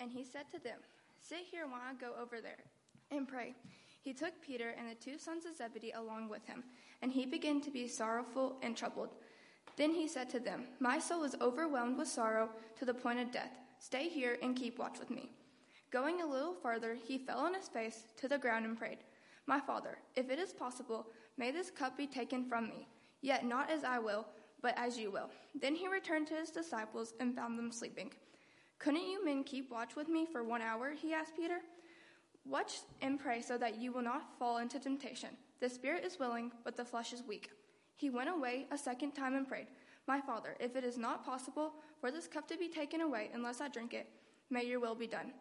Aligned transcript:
and 0.00 0.10
he 0.10 0.24
said 0.24 0.50
to 0.52 0.58
them, 0.58 0.78
Sit 1.20 1.40
here 1.50 1.66
while 1.66 1.80
I 1.82 1.94
go 1.94 2.12
over 2.20 2.40
there 2.40 2.64
and 3.10 3.26
pray. 3.26 3.54
He 4.02 4.12
took 4.12 4.40
Peter 4.40 4.74
and 4.78 4.88
the 4.88 4.94
two 4.94 5.18
sons 5.18 5.46
of 5.46 5.56
Zebedee 5.56 5.92
along 5.92 6.28
with 6.28 6.46
him, 6.46 6.62
and 7.02 7.10
he 7.10 7.26
began 7.26 7.60
to 7.62 7.70
be 7.70 7.88
sorrowful 7.88 8.56
and 8.62 8.76
troubled. 8.76 9.10
Then 9.76 9.92
he 9.92 10.06
said 10.06 10.30
to 10.30 10.40
them, 10.40 10.64
My 10.80 10.98
soul 10.98 11.24
is 11.24 11.34
overwhelmed 11.40 11.98
with 11.98 12.08
sorrow 12.08 12.48
to 12.78 12.84
the 12.84 12.94
point 12.94 13.18
of 13.18 13.32
death. 13.32 13.50
Stay 13.78 14.08
here 14.08 14.38
and 14.42 14.56
keep 14.56 14.78
watch 14.78 14.98
with 14.98 15.10
me. 15.10 15.30
Going 15.90 16.20
a 16.20 16.26
little 16.26 16.54
farther, 16.54 16.94
he 16.94 17.18
fell 17.18 17.40
on 17.40 17.54
his 17.54 17.68
face 17.68 18.04
to 18.18 18.28
the 18.28 18.38
ground 18.38 18.64
and 18.64 18.78
prayed, 18.78 18.98
My 19.46 19.60
father, 19.60 19.98
if 20.14 20.30
it 20.30 20.38
is 20.38 20.52
possible, 20.52 21.06
may 21.36 21.50
this 21.50 21.70
cup 21.70 21.96
be 21.96 22.06
taken 22.06 22.44
from 22.48 22.68
me. 22.68 22.86
Yet 23.22 23.44
not 23.44 23.70
as 23.70 23.82
I 23.82 23.98
will, 23.98 24.26
but 24.62 24.74
as 24.78 24.98
you 24.98 25.10
will. 25.10 25.30
Then 25.60 25.74
he 25.74 25.88
returned 25.88 26.26
to 26.28 26.34
his 26.34 26.50
disciples 26.50 27.14
and 27.20 27.34
found 27.34 27.58
them 27.58 27.72
sleeping. 27.72 28.12
Couldn't 28.78 29.08
you 29.08 29.24
men 29.24 29.42
keep 29.44 29.70
watch 29.70 29.96
with 29.96 30.08
me 30.08 30.26
for 30.26 30.44
one 30.44 30.62
hour? 30.62 30.92
He 30.92 31.12
asked 31.12 31.36
Peter. 31.36 31.58
Watch 32.44 32.80
and 33.02 33.18
pray 33.18 33.42
so 33.42 33.58
that 33.58 33.80
you 33.80 33.92
will 33.92 34.02
not 34.02 34.38
fall 34.38 34.58
into 34.58 34.78
temptation. 34.78 35.30
The 35.60 35.68
spirit 35.68 36.04
is 36.04 36.18
willing, 36.18 36.52
but 36.64 36.76
the 36.76 36.84
flesh 36.84 37.12
is 37.12 37.22
weak. 37.26 37.50
He 37.96 38.10
went 38.10 38.28
away 38.28 38.66
a 38.70 38.78
second 38.78 39.12
time 39.12 39.34
and 39.34 39.48
prayed, 39.48 39.66
My 40.06 40.20
father, 40.20 40.54
if 40.60 40.76
it 40.76 40.84
is 40.84 40.98
not 40.98 41.24
possible 41.24 41.72
for 42.00 42.10
this 42.10 42.28
cup 42.28 42.46
to 42.48 42.58
be 42.58 42.68
taken 42.68 43.00
away 43.00 43.30
unless 43.34 43.60
I 43.60 43.68
drink 43.68 43.94
it, 43.94 44.06
may 44.50 44.64
your 44.64 44.80
will 44.80 44.94
be 44.94 45.06
done. 45.06 45.32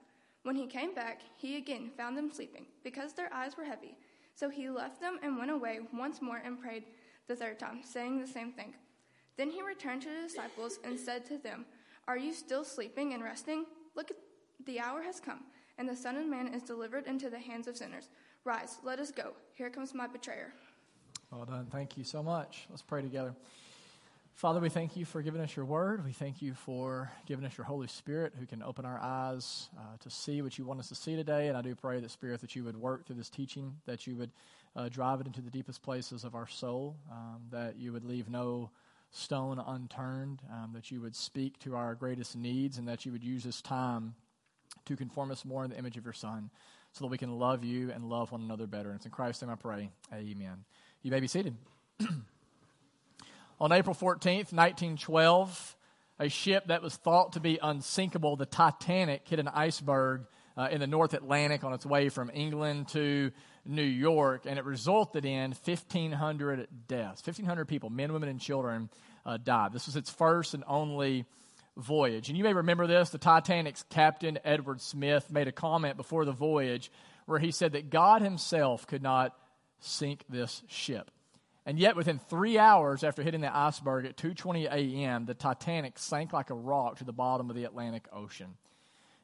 When 0.43 0.55
he 0.55 0.67
came 0.67 0.95
back, 0.95 1.21
he 1.37 1.57
again 1.57 1.91
found 1.97 2.17
them 2.17 2.31
sleeping, 2.31 2.65
because 2.83 3.13
their 3.13 3.33
eyes 3.33 3.57
were 3.57 3.65
heavy. 3.65 3.97
So 4.35 4.49
he 4.49 4.69
left 4.69 5.01
them 5.01 5.19
and 5.21 5.37
went 5.37 5.51
away 5.51 5.79
once 5.93 6.21
more 6.21 6.41
and 6.43 6.59
prayed 6.59 6.85
the 7.27 7.35
third 7.35 7.59
time, 7.59 7.81
saying 7.83 8.19
the 8.19 8.27
same 8.27 8.51
thing. 8.51 8.73
Then 9.37 9.49
he 9.49 9.61
returned 9.61 10.01
to 10.03 10.09
the 10.09 10.27
disciples 10.27 10.79
and 10.83 10.99
said 10.99 11.25
to 11.25 11.37
them, 11.37 11.65
Are 12.07 12.17
you 12.17 12.33
still 12.33 12.63
sleeping 12.63 13.13
and 13.13 13.23
resting? 13.23 13.65
Look, 13.95 14.11
the 14.65 14.79
hour 14.79 15.01
has 15.01 15.19
come, 15.19 15.39
and 15.77 15.89
the 15.89 15.95
Son 15.95 16.15
of 16.15 16.27
Man 16.27 16.53
is 16.53 16.61
delivered 16.61 17.07
into 17.07 17.29
the 17.29 17.39
hands 17.39 17.67
of 17.67 17.75
sinners. 17.75 18.09
Rise, 18.43 18.77
let 18.83 18.99
us 18.99 19.11
go. 19.11 19.33
Here 19.55 19.69
comes 19.69 19.93
my 19.93 20.05
betrayer. 20.05 20.53
Well 21.31 21.45
done. 21.45 21.67
Thank 21.71 21.97
you 21.97 22.03
so 22.03 22.21
much. 22.21 22.67
Let's 22.69 22.83
pray 22.83 23.01
together. 23.01 23.33
Father, 24.35 24.59
we 24.59 24.69
thank 24.69 24.97
you 24.97 25.05
for 25.05 25.21
giving 25.21 25.41
us 25.41 25.55
your 25.55 25.65
word. 25.65 26.03
We 26.03 26.11
thank 26.11 26.41
you 26.41 26.53
for 26.53 27.09
giving 27.25 27.45
us 27.45 27.57
your 27.57 27.65
Holy 27.65 27.87
Spirit 27.87 28.33
who 28.37 28.45
can 28.45 28.61
open 28.61 28.85
our 28.85 28.99
eyes 29.01 29.69
uh, 29.77 29.97
to 30.01 30.09
see 30.09 30.41
what 30.41 30.57
you 30.57 30.65
want 30.65 30.81
us 30.81 30.89
to 30.89 30.95
see 30.95 31.15
today. 31.15 31.47
And 31.47 31.57
I 31.57 31.61
do 31.61 31.73
pray 31.73 32.01
that, 32.01 32.11
Spirit, 32.11 32.41
that 32.41 32.53
you 32.55 32.65
would 32.65 32.75
work 32.75 33.07
through 33.07 33.15
this 33.15 33.29
teaching, 33.29 33.73
that 33.85 34.05
you 34.05 34.15
would 34.17 34.31
uh, 34.75 34.89
drive 34.89 35.21
it 35.21 35.27
into 35.27 35.41
the 35.41 35.49
deepest 35.49 35.81
places 35.81 36.25
of 36.25 36.35
our 36.35 36.47
soul, 36.47 36.97
um, 37.09 37.43
that 37.49 37.77
you 37.77 37.93
would 37.93 38.03
leave 38.03 38.29
no 38.29 38.69
stone 39.11 39.61
unturned, 39.65 40.41
um, 40.51 40.71
that 40.73 40.91
you 40.91 41.01
would 41.01 41.15
speak 41.15 41.59
to 41.59 41.75
our 41.75 41.95
greatest 41.95 42.35
needs, 42.35 42.77
and 42.77 42.87
that 42.87 43.05
you 43.05 43.11
would 43.11 43.23
use 43.23 43.43
this 43.43 43.61
time 43.61 44.15
to 44.85 44.95
conform 44.95 45.31
us 45.31 45.45
more 45.45 45.63
in 45.63 45.71
the 45.71 45.77
image 45.77 45.97
of 45.97 46.03
your 46.03 46.13
Son 46.13 46.49
so 46.91 47.03
that 47.03 47.09
we 47.09 47.17
can 47.17 47.37
love 47.37 47.63
you 47.63 47.91
and 47.91 48.09
love 48.09 48.31
one 48.31 48.41
another 48.41 48.67
better. 48.67 48.89
And 48.89 48.97
it's 48.97 49.05
in 49.05 49.11
Christ's 49.11 49.41
name 49.41 49.51
I 49.51 49.55
pray. 49.55 49.89
Amen. 50.13 50.63
You 51.01 51.11
may 51.11 51.19
be 51.19 51.27
seated. 51.27 51.55
On 53.59 53.71
April 53.71 53.95
14th, 53.95 54.53
1912, 54.53 55.77
a 56.19 56.29
ship 56.29 56.67
that 56.67 56.81
was 56.81 56.95
thought 56.95 57.33
to 57.33 57.39
be 57.39 57.59
unsinkable, 57.61 58.35
the 58.35 58.45
Titanic, 58.45 59.27
hit 59.27 59.39
an 59.39 59.47
iceberg 59.47 60.25
uh, 60.57 60.69
in 60.71 60.79
the 60.79 60.87
North 60.87 61.13
Atlantic 61.13 61.63
on 61.63 61.73
its 61.73 61.85
way 61.85 62.09
from 62.09 62.31
England 62.33 62.87
to 62.89 63.31
New 63.65 63.83
York, 63.83 64.43
and 64.45 64.59
it 64.59 64.65
resulted 64.65 65.25
in 65.25 65.51
1,500 65.51 66.67
deaths. 66.87 67.25
1,500 67.25 67.67
people, 67.67 67.89
men, 67.89 68.13
women, 68.13 68.29
and 68.29 68.39
children, 68.39 68.89
uh, 69.25 69.37
died. 69.37 69.73
This 69.73 69.87
was 69.87 69.95
its 69.95 70.09
first 70.09 70.53
and 70.53 70.63
only 70.67 71.25
voyage. 71.77 72.29
And 72.29 72.37
you 72.37 72.43
may 72.43 72.53
remember 72.53 72.87
this 72.87 73.09
the 73.09 73.17
Titanic's 73.17 73.83
captain, 73.89 74.39
Edward 74.43 74.81
Smith, 74.81 75.31
made 75.31 75.47
a 75.47 75.51
comment 75.51 75.97
before 75.97 76.25
the 76.25 76.31
voyage 76.31 76.91
where 77.25 77.39
he 77.39 77.51
said 77.51 77.73
that 77.73 77.89
God 77.89 78.21
himself 78.21 78.87
could 78.87 79.01
not 79.01 79.35
sink 79.79 80.23
this 80.29 80.63
ship. 80.67 81.11
And 81.65 81.79
yet, 81.79 81.95
within 81.95 82.19
three 82.19 82.59
hours 82.59 83.03
after 83.03 83.23
hitting 83.23 83.41
the 83.41 83.55
iceberg 83.55 84.05
at 84.05 84.17
2:20 84.17 84.65
a.m., 84.65 85.25
the 85.25 85.33
Titanic 85.33 85.97
sank 85.97 86.31
like 86.31 86.51
a 86.51 86.55
rock 86.55 86.97
to 86.97 87.03
the 87.03 87.13
bottom 87.13 87.49
of 87.49 87.55
the 87.55 87.63
Atlantic 87.63 88.07
Ocean. 88.13 88.55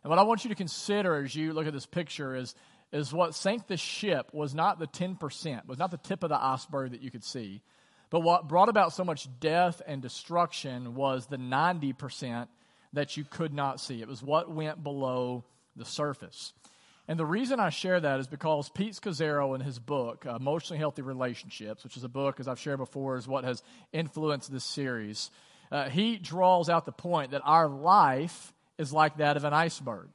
And 0.03 0.09
what 0.09 0.17
I 0.17 0.23
want 0.23 0.43
you 0.43 0.49
to 0.49 0.55
consider 0.55 1.23
as 1.23 1.35
you 1.35 1.53
look 1.53 1.67
at 1.67 1.73
this 1.73 1.85
picture 1.85 2.35
is, 2.35 2.55
is 2.91 3.13
what 3.13 3.35
sank 3.35 3.67
the 3.67 3.77
ship 3.77 4.29
was 4.33 4.53
not 4.53 4.79
the 4.79 4.87
10%, 4.87 5.67
was 5.67 5.79
not 5.79 5.91
the 5.91 5.97
tip 5.97 6.23
of 6.23 6.29
the 6.29 6.43
iceberg 6.43 6.91
that 6.91 7.01
you 7.01 7.11
could 7.11 7.23
see, 7.23 7.61
but 8.09 8.19
what 8.19 8.49
brought 8.49 8.69
about 8.69 8.93
so 8.93 9.05
much 9.05 9.27
death 9.39 9.81
and 9.87 10.01
destruction 10.01 10.95
was 10.95 11.27
the 11.27 11.37
90% 11.37 12.47
that 12.93 13.15
you 13.15 13.23
could 13.23 13.53
not 13.53 13.79
see. 13.79 14.01
It 14.01 14.07
was 14.07 14.21
what 14.21 14.51
went 14.51 14.83
below 14.83 15.45
the 15.77 15.85
surface. 15.85 16.51
And 17.07 17.17
the 17.17 17.25
reason 17.25 17.59
I 17.59 17.69
share 17.69 17.99
that 17.99 18.19
is 18.19 18.27
because 18.27 18.69
Pete 18.69 18.93
Scazzero, 18.93 19.55
in 19.55 19.61
his 19.61 19.79
book, 19.79 20.25
uh, 20.25 20.35
Emotionally 20.35 20.79
Healthy 20.79 21.01
Relationships, 21.01 21.83
which 21.83 21.97
is 21.97 22.03
a 22.03 22.09
book, 22.09 22.39
as 22.39 22.47
I've 22.47 22.59
shared 22.59 22.77
before, 22.77 23.17
is 23.17 23.27
what 23.27 23.43
has 23.43 23.63
influenced 23.91 24.51
this 24.51 24.63
series, 24.63 25.31
uh, 25.71 25.89
he 25.89 26.17
draws 26.17 26.69
out 26.69 26.85
the 26.85 26.91
point 26.91 27.31
that 27.31 27.41
our 27.45 27.67
life 27.67 28.53
is 28.77 28.91
like 28.91 29.17
that 29.17 29.37
of 29.37 29.45
an 29.45 29.53
iceberg. 29.53 30.09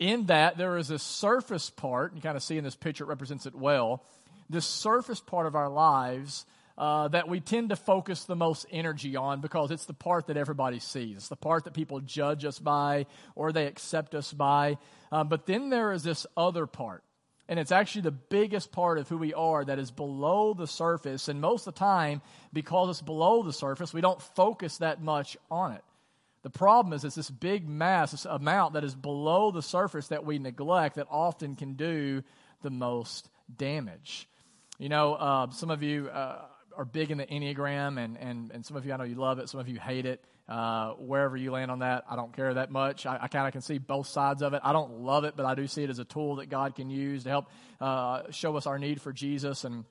In 0.00 0.26
that, 0.26 0.56
there 0.56 0.78
is 0.78 0.90
a 0.90 0.98
surface 0.98 1.68
part, 1.68 2.14
you 2.16 2.22
kind 2.22 2.36
of 2.36 2.42
see 2.42 2.56
in 2.56 2.64
this 2.64 2.74
picture, 2.74 3.04
it 3.04 3.08
represents 3.08 3.44
it 3.44 3.54
well. 3.54 4.02
This 4.48 4.64
surface 4.64 5.20
part 5.20 5.46
of 5.46 5.54
our 5.54 5.68
lives 5.68 6.46
uh, 6.78 7.08
that 7.08 7.28
we 7.28 7.38
tend 7.38 7.68
to 7.68 7.76
focus 7.76 8.24
the 8.24 8.34
most 8.34 8.64
energy 8.72 9.14
on 9.14 9.42
because 9.42 9.70
it's 9.70 9.84
the 9.84 9.92
part 9.92 10.28
that 10.28 10.38
everybody 10.38 10.78
sees. 10.78 11.18
It's 11.18 11.28
the 11.28 11.36
part 11.36 11.64
that 11.64 11.74
people 11.74 12.00
judge 12.00 12.46
us 12.46 12.58
by 12.58 13.04
or 13.34 13.52
they 13.52 13.66
accept 13.66 14.14
us 14.14 14.32
by. 14.32 14.78
Um, 15.12 15.28
but 15.28 15.44
then 15.44 15.68
there 15.68 15.92
is 15.92 16.02
this 16.02 16.26
other 16.34 16.66
part. 16.66 17.04
And 17.46 17.58
it's 17.58 17.72
actually 17.72 18.02
the 18.02 18.12
biggest 18.12 18.72
part 18.72 18.96
of 18.96 19.08
who 19.08 19.18
we 19.18 19.34
are 19.34 19.62
that 19.62 19.78
is 19.78 19.90
below 19.90 20.54
the 20.54 20.66
surface. 20.66 21.28
And 21.28 21.42
most 21.42 21.66
of 21.66 21.74
the 21.74 21.78
time, 21.78 22.22
because 22.54 22.88
it's 22.88 23.02
below 23.02 23.42
the 23.42 23.52
surface, 23.52 23.92
we 23.92 24.00
don't 24.00 24.22
focus 24.22 24.78
that 24.78 25.02
much 25.02 25.36
on 25.50 25.72
it. 25.72 25.84
The 26.42 26.50
problem 26.50 26.92
is 26.92 27.04
it's 27.04 27.16
this 27.16 27.30
big 27.30 27.68
mass, 27.68 28.12
this 28.12 28.24
amount 28.24 28.74
that 28.74 28.84
is 28.84 28.94
below 28.94 29.50
the 29.50 29.62
surface 29.62 30.08
that 30.08 30.24
we 30.24 30.38
neglect 30.38 30.96
that 30.96 31.06
often 31.10 31.54
can 31.54 31.74
do 31.74 32.22
the 32.62 32.70
most 32.70 33.28
damage. 33.54 34.28
You 34.78 34.88
know, 34.88 35.14
uh, 35.14 35.50
some 35.50 35.70
of 35.70 35.82
you, 35.82 36.08
uh, 36.08 36.46
are 36.76 36.84
big 36.84 37.10
in 37.10 37.18
the 37.18 37.26
Enneagram, 37.26 38.02
and, 38.02 38.16
and, 38.16 38.50
and 38.52 38.64
some 38.64 38.76
of 38.76 38.86
you, 38.86 38.92
I 38.92 38.96
know 38.96 39.04
you 39.04 39.16
love 39.16 39.38
it, 39.38 39.48
some 39.48 39.60
of 39.60 39.68
you 39.68 39.78
hate 39.78 40.06
it. 40.06 40.24
Uh, 40.48 40.94
wherever 40.94 41.36
you 41.36 41.52
land 41.52 41.70
on 41.70 41.80
that, 41.80 42.04
I 42.10 42.16
don't 42.16 42.34
care 42.34 42.54
that 42.54 42.70
much. 42.70 43.06
I, 43.06 43.18
I 43.22 43.28
kind 43.28 43.46
of 43.46 43.52
can 43.52 43.60
see 43.60 43.78
both 43.78 44.08
sides 44.08 44.42
of 44.42 44.52
it. 44.52 44.62
I 44.64 44.72
don't 44.72 45.00
love 45.00 45.24
it, 45.24 45.34
but 45.36 45.46
I 45.46 45.54
do 45.54 45.66
see 45.66 45.84
it 45.84 45.90
as 45.90 45.98
a 46.00 46.04
tool 46.04 46.36
that 46.36 46.48
God 46.48 46.74
can 46.74 46.90
use 46.90 47.22
to 47.24 47.28
help 47.28 47.50
uh, 47.80 48.22
show 48.30 48.56
us 48.56 48.66
our 48.66 48.78
need 48.78 49.00
for 49.00 49.12
Jesus. 49.12 49.64
And 49.64 49.84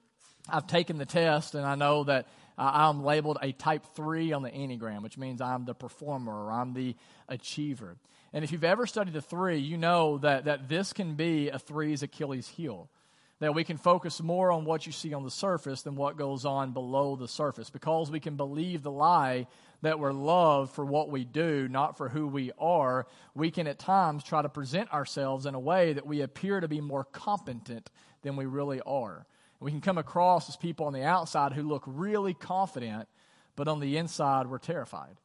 I've 0.49 0.67
taken 0.67 0.97
the 0.97 1.05
test, 1.05 1.55
and 1.55 1.65
I 1.65 1.75
know 1.75 2.03
that 2.05 2.27
uh, 2.59 2.71
I'm 2.73 3.03
labeled 3.03 3.37
a 3.41 3.51
type 3.53 3.85
3 3.95 4.33
on 4.33 4.43
the 4.43 4.51
Enneagram, 4.51 5.01
which 5.01 5.17
means 5.17 5.41
I'm 5.41 5.65
the 5.65 5.73
performer 5.73 6.45
or 6.45 6.51
I'm 6.51 6.73
the 6.73 6.95
achiever. 7.27 7.97
And 8.33 8.43
if 8.43 8.51
you've 8.51 8.63
ever 8.63 8.85
studied 8.85 9.13
the 9.13 9.21
three, 9.21 9.57
you 9.57 9.77
know 9.77 10.19
that, 10.19 10.45
that 10.45 10.69
this 10.69 10.93
can 10.93 11.15
be 11.15 11.49
a 11.49 11.57
three's 11.57 12.03
Achilles 12.03 12.47
heel 12.47 12.89
that 13.39 13.55
we 13.55 13.63
can 13.63 13.77
focus 13.77 14.21
more 14.21 14.51
on 14.51 14.65
what 14.65 14.85
you 14.85 14.91
see 14.91 15.13
on 15.13 15.23
the 15.23 15.31
surface 15.31 15.81
than 15.81 15.95
what 15.95 16.17
goes 16.17 16.45
on 16.45 16.73
below 16.73 17.15
the 17.15 17.27
surface 17.27 17.69
because 17.69 18.11
we 18.11 18.19
can 18.19 18.35
believe 18.35 18.83
the 18.83 18.91
lie 18.91 19.47
that 19.81 19.97
we're 19.97 20.11
loved 20.11 20.73
for 20.73 20.83
what 20.83 21.09
we 21.09 21.23
do, 21.23 21.67
not 21.69 21.97
for 21.97 22.09
who 22.09 22.27
we 22.27 22.51
are. 22.59 23.07
We 23.33 23.49
can 23.49 23.65
at 23.65 23.79
times 23.79 24.25
try 24.25 24.41
to 24.41 24.49
present 24.49 24.93
ourselves 24.93 25.45
in 25.45 25.55
a 25.55 25.59
way 25.59 25.93
that 25.93 26.05
we 26.05 26.21
appear 26.21 26.59
to 26.59 26.67
be 26.67 26.81
more 26.81 27.05
competent 27.05 27.89
than 28.23 28.35
we 28.35 28.45
really 28.45 28.81
are. 28.81 29.25
We 29.59 29.71
can 29.71 29.81
come 29.81 29.97
across 29.97 30.47
as 30.47 30.55
people 30.55 30.85
on 30.85 30.93
the 30.93 31.03
outside 31.03 31.53
who 31.53 31.63
look 31.63 31.83
really 31.85 32.33
confident, 32.33 33.07
but 33.55 33.67
on 33.67 33.79
the 33.79 33.97
inside, 33.97 34.47
we're 34.47 34.57
terrified. 34.57 35.17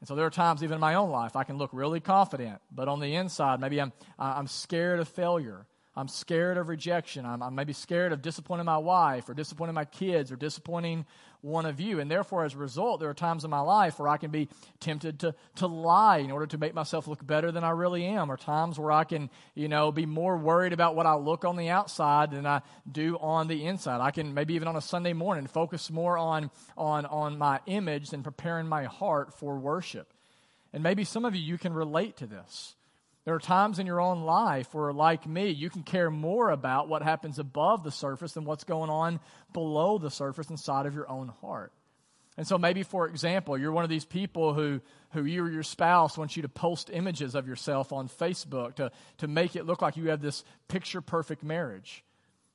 And 0.00 0.08
so 0.08 0.14
there 0.14 0.26
are 0.26 0.30
times, 0.30 0.62
even 0.62 0.74
in 0.74 0.80
my 0.80 0.94
own 0.94 1.10
life, 1.10 1.36
I 1.36 1.44
can 1.44 1.56
look 1.56 1.70
really 1.72 2.00
confident, 2.00 2.60
but 2.70 2.88
on 2.88 3.00
the 3.00 3.14
inside, 3.14 3.60
maybe 3.60 3.80
I'm, 3.80 3.92
I'm 4.18 4.46
scared 4.46 5.00
of 5.00 5.08
failure. 5.08 5.66
I'm 5.94 6.08
scared 6.08 6.58
of 6.58 6.68
rejection. 6.68 7.24
I'm, 7.24 7.42
I'm 7.42 7.54
maybe 7.54 7.72
scared 7.72 8.12
of 8.12 8.20
disappointing 8.20 8.66
my 8.66 8.76
wife 8.76 9.28
or 9.28 9.34
disappointing 9.34 9.74
my 9.74 9.86
kids 9.86 10.30
or 10.30 10.36
disappointing 10.36 11.06
one 11.46 11.64
of 11.64 11.80
you. 11.80 12.00
And 12.00 12.10
therefore, 12.10 12.44
as 12.44 12.54
a 12.54 12.58
result, 12.58 13.00
there 13.00 13.08
are 13.08 13.14
times 13.14 13.44
in 13.44 13.50
my 13.50 13.60
life 13.60 13.98
where 13.98 14.08
I 14.08 14.16
can 14.16 14.30
be 14.30 14.48
tempted 14.80 15.20
to, 15.20 15.34
to 15.56 15.66
lie 15.66 16.18
in 16.18 16.30
order 16.32 16.46
to 16.48 16.58
make 16.58 16.74
myself 16.74 17.06
look 17.06 17.24
better 17.24 17.52
than 17.52 17.64
I 17.64 17.70
really 17.70 18.04
am, 18.04 18.30
or 18.30 18.36
times 18.36 18.78
where 18.78 18.90
I 18.90 19.04
can, 19.04 19.30
you 19.54 19.68
know, 19.68 19.92
be 19.92 20.06
more 20.06 20.36
worried 20.36 20.72
about 20.72 20.96
what 20.96 21.06
I 21.06 21.14
look 21.14 21.44
on 21.44 21.56
the 21.56 21.70
outside 21.70 22.32
than 22.32 22.46
I 22.46 22.62
do 22.90 23.16
on 23.18 23.46
the 23.46 23.64
inside. 23.64 24.00
I 24.00 24.10
can 24.10 24.34
maybe 24.34 24.54
even 24.54 24.68
on 24.68 24.76
a 24.76 24.80
Sunday 24.80 25.12
morning 25.12 25.46
focus 25.46 25.90
more 25.90 26.18
on, 26.18 26.50
on, 26.76 27.06
on 27.06 27.38
my 27.38 27.60
image 27.66 28.10
than 28.10 28.22
preparing 28.22 28.66
my 28.66 28.84
heart 28.84 29.32
for 29.32 29.56
worship. 29.56 30.12
And 30.72 30.82
maybe 30.82 31.04
some 31.04 31.24
of 31.24 31.34
you, 31.34 31.42
you 31.42 31.58
can 31.58 31.72
relate 31.72 32.16
to 32.18 32.26
this. 32.26 32.74
There 33.26 33.34
are 33.34 33.40
times 33.40 33.80
in 33.80 33.88
your 33.88 34.00
own 34.00 34.22
life 34.22 34.72
where, 34.72 34.92
like 34.92 35.26
me, 35.26 35.50
you 35.50 35.68
can 35.68 35.82
care 35.82 36.12
more 36.12 36.48
about 36.50 36.88
what 36.88 37.02
happens 37.02 37.40
above 37.40 37.82
the 37.82 37.90
surface 37.90 38.34
than 38.34 38.44
what's 38.44 38.62
going 38.62 38.88
on 38.88 39.18
below 39.52 39.98
the 39.98 40.12
surface 40.12 40.48
inside 40.48 40.86
of 40.86 40.94
your 40.94 41.10
own 41.10 41.28
heart. 41.40 41.72
And 42.36 42.46
so, 42.46 42.56
maybe, 42.56 42.84
for 42.84 43.08
example, 43.08 43.58
you're 43.58 43.72
one 43.72 43.82
of 43.82 43.90
these 43.90 44.04
people 44.04 44.54
who, 44.54 44.80
who 45.10 45.24
you 45.24 45.44
or 45.44 45.50
your 45.50 45.64
spouse 45.64 46.16
wants 46.16 46.36
you 46.36 46.42
to 46.42 46.48
post 46.48 46.88
images 46.92 47.34
of 47.34 47.48
yourself 47.48 47.92
on 47.92 48.08
Facebook 48.08 48.76
to, 48.76 48.92
to 49.18 49.26
make 49.26 49.56
it 49.56 49.66
look 49.66 49.82
like 49.82 49.96
you 49.96 50.10
have 50.10 50.22
this 50.22 50.44
picture 50.68 51.00
perfect 51.00 51.42
marriage. 51.42 52.04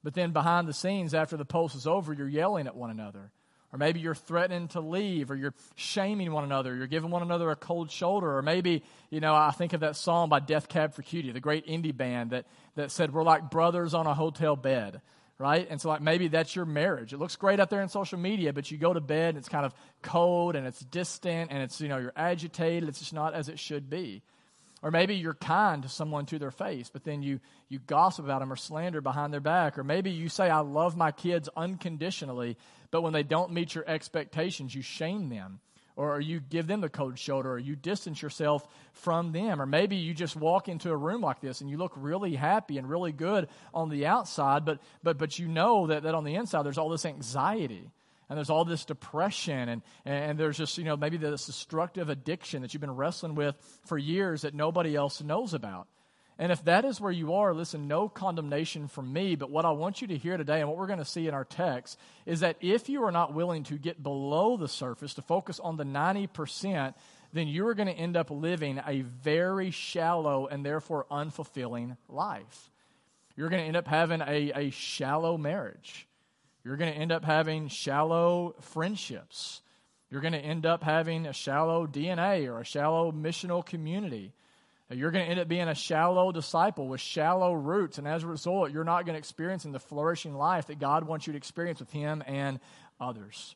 But 0.05 0.13
then, 0.13 0.31
behind 0.31 0.69
the 0.69 0.73
scenes, 0.73 1.13
after 1.13 1.35
the 1.35 1.43
post 1.43 1.75
is 1.75 1.85
over, 1.85 2.13
you're 2.13 2.29
yelling 2.29 2.67
at 2.67 2.77
one 2.77 2.91
another. 2.91 3.33
Or 3.73 3.79
maybe 3.79 4.01
you're 4.01 4.15
threatening 4.15 4.67
to 4.69 4.81
leave, 4.81 5.31
or 5.31 5.35
you're 5.35 5.53
shaming 5.75 6.33
one 6.33 6.43
another, 6.43 6.75
you're 6.75 6.87
giving 6.87 7.09
one 7.09 7.21
another 7.21 7.49
a 7.51 7.55
cold 7.55 7.89
shoulder, 7.89 8.37
or 8.37 8.41
maybe, 8.41 8.83
you 9.09 9.21
know, 9.21 9.33
I 9.33 9.51
think 9.51 9.71
of 9.71 9.79
that 9.79 9.95
song 9.95 10.27
by 10.27 10.41
Death 10.41 10.67
Cab 10.67 10.93
for 10.93 11.03
Cutie, 11.03 11.31
the 11.31 11.39
great 11.39 11.65
indie 11.67 11.95
band 11.95 12.31
that, 12.31 12.45
that 12.75 12.91
said, 12.91 13.13
We're 13.13 13.23
like 13.23 13.49
brothers 13.49 13.93
on 13.93 14.07
a 14.07 14.13
hotel 14.13 14.57
bed, 14.57 15.01
right? 15.37 15.65
And 15.69 15.79
so, 15.79 15.87
like, 15.87 16.01
maybe 16.01 16.27
that's 16.27 16.53
your 16.53 16.65
marriage. 16.65 17.13
It 17.13 17.17
looks 17.19 17.37
great 17.37 17.61
out 17.61 17.69
there 17.69 17.81
in 17.81 17.87
social 17.87 18.19
media, 18.19 18.51
but 18.51 18.69
you 18.69 18.77
go 18.77 18.93
to 18.93 18.99
bed 18.99 19.29
and 19.29 19.37
it's 19.37 19.47
kind 19.47 19.65
of 19.65 19.73
cold 20.01 20.57
and 20.57 20.67
it's 20.67 20.81
distant 20.81 21.49
and 21.49 21.63
it's, 21.63 21.79
you 21.79 21.87
know, 21.87 21.97
you're 21.97 22.13
agitated. 22.15 22.89
It's 22.89 22.99
just 22.99 23.13
not 23.13 23.33
as 23.33 23.47
it 23.47 23.57
should 23.57 23.89
be. 23.89 24.21
Or 24.83 24.89
maybe 24.89 25.15
you're 25.15 25.35
kind 25.35 25.83
to 25.83 25.89
someone 25.89 26.25
to 26.27 26.39
their 26.39 26.51
face, 26.51 26.89
but 26.91 27.03
then 27.03 27.21
you, 27.21 27.39
you 27.69 27.77
gossip 27.77 28.25
about 28.25 28.39
them 28.39 28.51
or 28.51 28.55
slander 28.55 28.99
behind 28.99 29.31
their 29.31 29.39
back. 29.39 29.77
Or 29.77 29.83
maybe 29.83 30.09
you 30.09 30.27
say, 30.27 30.49
I 30.49 30.61
love 30.61 30.97
my 30.97 31.11
kids 31.11 31.49
unconditionally, 31.55 32.57
but 32.91 33.01
when 33.01 33.13
they 33.13 33.23
don't 33.23 33.53
meet 33.53 33.73
your 33.73 33.87
expectations, 33.87 34.75
you 34.75 34.81
shame 34.81 35.29
them. 35.29 35.59
Or 35.97 36.21
you 36.21 36.39
give 36.39 36.67
them 36.67 36.79
the 36.79 36.89
cold 36.89 37.19
shoulder, 37.19 37.51
or 37.51 37.59
you 37.59 37.75
distance 37.75 38.21
yourself 38.21 38.65
from 38.93 39.33
them. 39.33 39.61
Or 39.61 39.65
maybe 39.65 39.97
you 39.97 40.13
just 40.13 40.37
walk 40.37 40.69
into 40.69 40.89
a 40.89 40.95
room 40.95 41.21
like 41.21 41.41
this 41.41 41.59
and 41.59 41.69
you 41.69 41.77
look 41.77 41.91
really 41.95 42.33
happy 42.33 42.77
and 42.77 42.89
really 42.89 43.11
good 43.11 43.49
on 43.73 43.89
the 43.89 44.05
outside, 44.05 44.63
but, 44.63 44.79
but, 45.03 45.17
but 45.17 45.37
you 45.37 45.47
know 45.47 45.87
that, 45.87 46.03
that 46.03 46.15
on 46.15 46.23
the 46.23 46.35
inside 46.35 46.63
there's 46.63 46.77
all 46.77 46.89
this 46.89 47.05
anxiety 47.05 47.91
and 48.29 48.37
there's 48.37 48.49
all 48.49 48.63
this 48.63 48.85
depression 48.85 49.67
and, 49.67 49.81
and 50.05 50.39
there's 50.39 50.57
just 50.57 50.77
you 50.77 50.85
know 50.85 50.95
maybe 50.95 51.17
this 51.17 51.45
destructive 51.45 52.09
addiction 52.09 52.61
that 52.61 52.73
you've 52.73 52.81
been 52.81 52.95
wrestling 52.95 53.35
with 53.35 53.55
for 53.85 53.97
years 53.97 54.43
that 54.43 54.55
nobody 54.55 54.95
else 54.95 55.21
knows 55.21 55.53
about 55.53 55.87
and 56.41 56.51
if 56.51 56.65
that 56.65 56.83
is 56.83 56.99
where 56.99 57.11
you 57.11 57.33
are 57.35 57.53
listen 57.53 57.87
no 57.87 58.09
condemnation 58.09 58.89
from 58.89 59.13
me 59.13 59.35
but 59.35 59.49
what 59.49 59.63
i 59.63 59.71
want 59.71 60.01
you 60.01 60.07
to 60.07 60.17
hear 60.17 60.35
today 60.35 60.59
and 60.59 60.67
what 60.67 60.77
we're 60.77 60.87
going 60.87 60.99
to 60.99 61.05
see 61.05 61.27
in 61.27 61.33
our 61.33 61.45
text 61.45 61.97
is 62.25 62.41
that 62.41 62.57
if 62.59 62.89
you 62.89 63.03
are 63.05 63.11
not 63.11 63.33
willing 63.33 63.63
to 63.63 63.77
get 63.77 64.03
below 64.03 64.57
the 64.57 64.67
surface 64.67 65.13
to 65.13 65.21
focus 65.21 65.59
on 65.59 65.77
the 65.77 65.85
90% 65.85 66.93
then 67.33 67.47
you 67.47 67.65
are 67.67 67.73
going 67.73 67.87
to 67.87 67.93
end 67.93 68.17
up 68.17 68.29
living 68.29 68.81
a 68.85 69.01
very 69.01 69.71
shallow 69.71 70.47
and 70.47 70.65
therefore 70.65 71.05
unfulfilling 71.09 71.95
life 72.09 72.69
you're 73.37 73.49
going 73.49 73.61
to 73.61 73.67
end 73.67 73.77
up 73.77 73.87
having 73.87 74.21
a, 74.21 74.51
a 74.53 74.69
shallow 74.71 75.37
marriage 75.37 76.07
you're 76.63 76.77
going 76.77 76.93
to 76.93 76.99
end 76.99 77.11
up 77.11 77.25
having 77.25 77.67
shallow 77.67 78.55
friendships. 78.59 79.61
You're 80.09 80.21
going 80.21 80.33
to 80.33 80.39
end 80.39 80.65
up 80.65 80.83
having 80.83 81.25
a 81.25 81.33
shallow 81.33 81.87
DNA 81.87 82.47
or 82.47 82.59
a 82.59 82.65
shallow 82.65 83.11
missional 83.11 83.65
community. 83.65 84.33
You're 84.93 85.11
going 85.11 85.25
to 85.25 85.31
end 85.31 85.39
up 85.39 85.47
being 85.47 85.67
a 85.67 85.75
shallow 85.75 86.31
disciple 86.31 86.87
with 86.87 86.99
shallow 86.99 87.53
roots. 87.53 87.97
And 87.97 88.07
as 88.07 88.23
a 88.23 88.27
result, 88.27 88.71
you're 88.71 88.83
not 88.83 89.05
going 89.05 89.13
to 89.13 89.19
experience 89.19 89.65
in 89.65 89.71
the 89.71 89.79
flourishing 89.79 90.35
life 90.35 90.67
that 90.67 90.79
God 90.79 91.05
wants 91.05 91.27
you 91.27 91.33
to 91.33 91.37
experience 91.37 91.79
with 91.79 91.91
Him 91.91 92.23
and 92.25 92.59
others. 92.99 93.55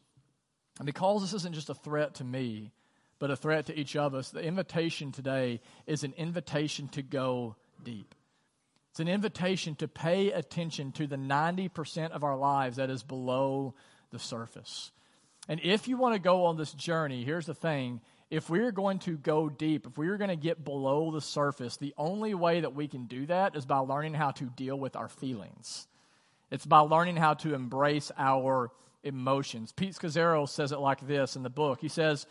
And 0.79 0.85
because 0.85 1.21
this 1.21 1.33
isn't 1.33 1.55
just 1.55 1.69
a 1.69 1.75
threat 1.75 2.15
to 2.15 2.23
me, 2.23 2.71
but 3.19 3.31
a 3.31 3.35
threat 3.35 3.67
to 3.67 3.77
each 3.77 3.95
of 3.95 4.13
us, 4.13 4.29
the 4.29 4.43
invitation 4.43 5.11
today 5.11 5.61
is 5.87 6.03
an 6.03 6.13
invitation 6.17 6.87
to 6.89 7.01
go 7.01 7.55
deep. 7.83 8.13
It's 8.91 8.99
an 8.99 9.07
invitation 9.07 9.75
to 9.75 9.87
pay 9.87 10.31
attention 10.31 10.93
to 10.93 11.07
the 11.07 11.17
90% 11.17 12.11
of 12.11 12.23
our 12.23 12.37
lives 12.37 12.77
that 12.77 12.89
is 12.89 13.03
below 13.03 13.73
the 14.11 14.19
surface. 14.19 14.91
And 15.47 15.59
if 15.63 15.87
you 15.87 15.97
want 15.97 16.15
to 16.15 16.19
go 16.19 16.45
on 16.45 16.57
this 16.57 16.71
journey, 16.73 17.23
here's 17.23 17.45
the 17.45 17.53
thing 17.53 18.01
if 18.29 18.49
we're 18.49 18.71
going 18.71 18.99
to 18.99 19.17
go 19.17 19.49
deep, 19.49 19.85
if 19.85 19.97
we're 19.97 20.17
going 20.17 20.29
to 20.29 20.35
get 20.35 20.63
below 20.63 21.11
the 21.11 21.21
surface, 21.21 21.77
the 21.77 21.93
only 21.97 22.33
way 22.33 22.61
that 22.61 22.73
we 22.73 22.87
can 22.87 23.05
do 23.05 23.25
that 23.27 23.55
is 23.55 23.65
by 23.65 23.77
learning 23.77 24.13
how 24.15 24.31
to 24.31 24.45
deal 24.45 24.77
with 24.77 24.95
our 24.95 25.07
feelings. 25.07 25.87
It's 26.51 26.65
by 26.65 26.79
learning 26.79 27.17
how 27.17 27.35
to 27.35 27.53
embrace 27.53 28.11
our 28.17 28.71
emotions. 29.03 29.71
Pete 29.71 29.93
Scazzero 29.93 30.49
says 30.49 30.71
it 30.71 30.79
like 30.79 31.05
this 31.07 31.35
in 31.35 31.43
the 31.43 31.49
book. 31.49 31.79
He 31.81 31.87
says, 31.87 32.25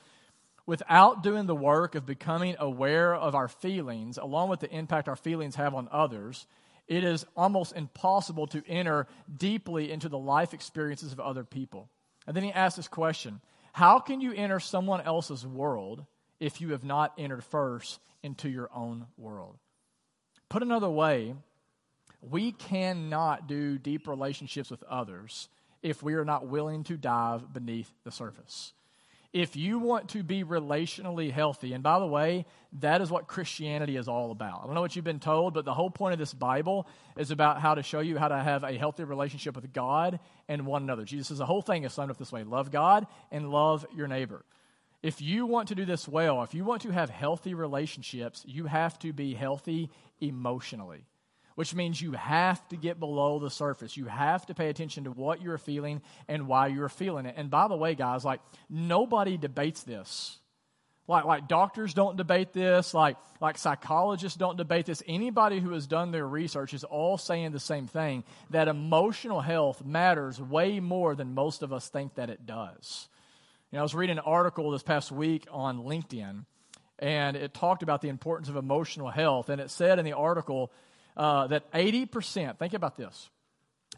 without 0.67 1.23
doing 1.23 1.47
the 1.47 1.55
work 1.55 1.95
of 1.95 2.07
becoming 2.07 2.57
aware 2.59 3.15
of 3.15 3.35
our 3.35 3.49
feelings, 3.49 4.19
along 4.19 4.49
with 4.49 4.61
the 4.61 4.71
impact 4.71 5.09
our 5.09 5.17
feelings 5.17 5.55
have 5.57 5.75
on 5.75 5.89
others, 5.93 6.47
it 6.89 7.05
is 7.05 7.25
almost 7.37 7.75
impossible 7.77 8.47
to 8.49 8.63
enter 8.69 9.07
deeply 9.35 9.91
into 9.91 10.09
the 10.09 10.19
life 10.19 10.53
experiences 10.53 11.13
of 11.13 11.21
other 11.21 11.45
people. 11.45 11.89
And 12.27 12.37
then 12.37 12.45
he 12.45 12.53
asks 12.53 12.77
this 12.77 12.89
question 12.89 13.41
How 13.75 13.99
can 13.99 14.21
you 14.21 14.33
enter 14.33 14.61
someone 14.61 15.01
else's 15.01 15.45
world 15.45 16.07
if 16.39 16.61
you 16.61 16.71
have 16.71 16.85
not 16.85 17.13
entered 17.19 17.43
first 17.43 17.99
into 18.23 18.49
your 18.49 18.71
own 18.73 19.07
world? 19.17 19.59
Put 20.49 20.63
another 20.63 20.89
way, 20.89 21.35
we 22.21 22.53
cannot 22.53 23.49
do 23.49 23.77
deep 23.77 24.07
relationships 24.07 24.71
with 24.71 24.85
others 24.85 25.49
if 25.83 26.05
we 26.05 26.15
are 26.15 26.25
not 26.25 26.47
willing 26.47 26.85
to 26.85 26.97
dive 26.97 27.53
beneath 27.53 27.93
the 28.05 28.13
surface 28.13 28.75
if 29.35 29.57
you 29.57 29.81
want 29.81 30.11
to 30.11 30.23
be 30.23 30.45
relationally 30.45 31.31
healthy, 31.31 31.73
and 31.73 31.83
by 31.83 31.99
the 31.99 32.07
way, 32.07 32.47
that 32.81 33.03
is 33.03 33.11
what 33.11 33.27
Christianity 33.27 33.97
is 33.97 34.07
all 34.07 34.31
about. 34.31 34.61
I 34.63 34.67
don't 34.67 34.77
know 34.77 34.81
what 34.81 34.95
you've 34.95 35.05
been 35.05 35.19
told, 35.19 35.55
but 35.55 35.65
the 35.65 35.75
whole 35.75 35.91
point 35.91 36.13
of 36.13 36.21
this 36.21 36.33
Bible 36.33 36.87
is 37.19 37.33
about 37.33 37.61
how 37.61 37.75
to 37.75 37.83
show 37.83 37.99
you 37.99 38.17
how 38.17 38.29
to 38.29 38.39
have 38.39 38.63
a 38.63 38.79
healthy 38.79 39.03
relationship 39.03 39.57
with 39.57 39.73
God 39.73 40.21
and 40.49 40.65
one 40.65 40.85
another. 40.85 41.05
Jesus 41.05 41.27
says 41.29 41.39
the 41.39 41.47
whole 41.47 41.63
thing 41.63 41.83
is 41.83 41.93
summed 41.93 42.13
up 42.13 42.17
this 42.17 42.31
way 42.31 42.45
love 42.45 42.71
God 42.71 43.09
and 43.33 43.51
love 43.51 43.85
your 43.93 44.07
neighbor. 44.07 44.45
If 45.03 45.21
you 45.21 45.47
want 45.47 45.69
to 45.69 45.75
do 45.75 45.85
this 45.85 46.07
well, 46.07 46.45
if 46.45 46.55
you 46.55 46.65
want 46.65 46.83
to 46.83 46.93
have 46.93 47.11
healthy 47.11 47.55
relationships, 47.55 48.45
you 48.47 48.67
have 48.67 49.01
to 49.01 49.13
be 49.13 49.35
healthy 49.35 49.91
emotionally 50.21 51.07
which 51.55 51.75
means 51.75 52.01
you 52.01 52.13
have 52.13 52.67
to 52.69 52.77
get 52.77 52.99
below 52.99 53.39
the 53.39 53.51
surface. 53.51 53.97
You 53.97 54.07
have 54.07 54.47
to 54.47 54.55
pay 54.55 54.69
attention 54.69 55.05
to 55.05 55.11
what 55.11 55.41
you're 55.41 55.59
feeling 55.59 56.03
and 56.29 56.49
why 56.49 56.69
you're 56.69 56.89
feeling 56.89 57.27
it. 57.27 57.35
And 57.37 57.51
by 57.51 57.69
the 57.69 57.77
way, 57.77 57.95
guys, 57.95 58.25
like 58.25 58.41
nobody 58.69 59.37
debates 59.37 59.83
this. 59.83 60.39
Like, 61.07 61.27
like 61.27 61.49
doctors 61.49 61.93
don't 61.93 62.17
debate 62.17 62.55
this, 62.55 62.95
like, 62.95 63.19
like 63.39 63.59
psychologists 63.59 64.39
don't 64.39 64.57
debate 64.57 64.87
this. 64.87 65.03
Anybody 65.07 65.61
who 65.61 65.73
has 65.73 65.87
done 65.87 66.13
their 66.13 66.27
research 66.27 66.73
is 66.73 66.83
all 66.83 67.19
saying 67.19 67.53
the 67.53 67.61
same 67.61 67.87
thing 67.87 68.25
that 68.51 68.69
emotional 68.69 69.43
health 69.43 69.85
matters 69.85 70.41
way 70.41 70.81
more 70.81 71.15
than 71.15 71.35
most 71.35 71.63
of 71.63 71.75
us 71.75 71.91
think 71.91 72.15
that 72.15 72.31
it 72.31 72.47
does. 72.47 73.09
You 73.71 73.77
know, 73.77 73.81
I 73.81 73.83
was 73.83 73.95
reading 73.95 74.17
an 74.17 74.25
article 74.25 74.71
this 74.71 74.83
past 74.83 75.13
week 75.13 75.47
on 75.51 75.81
LinkedIn, 75.85 76.47
and 77.01 77.37
it 77.37 77.53
talked 77.53 77.83
about 77.83 78.01
the 78.01 78.09
importance 78.09 78.49
of 78.49 78.57
emotional 78.57 79.11
health. 79.11 79.51
And 79.51 79.61
it 79.61 79.71
said 79.71 79.99
in 79.99 80.07
the 80.07 80.15
article 80.15 80.73
uh, 81.17 81.47
that 81.49 81.71
80%, 81.73 82.59
think 82.59 82.75
about 82.75 82.97
this 82.97 83.31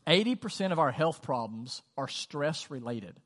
80% 0.07 0.73
of 0.73 0.79
our 0.79 0.93
health 0.93 1.23
problems 1.23 1.83
are 1.97 2.09
stress 2.09 2.71
related. 2.71 3.17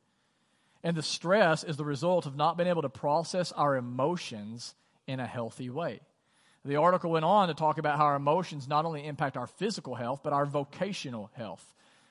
And 0.82 0.96
the 0.96 1.02
stress 1.02 1.62
is 1.62 1.76
the 1.76 1.84
result 1.84 2.24
of 2.24 2.36
not 2.36 2.56
being 2.56 2.68
able 2.68 2.82
to 2.82 2.88
process 2.88 3.52
our 3.52 3.76
emotions 3.76 4.74
in 5.06 5.20
a 5.20 5.26
healthy 5.26 5.68
way. 5.68 6.00
The 6.64 6.76
article 6.76 7.10
went 7.10 7.24
on 7.24 7.48
to 7.48 7.54
talk 7.54 7.78
about 7.78 7.98
how 7.98 8.04
our 8.06 8.16
emotions 8.16 8.68
not 8.68 8.84
only 8.84 9.06
impact 9.06 9.36
our 9.36 9.46
physical 9.46 9.94
health, 9.94 10.20
but 10.22 10.32
our 10.32 10.46
vocational 10.46 11.30
health. 11.34 11.64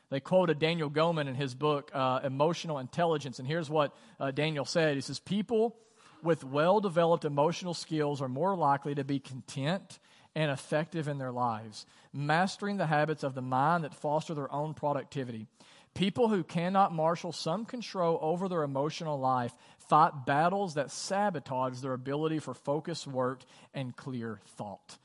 They 0.09 0.19
quoted 0.19 0.57
Daniel 0.57 0.89
Goleman 0.89 1.27
in 1.27 1.35
his 1.35 1.53
book, 1.53 1.91
uh, 1.93 2.19
Emotional 2.23 2.79
Intelligence. 2.79 3.37
And 3.37 3.47
here's 3.47 3.69
what 3.69 3.95
uh, 4.19 4.31
Daniel 4.31 4.65
said 4.65 4.95
He 4.95 5.01
says, 5.01 5.19
People 5.19 5.75
with 6.23 6.43
well 6.43 6.79
developed 6.79 7.25
emotional 7.25 7.73
skills 7.73 8.21
are 8.21 8.27
more 8.27 8.55
likely 8.55 8.95
to 8.95 9.03
be 9.03 9.19
content 9.19 9.99
and 10.35 10.51
effective 10.51 11.07
in 11.07 11.17
their 11.17 11.31
lives, 11.31 11.85
mastering 12.13 12.77
the 12.77 12.87
habits 12.87 13.23
of 13.23 13.35
the 13.35 13.41
mind 13.41 13.83
that 13.83 13.93
foster 13.93 14.33
their 14.33 14.51
own 14.51 14.73
productivity. 14.73 15.47
People 15.95 16.29
who 16.29 16.43
cannot 16.43 16.93
marshal 16.93 17.31
some 17.31 17.65
control 17.65 18.19
over 18.21 18.47
their 18.47 18.63
emotional 18.63 19.19
life 19.19 19.53
fight 19.89 20.25
battles 20.25 20.75
that 20.75 20.91
sabotage 20.91 21.79
their 21.81 21.93
ability 21.93 22.39
for 22.39 22.53
focused 22.53 23.07
work 23.07 23.41
and 23.73 23.95
clear 23.95 24.39
thought. 24.55 24.97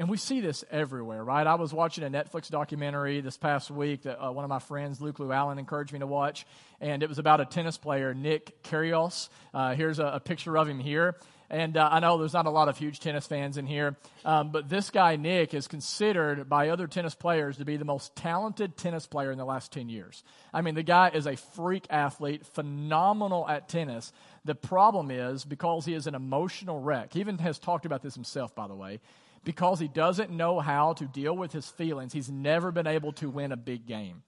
And 0.00 0.08
we 0.08 0.16
see 0.16 0.40
this 0.40 0.64
everywhere, 0.70 1.22
right? 1.22 1.46
I 1.46 1.56
was 1.56 1.74
watching 1.74 2.04
a 2.04 2.08
Netflix 2.08 2.48
documentary 2.48 3.20
this 3.20 3.36
past 3.36 3.70
week 3.70 4.04
that 4.04 4.18
uh, 4.18 4.32
one 4.32 4.44
of 4.44 4.48
my 4.48 4.58
friends, 4.58 4.98
Luke 5.02 5.18
Llewellyn, 5.18 5.58
encouraged 5.58 5.92
me 5.92 5.98
to 5.98 6.06
watch. 6.06 6.46
And 6.80 7.02
it 7.02 7.08
was 7.10 7.18
about 7.18 7.42
a 7.42 7.44
tennis 7.44 7.76
player, 7.76 8.14
Nick 8.14 8.62
Kyrgios. 8.62 9.28
Uh, 9.52 9.74
here's 9.74 9.98
a, 9.98 10.06
a, 10.06 10.20
picture 10.20 10.56
of 10.56 10.66
him 10.66 10.78
here. 10.78 11.16
And 11.50 11.76
uh, 11.76 11.88
I 11.90 11.98
know 11.98 12.16
there's 12.16 12.32
not 12.32 12.46
a 12.46 12.50
lot 12.50 12.68
of 12.68 12.78
huge 12.78 13.00
tennis 13.00 13.26
fans 13.26 13.56
in 13.56 13.66
here, 13.66 13.96
um, 14.24 14.52
but 14.52 14.68
this 14.68 14.90
guy, 14.90 15.16
Nick, 15.16 15.52
is 15.52 15.66
considered 15.66 16.48
by 16.48 16.68
other 16.68 16.86
tennis 16.86 17.16
players 17.16 17.56
to 17.56 17.64
be 17.64 17.76
the 17.76 17.84
most 17.84 18.14
talented 18.14 18.76
tennis 18.76 19.08
player 19.08 19.32
in 19.32 19.38
the 19.38 19.44
last 19.44 19.72
10 19.72 19.88
years. 19.88 20.22
I 20.54 20.62
mean, 20.62 20.76
the 20.76 20.84
guy 20.84 21.10
is 21.12 21.26
a 21.26 21.36
freak 21.36 21.86
athlete, 21.90 22.46
phenomenal 22.46 23.48
at 23.48 23.68
tennis. 23.68 24.12
The 24.44 24.54
problem 24.54 25.10
is, 25.10 25.44
because 25.44 25.84
he 25.84 25.94
is 25.94 26.06
an 26.06 26.14
emotional 26.14 26.78
wreck, 26.78 27.14
he 27.14 27.20
even 27.20 27.38
has 27.38 27.58
talked 27.58 27.84
about 27.84 28.02
this 28.02 28.14
himself, 28.14 28.54
by 28.54 28.68
the 28.68 28.76
way 28.76 29.00
because 29.44 29.80
he 29.80 29.88
doesn't 29.88 30.30
know 30.30 30.60
how 30.60 30.92
to 30.94 31.06
deal 31.06 31.36
with 31.36 31.52
his 31.52 31.66
feelings, 31.66 32.12
he's 32.12 32.30
never 32.30 32.70
been 32.70 32.86
able 32.86 33.12
to 33.12 33.30
win 33.30 33.52
a 33.52 33.56
big 33.56 33.86
game. 33.86 34.22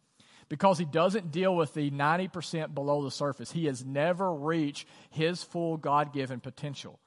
Because 0.49 0.79
he 0.79 0.85
doesn't 0.85 1.33
deal 1.33 1.55
with 1.55 1.73
the 1.75 1.91
90% 1.91 2.75
below 2.75 3.03
the 3.03 3.11
surface, 3.11 3.53
he 3.53 3.67
has 3.67 3.85
never 3.85 4.33
reached 4.33 4.87
his 5.11 5.43
full 5.43 5.77
God 5.77 6.13
given 6.13 6.41
potential. 6.41 6.99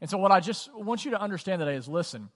And 0.00 0.08
so, 0.08 0.18
what 0.18 0.32
I 0.32 0.40
just 0.40 0.72
want 0.74 1.04
you 1.04 1.12
to 1.12 1.20
understand 1.20 1.60
today 1.60 1.74
is 1.76 1.88
listen, 1.88 2.28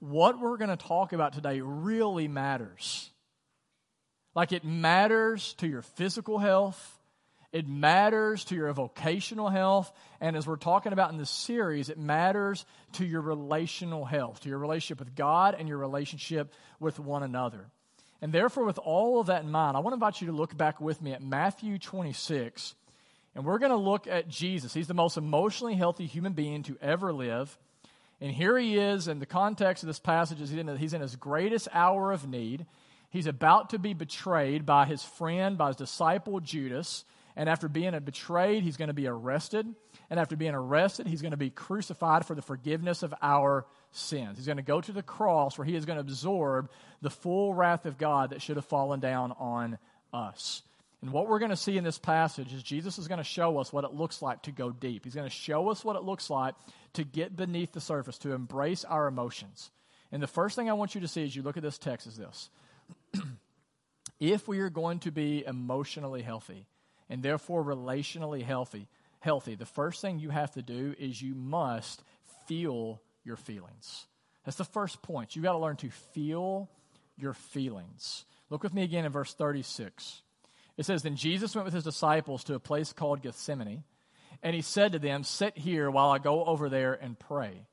what 0.00 0.38
we're 0.38 0.56
going 0.56 0.70
to 0.70 0.76
talk 0.76 1.12
about 1.12 1.32
today 1.32 1.60
really 1.60 2.28
matters. 2.28 3.10
Like 4.34 4.52
it 4.52 4.64
matters 4.64 5.54
to 5.54 5.66
your 5.66 5.82
physical 5.82 6.38
health, 6.38 7.00
it 7.52 7.66
matters 7.66 8.44
to 8.46 8.54
your 8.54 8.70
vocational 8.74 9.48
health. 9.48 9.90
And 10.20 10.36
as 10.36 10.46
we're 10.46 10.56
talking 10.56 10.92
about 10.92 11.10
in 11.10 11.16
this 11.16 11.30
series, 11.30 11.88
it 11.88 11.98
matters 11.98 12.66
to 12.94 13.06
your 13.06 13.22
relational 13.22 14.04
health, 14.04 14.40
to 14.40 14.50
your 14.50 14.58
relationship 14.58 14.98
with 14.98 15.14
God 15.14 15.56
and 15.58 15.66
your 15.66 15.78
relationship 15.78 16.52
with 16.80 16.98
one 16.98 17.22
another. 17.22 17.70
And 18.20 18.30
therefore, 18.30 18.64
with 18.64 18.78
all 18.78 19.20
of 19.20 19.28
that 19.28 19.42
in 19.42 19.50
mind, 19.50 19.76
I 19.76 19.80
want 19.80 19.92
to 19.92 19.96
invite 19.96 20.20
you 20.20 20.26
to 20.26 20.32
look 20.34 20.54
back 20.54 20.80
with 20.80 21.00
me 21.00 21.12
at 21.12 21.22
Matthew 21.22 21.78
26. 21.78 22.74
And 23.36 23.44
we're 23.44 23.58
going 23.58 23.70
to 23.70 23.76
look 23.76 24.06
at 24.06 24.28
Jesus. 24.28 24.72
He's 24.72 24.86
the 24.86 24.94
most 24.94 25.18
emotionally 25.18 25.74
healthy 25.74 26.06
human 26.06 26.32
being 26.32 26.62
to 26.64 26.78
ever 26.80 27.12
live. 27.12 27.58
And 28.18 28.32
here 28.32 28.56
he 28.56 28.78
is 28.78 29.08
in 29.08 29.18
the 29.18 29.26
context 29.26 29.82
of 29.82 29.88
this 29.88 29.98
passage 29.98 30.40
is 30.40 30.48
he's 30.50 30.94
in 30.94 31.00
his 31.02 31.16
greatest 31.16 31.68
hour 31.70 32.12
of 32.12 32.26
need. 32.26 32.64
He's 33.10 33.26
about 33.26 33.70
to 33.70 33.78
be 33.78 33.92
betrayed 33.92 34.64
by 34.64 34.86
his 34.86 35.02
friend, 35.02 35.58
by 35.58 35.66
his 35.68 35.76
disciple 35.76 36.40
Judas. 36.40 37.04
And 37.36 37.50
after 37.50 37.68
being 37.68 37.92
betrayed, 38.00 38.62
he's 38.62 38.78
going 38.78 38.88
to 38.88 38.94
be 38.94 39.06
arrested. 39.06 39.66
And 40.08 40.18
after 40.18 40.34
being 40.34 40.54
arrested, 40.54 41.06
he's 41.06 41.20
going 41.20 41.32
to 41.32 41.36
be 41.36 41.50
crucified 41.50 42.24
for 42.24 42.34
the 42.34 42.40
forgiveness 42.40 43.02
of 43.02 43.12
our 43.20 43.66
sins. 43.92 44.38
He's 44.38 44.46
going 44.46 44.56
to 44.56 44.62
go 44.62 44.80
to 44.80 44.92
the 44.92 45.02
cross 45.02 45.58
where 45.58 45.66
he 45.66 45.76
is 45.76 45.84
going 45.84 45.96
to 45.96 46.00
absorb 46.00 46.70
the 47.02 47.10
full 47.10 47.52
wrath 47.52 47.84
of 47.84 47.98
God 47.98 48.30
that 48.30 48.40
should 48.40 48.56
have 48.56 48.64
fallen 48.64 49.00
down 49.00 49.32
on 49.32 49.76
us. 50.14 50.62
And 51.02 51.12
what 51.12 51.28
we're 51.28 51.38
going 51.38 51.50
to 51.50 51.56
see 51.56 51.76
in 51.76 51.84
this 51.84 51.98
passage 51.98 52.52
is 52.52 52.62
Jesus 52.62 52.98
is 52.98 53.06
going 53.06 53.18
to 53.18 53.24
show 53.24 53.58
us 53.58 53.72
what 53.72 53.84
it 53.84 53.94
looks 53.94 54.22
like 54.22 54.42
to 54.42 54.52
go 54.52 54.70
deep. 54.70 55.04
He's 55.04 55.14
going 55.14 55.28
to 55.28 55.34
show 55.34 55.68
us 55.68 55.84
what 55.84 55.96
it 55.96 56.02
looks 56.02 56.30
like 56.30 56.54
to 56.94 57.04
get 57.04 57.36
beneath 57.36 57.72
the 57.72 57.80
surface, 57.80 58.18
to 58.18 58.32
embrace 58.32 58.84
our 58.84 59.06
emotions. 59.06 59.70
And 60.10 60.22
the 60.22 60.26
first 60.26 60.56
thing 60.56 60.70
I 60.70 60.74
want 60.74 60.94
you 60.94 61.02
to 61.02 61.08
see 61.08 61.24
as 61.24 61.36
you 61.36 61.42
look 61.42 61.56
at 61.56 61.62
this 61.62 61.78
text 61.78 62.06
is 62.06 62.16
this. 62.16 62.48
if 64.20 64.48
we 64.48 64.60
are 64.60 64.70
going 64.70 65.00
to 65.00 65.10
be 65.10 65.44
emotionally 65.46 66.22
healthy, 66.22 66.66
and 67.08 67.22
therefore 67.22 67.62
relationally 67.62 68.42
healthy, 68.42 68.88
healthy, 69.20 69.54
the 69.54 69.66
first 69.66 70.00
thing 70.00 70.18
you 70.18 70.30
have 70.30 70.52
to 70.52 70.62
do 70.62 70.94
is 70.98 71.20
you 71.20 71.34
must 71.34 72.02
feel 72.46 73.00
your 73.24 73.36
feelings. 73.36 74.06
That's 74.44 74.56
the 74.56 74.64
first 74.64 75.02
point. 75.02 75.36
You 75.36 75.42
got 75.42 75.52
to 75.52 75.58
learn 75.58 75.76
to 75.76 75.90
feel 75.90 76.70
your 77.16 77.34
feelings. 77.34 78.24
Look 78.50 78.62
with 78.62 78.74
me 78.74 78.82
again 78.82 79.04
in 79.04 79.12
verse 79.12 79.34
36. 79.34 80.22
It 80.76 80.86
says, 80.86 81.02
Then 81.02 81.16
Jesus 81.16 81.54
went 81.54 81.64
with 81.64 81.74
his 81.74 81.84
disciples 81.84 82.44
to 82.44 82.54
a 82.54 82.60
place 82.60 82.92
called 82.92 83.22
Gethsemane, 83.22 83.84
and 84.42 84.54
he 84.54 84.62
said 84.62 84.92
to 84.92 84.98
them, 84.98 85.24
Sit 85.24 85.56
here 85.56 85.90
while 85.90 86.10
I 86.10 86.18
go 86.18 86.44
over 86.44 86.68
there 86.68 86.94
and 86.94 87.18
pray. 87.18 87.66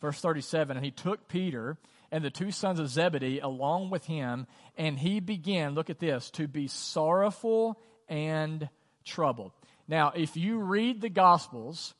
Verse 0.00 0.20
37 0.20 0.76
And 0.76 0.84
he 0.84 0.90
took 0.90 1.28
Peter 1.28 1.78
and 2.10 2.24
the 2.24 2.30
two 2.30 2.50
sons 2.50 2.80
of 2.80 2.88
Zebedee 2.88 3.40
along 3.40 3.90
with 3.90 4.06
him, 4.06 4.46
and 4.76 4.98
he 4.98 5.20
began, 5.20 5.74
look 5.74 5.90
at 5.90 5.98
this, 5.98 6.30
to 6.32 6.48
be 6.48 6.66
sorrowful 6.66 7.78
and 8.08 8.68
troubled. 9.04 9.52
Now, 9.86 10.12
if 10.14 10.36
you 10.36 10.58
read 10.58 11.00
the 11.00 11.10
Gospels, 11.10 11.94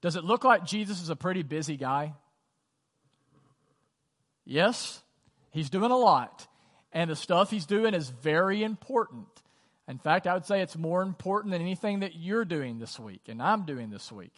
does 0.00 0.16
it 0.16 0.24
look 0.24 0.44
like 0.44 0.64
Jesus 0.64 1.02
is 1.02 1.10
a 1.10 1.16
pretty 1.16 1.42
busy 1.42 1.76
guy? 1.76 2.14
Yes, 4.44 5.02
he's 5.50 5.70
doing 5.70 5.90
a 5.90 5.96
lot. 5.96 6.46
And 6.92 7.10
the 7.10 7.16
stuff 7.16 7.50
he's 7.50 7.66
doing 7.66 7.92
is 7.92 8.08
very 8.08 8.62
important. 8.62 9.26
In 9.88 9.98
fact, 9.98 10.26
I 10.26 10.34
would 10.34 10.46
say 10.46 10.62
it's 10.62 10.76
more 10.76 11.02
important 11.02 11.52
than 11.52 11.62
anything 11.62 12.00
that 12.00 12.16
you're 12.16 12.44
doing 12.44 12.78
this 12.78 12.98
week 12.98 13.22
and 13.28 13.40
I'm 13.40 13.64
doing 13.64 13.90
this 13.90 14.10
week. 14.10 14.34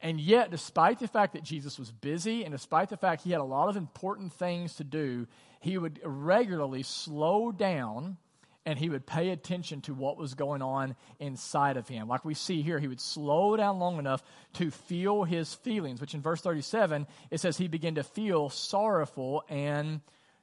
And 0.00 0.20
yet, 0.20 0.50
despite 0.50 0.98
the 0.98 1.08
fact 1.08 1.32
that 1.32 1.42
Jesus 1.42 1.78
was 1.78 1.90
busy 1.90 2.44
and 2.44 2.52
despite 2.52 2.90
the 2.90 2.96
fact 2.96 3.22
he 3.22 3.30
had 3.30 3.40
a 3.40 3.44
lot 3.44 3.68
of 3.68 3.76
important 3.76 4.32
things 4.34 4.74
to 4.76 4.84
do, 4.84 5.26
he 5.60 5.78
would 5.78 6.00
regularly 6.04 6.82
slow 6.82 7.50
down 7.50 8.18
and 8.66 8.78
he 8.78 8.88
would 8.88 9.06
pay 9.06 9.30
attention 9.30 9.80
to 9.82 9.94
what 9.94 10.16
was 10.16 10.34
going 10.34 10.62
on 10.62 10.96
inside 11.18 11.76
of 11.76 11.88
him. 11.88 12.08
Like 12.08 12.24
we 12.24 12.34
see 12.34 12.62
here, 12.62 12.78
he 12.78 12.88
would 12.88 13.00
slow 13.00 13.56
down 13.56 13.78
long 13.78 13.98
enough 13.98 14.22
to 14.54 14.70
feel 14.70 15.24
his 15.24 15.54
feelings, 15.54 16.00
which 16.00 16.14
in 16.14 16.22
verse 16.22 16.40
37, 16.40 17.06
it 17.30 17.40
says 17.40 17.56
he 17.56 17.68
began 17.68 17.96
to 17.96 18.02
feel 18.02 18.48
sorrowful 18.48 19.44
and 19.48 20.00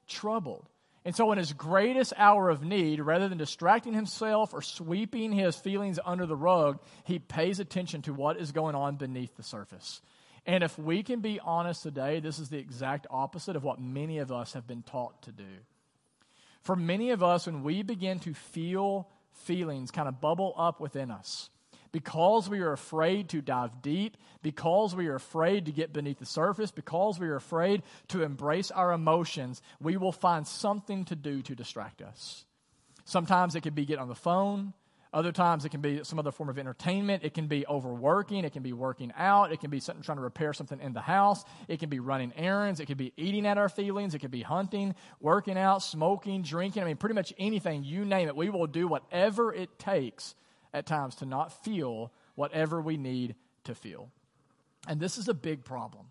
troubled. 0.07 0.67
And 1.03 1.15
so, 1.15 1.31
in 1.31 1.39
his 1.39 1.53
greatest 1.53 2.13
hour 2.15 2.49
of 2.49 2.63
need, 2.63 2.99
rather 2.99 3.27
than 3.27 3.39
distracting 3.39 3.93
himself 3.93 4.53
or 4.53 4.61
sweeping 4.61 5.31
his 5.31 5.55
feelings 5.55 5.99
under 6.05 6.27
the 6.27 6.35
rug, 6.35 6.79
he 7.05 7.17
pays 7.17 7.59
attention 7.59 8.03
to 8.03 8.13
what 8.13 8.37
is 8.37 8.51
going 8.51 8.75
on 8.75 8.97
beneath 8.97 9.35
the 9.35 9.43
surface. 9.43 10.01
And 10.45 10.63
if 10.63 10.77
we 10.77 11.01
can 11.01 11.21
be 11.21 11.39
honest 11.39 11.81
today, 11.83 12.19
this 12.19 12.37
is 12.37 12.49
the 12.49 12.57
exact 12.57 13.07
opposite 13.09 13.55
of 13.55 13.63
what 13.63 13.79
many 13.79 14.19
of 14.19 14.31
us 14.31 14.53
have 14.53 14.67
been 14.67 14.83
taught 14.83 15.23
to 15.23 15.31
do. 15.31 15.43
For 16.61 16.75
many 16.75 17.09
of 17.09 17.23
us, 17.23 17.47
when 17.47 17.63
we 17.63 17.81
begin 17.81 18.19
to 18.19 18.33
feel 18.33 19.07
feelings 19.31 19.89
kind 19.89 20.07
of 20.07 20.21
bubble 20.21 20.53
up 20.57 20.79
within 20.79 21.09
us, 21.09 21.49
because 21.91 22.49
we 22.49 22.59
are 22.59 22.71
afraid 22.71 23.29
to 23.29 23.41
dive 23.41 23.81
deep, 23.81 24.17
because 24.41 24.95
we 24.95 25.07
are 25.07 25.15
afraid 25.15 25.65
to 25.65 25.71
get 25.71 25.93
beneath 25.93 26.19
the 26.19 26.25
surface, 26.25 26.71
because 26.71 27.19
we 27.19 27.27
are 27.27 27.35
afraid 27.35 27.83
to 28.09 28.23
embrace 28.23 28.71
our 28.71 28.91
emotions, 28.91 29.61
we 29.81 29.97
will 29.97 30.11
find 30.11 30.47
something 30.47 31.05
to 31.05 31.15
do 31.15 31.41
to 31.41 31.55
distract 31.55 32.01
us. 32.01 32.45
Sometimes 33.05 33.55
it 33.55 33.61
could 33.61 33.75
be 33.75 33.85
get 33.85 33.99
on 33.99 34.07
the 34.07 34.15
phone. 34.15 34.73
Other 35.13 35.33
times 35.33 35.65
it 35.65 35.69
can 35.69 35.81
be 35.81 36.05
some 36.05 36.19
other 36.19 36.31
form 36.31 36.47
of 36.47 36.57
entertainment. 36.57 37.25
It 37.25 37.33
can 37.33 37.47
be 37.47 37.67
overworking. 37.67 38.45
It 38.45 38.53
can 38.53 38.63
be 38.63 38.71
working 38.71 39.11
out. 39.17 39.51
It 39.51 39.59
can 39.59 39.69
be 39.69 39.81
something 39.81 40.01
trying 40.01 40.19
to 40.19 40.23
repair 40.23 40.53
something 40.53 40.79
in 40.79 40.93
the 40.93 41.01
house. 41.01 41.43
It 41.67 41.81
can 41.81 41.89
be 41.89 41.99
running 41.99 42.31
errands. 42.37 42.79
It 42.79 42.85
can 42.85 42.97
be 42.97 43.11
eating 43.17 43.45
at 43.45 43.57
our 43.57 43.67
feelings. 43.67 44.15
It 44.15 44.19
can 44.19 44.31
be 44.31 44.41
hunting, 44.41 44.95
working 45.19 45.57
out, 45.57 45.83
smoking, 45.83 46.43
drinking. 46.43 46.83
I 46.83 46.85
mean, 46.85 46.95
pretty 46.95 47.15
much 47.15 47.33
anything, 47.37 47.83
you 47.83 48.05
name 48.05 48.29
it. 48.29 48.37
We 48.37 48.49
will 48.49 48.67
do 48.67 48.87
whatever 48.87 49.53
it 49.53 49.77
takes 49.77 50.33
at 50.73 50.85
times 50.85 51.15
to 51.15 51.25
not 51.25 51.63
feel 51.63 52.11
whatever 52.35 52.81
we 52.81 52.97
need 52.97 53.35
to 53.65 53.75
feel. 53.75 54.09
And 54.87 54.99
this 54.99 55.17
is 55.17 55.27
a 55.27 55.33
big 55.33 55.63
problem. 55.63 56.07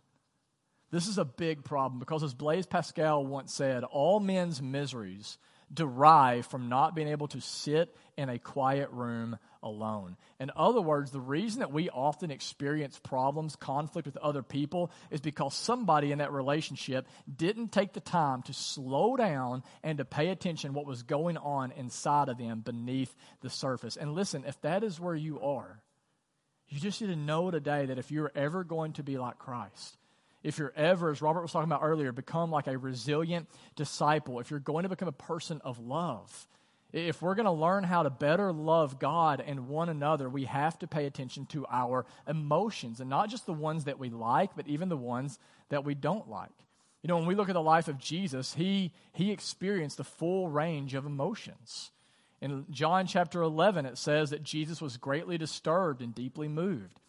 This 0.90 1.06
is 1.06 1.18
a 1.18 1.24
big 1.24 1.64
problem 1.64 1.98
because, 1.98 2.22
as 2.22 2.34
Blaise 2.34 2.66
Pascal 2.66 3.24
once 3.24 3.52
said, 3.52 3.84
all 3.84 4.18
men's 4.20 4.60
miseries 4.60 5.38
derive 5.72 6.46
from 6.46 6.68
not 6.68 6.94
being 6.94 7.08
able 7.08 7.28
to 7.28 7.40
sit 7.40 7.96
in 8.16 8.28
a 8.28 8.38
quiet 8.38 8.90
room 8.90 9.38
alone. 9.62 10.16
In 10.38 10.50
other 10.56 10.80
words, 10.80 11.10
the 11.10 11.20
reason 11.20 11.60
that 11.60 11.72
we 11.72 11.90
often 11.90 12.30
experience 12.30 12.98
problems, 12.98 13.56
conflict 13.56 14.06
with 14.06 14.16
other 14.16 14.42
people, 14.42 14.90
is 15.10 15.20
because 15.20 15.54
somebody 15.54 16.12
in 16.12 16.18
that 16.18 16.32
relationship 16.32 17.06
didn't 17.34 17.72
take 17.72 17.92
the 17.92 18.00
time 18.00 18.42
to 18.42 18.52
slow 18.52 19.16
down 19.16 19.62
and 19.82 19.98
to 19.98 20.04
pay 20.04 20.28
attention 20.28 20.72
what 20.72 20.86
was 20.86 21.02
going 21.02 21.36
on 21.36 21.72
inside 21.72 22.28
of 22.28 22.38
them 22.38 22.60
beneath 22.60 23.14
the 23.40 23.50
surface. 23.50 23.96
And 23.96 24.14
listen, 24.14 24.44
if 24.46 24.60
that 24.62 24.82
is 24.82 24.98
where 25.00 25.14
you 25.14 25.40
are, 25.40 25.82
you 26.68 26.78
just 26.78 27.00
need 27.00 27.08
to 27.08 27.16
know 27.16 27.50
today 27.50 27.86
that 27.86 27.98
if 27.98 28.10
you're 28.10 28.32
ever 28.34 28.64
going 28.64 28.92
to 28.94 29.02
be 29.02 29.18
like 29.18 29.38
Christ, 29.38 29.96
if 30.42 30.58
you're 30.58 30.72
ever, 30.74 31.10
as 31.10 31.20
Robert 31.20 31.42
was 31.42 31.52
talking 31.52 31.68
about 31.68 31.82
earlier, 31.82 32.12
become 32.12 32.50
like 32.50 32.66
a 32.66 32.78
resilient 32.78 33.48
disciple, 33.76 34.40
if 34.40 34.50
you're 34.50 34.60
going 34.60 34.84
to 34.84 34.88
become 34.88 35.08
a 35.08 35.12
person 35.12 35.60
of 35.64 35.78
love, 35.78 36.46
if 36.92 37.22
we're 37.22 37.34
going 37.34 37.46
to 37.46 37.52
learn 37.52 37.84
how 37.84 38.02
to 38.02 38.10
better 38.10 38.52
love 38.52 38.98
God 38.98 39.42
and 39.46 39.68
one 39.68 39.88
another, 39.88 40.28
we 40.28 40.44
have 40.44 40.78
to 40.80 40.86
pay 40.86 41.06
attention 41.06 41.46
to 41.46 41.66
our 41.70 42.06
emotions, 42.26 43.00
and 43.00 43.10
not 43.10 43.30
just 43.30 43.46
the 43.46 43.52
ones 43.52 43.84
that 43.84 43.98
we 43.98 44.10
like, 44.10 44.56
but 44.56 44.66
even 44.66 44.88
the 44.88 44.96
ones 44.96 45.38
that 45.68 45.84
we 45.84 45.94
don't 45.94 46.28
like. 46.28 46.50
You 47.02 47.08
know, 47.08 47.16
when 47.16 47.26
we 47.26 47.34
look 47.34 47.48
at 47.48 47.54
the 47.54 47.62
life 47.62 47.88
of 47.88 47.98
Jesus, 47.98 48.54
he, 48.54 48.92
he 49.12 49.30
experienced 49.30 49.96
the 49.96 50.04
full 50.04 50.48
range 50.48 50.94
of 50.94 51.06
emotions. 51.06 51.92
In 52.40 52.66
John 52.70 53.06
chapter 53.06 53.42
11, 53.42 53.86
it 53.86 53.98
says 53.98 54.30
that 54.30 54.42
Jesus 54.42 54.80
was 54.80 54.96
greatly 54.96 55.38
disturbed 55.38 56.02
and 56.02 56.14
deeply 56.14 56.48
moved. 56.48 57.00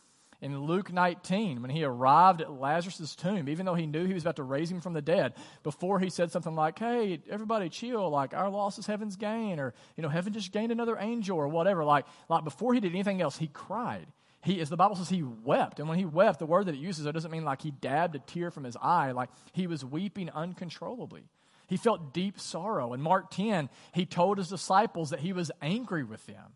In 0.42 0.60
Luke 0.62 0.92
19, 0.92 1.62
when 1.62 1.70
he 1.70 1.84
arrived 1.84 2.42
at 2.42 2.52
Lazarus' 2.52 3.16
tomb, 3.16 3.48
even 3.48 3.66
though 3.66 3.76
he 3.76 3.86
knew 3.86 4.06
he 4.06 4.16
was 4.16 4.24
about 4.24 4.38
to 4.38 4.44
raise 4.44 4.72
him 4.72 4.82
from 4.82 4.94
the 4.94 5.02
dead, 5.02 5.36
before 5.62 6.00
he 6.00 6.10
said 6.10 6.32
something 6.32 6.56
like, 6.56 6.80
Hey, 6.80 7.22
everybody 7.30 7.70
chill, 7.70 8.10
like 8.10 8.34
our 8.34 8.50
loss 8.50 8.80
is 8.80 8.88
heaven's 8.88 9.16
gain, 9.16 9.60
or 9.60 9.76
you 9.96 10.02
know, 10.02 10.10
heaven 10.10 10.34
just 10.34 10.52
gained 10.52 10.72
another 10.72 10.98
angel 11.00 11.38
or 11.38 11.48
whatever. 11.48 11.86
Like, 11.86 12.06
like 12.28 12.44
before 12.44 12.74
he 12.74 12.80
did 12.80 12.92
anything 12.92 13.22
else, 13.22 13.38
he 13.38 13.48
cried. 13.48 14.08
He, 14.44 14.60
as 14.60 14.70
the 14.70 14.78
Bible 14.78 14.96
says, 14.96 15.10
he 15.10 15.22
wept. 15.22 15.80
And 15.80 15.88
when 15.88 16.00
he 16.00 16.06
wept, 16.06 16.40
the 16.40 16.48
word 16.48 16.66
that 16.66 16.74
it 16.74 16.80
uses 16.80 17.06
it 17.06 17.12
doesn't 17.12 17.30
mean 17.30 17.46
like 17.46 17.62
he 17.62 17.70
dabbed 17.70 18.16
a 18.16 18.20
tear 18.20 18.50
from 18.50 18.64
his 18.64 18.76
eye, 18.82 19.12
like 19.12 19.30
he 19.54 19.68
was 19.68 19.86
weeping 19.86 20.32
uncontrollably. 20.32 21.26
He 21.68 21.78
felt 21.78 22.14
deep 22.14 22.40
sorrow. 22.40 22.94
In 22.94 23.02
Mark 23.02 23.30
10, 23.30 23.70
he 23.94 24.06
told 24.06 24.40
his 24.40 24.50
disciples 24.50 25.12
that 25.12 25.20
he 25.20 25.32
was 25.32 25.52
angry 25.62 26.04
with 26.04 26.26
them. 26.26 26.54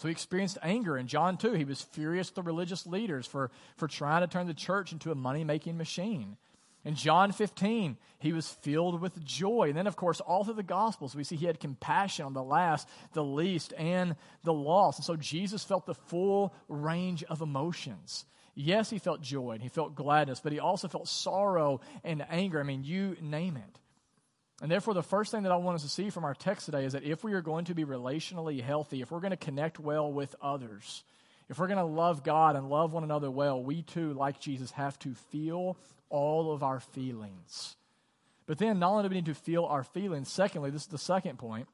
So 0.00 0.08
he 0.08 0.12
experienced 0.12 0.56
anger. 0.62 0.96
In 0.96 1.08
John 1.08 1.36
2, 1.36 1.52
he 1.52 1.66
was 1.66 1.82
furious 1.82 2.28
with 2.28 2.36
the 2.36 2.42
religious 2.42 2.86
leaders 2.86 3.26
for, 3.26 3.50
for 3.76 3.86
trying 3.86 4.22
to 4.22 4.26
turn 4.26 4.46
the 4.46 4.54
church 4.54 4.92
into 4.92 5.12
a 5.12 5.14
money 5.14 5.44
making 5.44 5.76
machine. 5.76 6.38
In 6.86 6.94
John 6.94 7.32
15, 7.32 7.98
he 8.18 8.32
was 8.32 8.48
filled 8.48 9.02
with 9.02 9.22
joy. 9.22 9.68
And 9.68 9.76
then, 9.76 9.86
of 9.86 9.96
course, 9.96 10.20
all 10.20 10.42
through 10.42 10.54
the 10.54 10.62
Gospels, 10.62 11.14
we 11.14 11.22
see 11.22 11.36
he 11.36 11.44
had 11.44 11.60
compassion 11.60 12.24
on 12.24 12.32
the 12.32 12.42
last, 12.42 12.88
the 13.12 13.22
least, 13.22 13.74
and 13.76 14.16
the 14.42 14.54
lost. 14.54 15.00
And 15.00 15.04
so 15.04 15.16
Jesus 15.16 15.64
felt 15.64 15.84
the 15.84 15.92
full 15.92 16.54
range 16.66 17.22
of 17.24 17.42
emotions. 17.42 18.24
Yes, 18.54 18.88
he 18.88 18.98
felt 18.98 19.20
joy 19.20 19.50
and 19.50 19.62
he 19.62 19.68
felt 19.68 19.94
gladness, 19.94 20.40
but 20.40 20.52
he 20.52 20.60
also 20.60 20.88
felt 20.88 21.08
sorrow 21.08 21.82
and 22.04 22.24
anger. 22.30 22.58
I 22.58 22.62
mean, 22.62 22.84
you 22.84 23.18
name 23.20 23.58
it. 23.58 23.79
And 24.60 24.70
therefore, 24.70 24.92
the 24.92 25.02
first 25.02 25.30
thing 25.30 25.44
that 25.44 25.52
I 25.52 25.56
want 25.56 25.76
us 25.76 25.82
to 25.82 25.88
see 25.88 26.10
from 26.10 26.24
our 26.24 26.34
text 26.34 26.66
today 26.66 26.84
is 26.84 26.92
that 26.92 27.02
if 27.02 27.24
we 27.24 27.32
are 27.32 27.40
going 27.40 27.64
to 27.66 27.74
be 27.74 27.84
relationally 27.84 28.62
healthy, 28.62 29.00
if 29.00 29.10
we're 29.10 29.20
going 29.20 29.30
to 29.30 29.36
connect 29.36 29.78
well 29.80 30.12
with 30.12 30.34
others, 30.42 31.02
if 31.48 31.58
we're 31.58 31.66
going 31.66 31.78
to 31.78 31.84
love 31.84 32.22
God 32.22 32.56
and 32.56 32.68
love 32.68 32.92
one 32.92 33.02
another 33.02 33.30
well, 33.30 33.62
we 33.62 33.82
too, 33.82 34.12
like 34.12 34.38
Jesus, 34.38 34.70
have 34.72 34.98
to 35.00 35.14
feel 35.30 35.78
all 36.10 36.52
of 36.52 36.62
our 36.62 36.80
feelings. 36.80 37.76
But 38.46 38.58
then, 38.58 38.78
not 38.78 38.90
only 38.90 39.04
do 39.04 39.08
we 39.08 39.14
need 39.16 39.26
to 39.26 39.34
feel 39.34 39.64
our 39.64 39.82
feelings, 39.82 40.30
secondly, 40.30 40.70
this 40.70 40.82
is 40.82 40.88
the 40.88 40.98
second 40.98 41.38
point. 41.38 41.66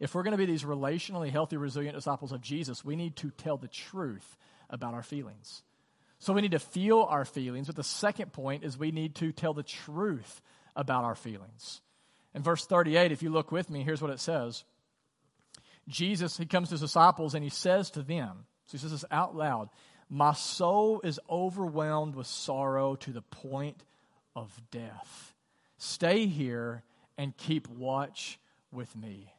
If 0.00 0.14
we're 0.14 0.22
going 0.22 0.32
to 0.32 0.38
be 0.38 0.46
these 0.46 0.64
relationally 0.64 1.30
healthy, 1.30 1.56
resilient 1.56 1.94
disciples 1.94 2.32
of 2.32 2.40
Jesus, 2.40 2.84
we 2.84 2.96
need 2.96 3.16
to 3.16 3.30
tell 3.30 3.56
the 3.56 3.68
truth 3.68 4.36
about 4.68 4.94
our 4.94 5.02
feelings. 5.02 5.62
So 6.18 6.32
we 6.32 6.40
need 6.40 6.52
to 6.52 6.58
feel 6.58 7.02
our 7.02 7.24
feelings. 7.24 7.68
But 7.68 7.76
the 7.76 7.84
second 7.84 8.32
point 8.32 8.64
is 8.64 8.78
we 8.78 8.90
need 8.90 9.14
to 9.16 9.30
tell 9.30 9.54
the 9.54 9.62
truth 9.62 10.40
about 10.76 11.04
our 11.04 11.14
feelings. 11.14 11.80
In 12.34 12.42
verse 12.42 12.66
38, 12.66 13.12
if 13.12 13.22
you 13.22 13.30
look 13.30 13.52
with 13.52 13.70
me, 13.70 13.82
here's 13.82 14.02
what 14.02 14.10
it 14.10 14.20
says 14.20 14.64
Jesus, 15.88 16.36
he 16.36 16.46
comes 16.46 16.68
to 16.68 16.74
his 16.74 16.80
disciples 16.80 17.34
and 17.34 17.44
he 17.44 17.50
says 17.50 17.90
to 17.90 18.02
them, 18.02 18.46
so 18.66 18.72
he 18.72 18.78
says 18.78 18.92
this 18.92 19.04
out 19.10 19.36
loud, 19.36 19.68
My 20.08 20.32
soul 20.32 21.00
is 21.02 21.20
overwhelmed 21.28 22.14
with 22.14 22.26
sorrow 22.26 22.96
to 22.96 23.12
the 23.12 23.22
point 23.22 23.84
of 24.34 24.50
death. 24.70 25.34
Stay 25.78 26.26
here 26.26 26.82
and 27.18 27.36
keep 27.36 27.68
watch 27.68 28.38
with 28.72 28.94
me. 28.96 29.32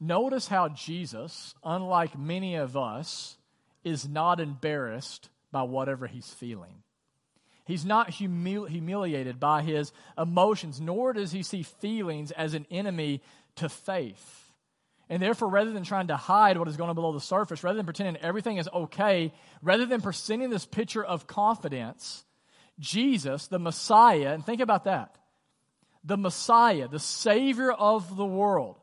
Notice 0.00 0.48
how 0.48 0.68
Jesus, 0.68 1.54
unlike 1.62 2.18
many 2.18 2.56
of 2.56 2.76
us, 2.76 3.36
is 3.84 4.08
not 4.08 4.40
embarrassed 4.40 5.30
by 5.52 5.62
whatever 5.62 6.08
he's 6.08 6.28
feeling. 6.28 6.82
He's 7.64 7.84
not 7.84 8.10
humili- 8.10 8.68
humiliated 8.68 9.38
by 9.38 9.62
his 9.62 9.92
emotions, 10.18 10.80
nor 10.80 11.12
does 11.12 11.32
he 11.32 11.42
see 11.42 11.62
feelings 11.62 12.30
as 12.32 12.54
an 12.54 12.66
enemy 12.70 13.22
to 13.56 13.68
faith. 13.68 14.52
And 15.08 15.22
therefore, 15.22 15.48
rather 15.48 15.72
than 15.72 15.84
trying 15.84 16.06
to 16.08 16.16
hide 16.16 16.58
what 16.58 16.68
is 16.68 16.76
going 16.76 16.90
on 16.90 16.96
below 16.96 17.12
the 17.12 17.20
surface, 17.20 17.62
rather 17.62 17.76
than 17.76 17.86
pretending 17.86 18.16
everything 18.22 18.56
is 18.56 18.68
okay, 18.72 19.32
rather 19.60 19.84
than 19.84 20.00
presenting 20.00 20.50
this 20.50 20.64
picture 20.64 21.04
of 21.04 21.26
confidence, 21.26 22.24
Jesus, 22.78 23.46
the 23.48 23.58
Messiah, 23.58 24.32
and 24.32 24.44
think 24.44 24.60
about 24.60 24.84
that 24.84 25.16
the 26.04 26.16
Messiah, 26.16 26.88
the 26.88 26.98
Savior 26.98 27.70
of 27.70 28.16
the 28.16 28.24
world, 28.24 28.76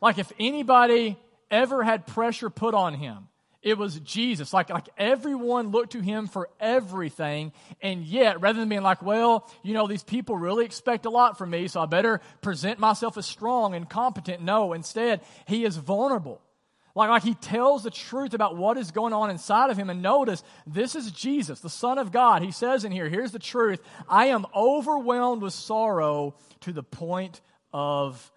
like 0.00 0.18
if 0.18 0.32
anybody 0.38 1.16
ever 1.50 1.84
had 1.84 2.06
pressure 2.06 2.50
put 2.50 2.74
on 2.74 2.94
him, 2.94 3.28
it 3.62 3.78
was 3.78 4.00
Jesus. 4.00 4.52
Like, 4.52 4.70
like 4.70 4.88
everyone 4.98 5.70
looked 5.70 5.92
to 5.92 6.00
him 6.00 6.26
for 6.26 6.50
everything. 6.58 7.52
And 7.80 8.04
yet, 8.04 8.40
rather 8.40 8.58
than 8.58 8.68
being 8.68 8.82
like, 8.82 9.02
well, 9.02 9.48
you 9.62 9.72
know, 9.72 9.86
these 9.86 10.02
people 10.02 10.36
really 10.36 10.64
expect 10.64 11.06
a 11.06 11.10
lot 11.10 11.38
from 11.38 11.50
me, 11.50 11.68
so 11.68 11.80
I 11.80 11.86
better 11.86 12.20
present 12.40 12.78
myself 12.78 13.16
as 13.16 13.26
strong 13.26 13.74
and 13.74 13.88
competent. 13.88 14.42
No, 14.42 14.72
instead, 14.72 15.20
he 15.46 15.64
is 15.64 15.76
vulnerable. 15.76 16.40
Like, 16.94 17.08
like 17.08 17.22
he 17.22 17.34
tells 17.34 17.84
the 17.84 17.90
truth 17.90 18.34
about 18.34 18.56
what 18.56 18.76
is 18.76 18.90
going 18.90 19.12
on 19.12 19.30
inside 19.30 19.70
of 19.70 19.76
him. 19.76 19.88
And 19.88 20.02
notice, 20.02 20.42
this 20.66 20.94
is 20.94 21.10
Jesus, 21.10 21.60
the 21.60 21.70
Son 21.70 21.98
of 21.98 22.12
God. 22.12 22.42
He 22.42 22.50
says 22.50 22.84
in 22.84 22.92
here, 22.92 23.08
here's 23.08 23.32
the 23.32 23.38
truth 23.38 23.80
I 24.08 24.26
am 24.26 24.44
overwhelmed 24.54 25.42
with 25.42 25.54
sorrow 25.54 26.34
to 26.60 26.72
the 26.72 26.82
point 26.82 27.40
of 27.72 28.30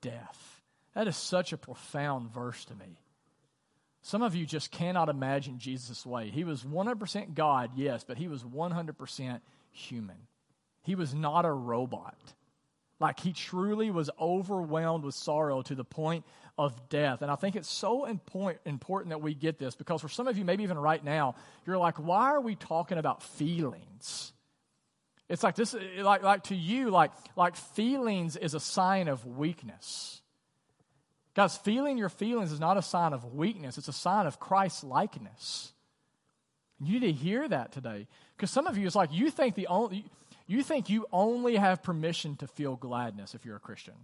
death. 0.00 0.60
That 0.94 1.08
is 1.08 1.16
such 1.16 1.52
a 1.52 1.56
profound 1.56 2.30
verse 2.34 2.64
to 2.66 2.74
me. 2.74 2.98
Some 4.02 4.22
of 4.22 4.34
you 4.34 4.44
just 4.44 4.70
cannot 4.72 5.08
imagine 5.08 5.58
Jesus' 5.58 6.04
way. 6.04 6.28
He 6.30 6.42
was 6.42 6.64
100% 6.64 7.34
God, 7.34 7.70
yes, 7.76 8.04
but 8.04 8.18
he 8.18 8.26
was 8.26 8.42
100% 8.42 9.40
human. 9.70 10.16
He 10.82 10.96
was 10.96 11.14
not 11.14 11.44
a 11.44 11.52
robot. 11.52 12.16
Like 12.98 13.20
he 13.20 13.32
truly 13.32 13.90
was 13.90 14.10
overwhelmed 14.20 15.04
with 15.04 15.14
sorrow 15.14 15.62
to 15.62 15.74
the 15.74 15.84
point 15.84 16.24
of 16.58 16.88
death. 16.88 17.22
And 17.22 17.30
I 17.30 17.36
think 17.36 17.56
it's 17.56 17.70
so 17.70 18.04
important, 18.04 19.08
that 19.08 19.22
we 19.22 19.34
get 19.34 19.58
this 19.58 19.74
because 19.74 20.00
for 20.00 20.08
some 20.08 20.28
of 20.28 20.38
you, 20.38 20.44
maybe 20.44 20.62
even 20.64 20.78
right 20.78 21.02
now, 21.02 21.34
you're 21.66 21.78
like, 21.78 21.98
why 21.98 22.30
are 22.30 22.40
we 22.40 22.54
talking 22.54 22.98
about 22.98 23.22
feelings? 23.22 24.32
It's 25.28 25.42
like 25.42 25.54
this, 25.54 25.74
like, 25.98 26.22
like 26.22 26.44
to 26.44 26.54
you, 26.54 26.90
like, 26.90 27.10
like 27.36 27.56
feelings 27.56 28.36
is 28.36 28.54
a 28.54 28.60
sign 28.60 29.08
of 29.08 29.26
weakness. 29.26 30.21
Guys, 31.34 31.56
feeling 31.56 31.96
your 31.96 32.10
feelings 32.10 32.52
is 32.52 32.60
not 32.60 32.76
a 32.76 32.82
sign 32.82 33.12
of 33.12 33.34
weakness, 33.34 33.78
it's 33.78 33.88
a 33.88 33.92
sign 33.92 34.26
of 34.26 34.38
Christ 34.38 34.84
likeness. 34.84 35.72
You 36.78 37.00
need 37.00 37.06
to 37.06 37.12
hear 37.12 37.48
that 37.48 37.72
today. 37.72 38.08
Because 38.36 38.50
some 38.50 38.66
of 38.66 38.76
you, 38.76 38.86
it's 38.86 38.96
like 38.96 39.12
you 39.12 39.30
think 39.30 39.54
the 39.54 39.68
only 39.68 40.04
you 40.46 40.62
think 40.62 40.90
you 40.90 41.06
only 41.12 41.56
have 41.56 41.82
permission 41.82 42.36
to 42.36 42.46
feel 42.46 42.76
gladness 42.76 43.34
if 43.34 43.44
you're 43.44 43.56
a 43.56 43.60
Christian. 43.60 43.94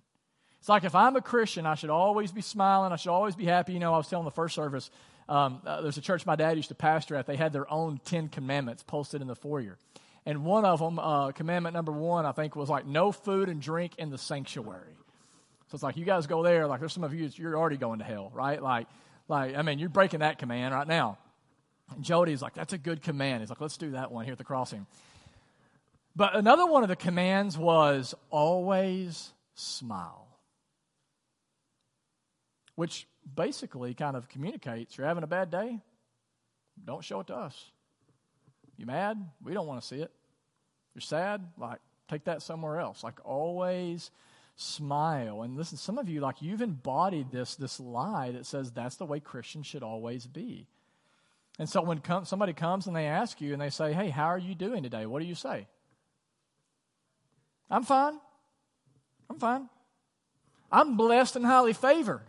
It's 0.60 0.68
like 0.68 0.84
if 0.84 0.94
I'm 0.94 1.16
a 1.16 1.20
Christian, 1.20 1.66
I 1.66 1.74
should 1.74 1.90
always 1.90 2.32
be 2.32 2.40
smiling. 2.40 2.92
I 2.92 2.96
should 2.96 3.10
always 3.10 3.34
be 3.34 3.44
happy. 3.44 3.72
You 3.72 3.80
know, 3.80 3.92
I 3.92 3.98
was 3.98 4.08
telling 4.08 4.24
the 4.24 4.30
first 4.30 4.54
service, 4.54 4.90
um, 5.28 5.60
uh, 5.66 5.82
there's 5.82 5.98
a 5.98 6.00
church 6.00 6.24
my 6.24 6.36
dad 6.36 6.56
used 6.56 6.68
to 6.68 6.74
pastor 6.74 7.16
at. 7.16 7.26
They 7.26 7.36
had 7.36 7.52
their 7.52 7.70
own 7.70 8.00
Ten 8.04 8.28
Commandments 8.28 8.82
posted 8.82 9.20
in 9.20 9.28
the 9.28 9.36
foyer. 9.36 9.76
And 10.24 10.44
one 10.44 10.64
of 10.64 10.78
them, 10.78 10.98
uh, 10.98 11.32
commandment 11.32 11.74
number 11.74 11.92
one, 11.92 12.26
I 12.26 12.32
think, 12.32 12.56
was 12.56 12.68
like 12.68 12.86
no 12.86 13.12
food 13.12 13.48
and 13.48 13.60
drink 13.60 13.92
in 13.98 14.10
the 14.10 14.18
sanctuary. 14.18 14.94
So 15.68 15.74
it's 15.74 15.82
like 15.82 15.96
you 15.96 16.04
guys 16.04 16.26
go 16.26 16.42
there, 16.42 16.66
like 16.66 16.80
there's 16.80 16.92
some 16.92 17.04
of 17.04 17.14
you, 17.14 17.30
you're 17.34 17.56
already 17.56 17.76
going 17.76 17.98
to 17.98 18.04
hell, 18.04 18.30
right? 18.34 18.62
Like, 18.62 18.86
like 19.28 19.54
I 19.54 19.62
mean, 19.62 19.78
you're 19.78 19.90
breaking 19.90 20.20
that 20.20 20.38
command 20.38 20.74
right 20.74 20.88
now. 20.88 21.18
And 21.94 22.02
Jody's 22.02 22.42
like, 22.42 22.54
that's 22.54 22.72
a 22.72 22.78
good 22.78 23.02
command. 23.02 23.40
He's 23.40 23.50
like, 23.50 23.60
let's 23.60 23.76
do 23.76 23.92
that 23.92 24.10
one 24.10 24.24
here 24.24 24.32
at 24.32 24.38
the 24.38 24.44
crossing. 24.44 24.86
But 26.16 26.34
another 26.34 26.66
one 26.66 26.82
of 26.82 26.88
the 26.88 26.96
commands 26.96 27.56
was 27.56 28.14
always 28.30 29.32
smile, 29.54 30.26
which 32.74 33.06
basically 33.36 33.94
kind 33.94 34.16
of 34.16 34.28
communicates 34.28 34.96
you're 34.96 35.06
having 35.06 35.22
a 35.22 35.28
bad 35.28 35.50
day, 35.50 35.80
don't 36.84 37.04
show 37.04 37.20
it 37.20 37.26
to 37.28 37.36
us. 37.36 37.70
You 38.76 38.86
mad? 38.86 39.22
We 39.42 39.52
don't 39.52 39.66
want 39.66 39.80
to 39.80 39.86
see 39.86 40.00
it. 40.00 40.10
You're 40.94 41.02
sad? 41.02 41.44
Like, 41.58 41.80
take 42.08 42.24
that 42.24 42.42
somewhere 42.42 42.80
else. 42.80 43.04
Like, 43.04 43.18
always 43.24 44.10
smile. 44.60 45.42
And 45.42 45.56
listen, 45.56 45.78
some 45.78 45.98
of 45.98 46.08
you, 46.08 46.20
like, 46.20 46.42
you've 46.42 46.60
embodied 46.60 47.30
this, 47.30 47.54
this 47.54 47.78
lie 47.78 48.32
that 48.32 48.44
says 48.44 48.72
that's 48.72 48.96
the 48.96 49.06
way 49.06 49.20
Christians 49.20 49.66
should 49.66 49.84
always 49.84 50.26
be. 50.26 50.66
And 51.60 51.68
so 51.68 51.80
when 51.80 52.02
somebody 52.24 52.52
comes 52.52 52.86
and 52.86 52.94
they 52.94 53.06
ask 53.06 53.40
you 53.40 53.52
and 53.52 53.62
they 53.62 53.70
say, 53.70 53.92
Hey, 53.92 54.10
how 54.10 54.26
are 54.26 54.38
you 54.38 54.54
doing 54.54 54.82
today? 54.82 55.06
What 55.06 55.20
do 55.20 55.26
you 55.26 55.34
say? 55.34 55.66
I'm 57.70 57.84
fine. 57.84 58.18
I'm 59.30 59.38
fine. 59.38 59.68
I'm 60.70 60.96
blessed 60.96 61.36
and 61.36 61.46
highly 61.46 61.72
favored. 61.72 62.26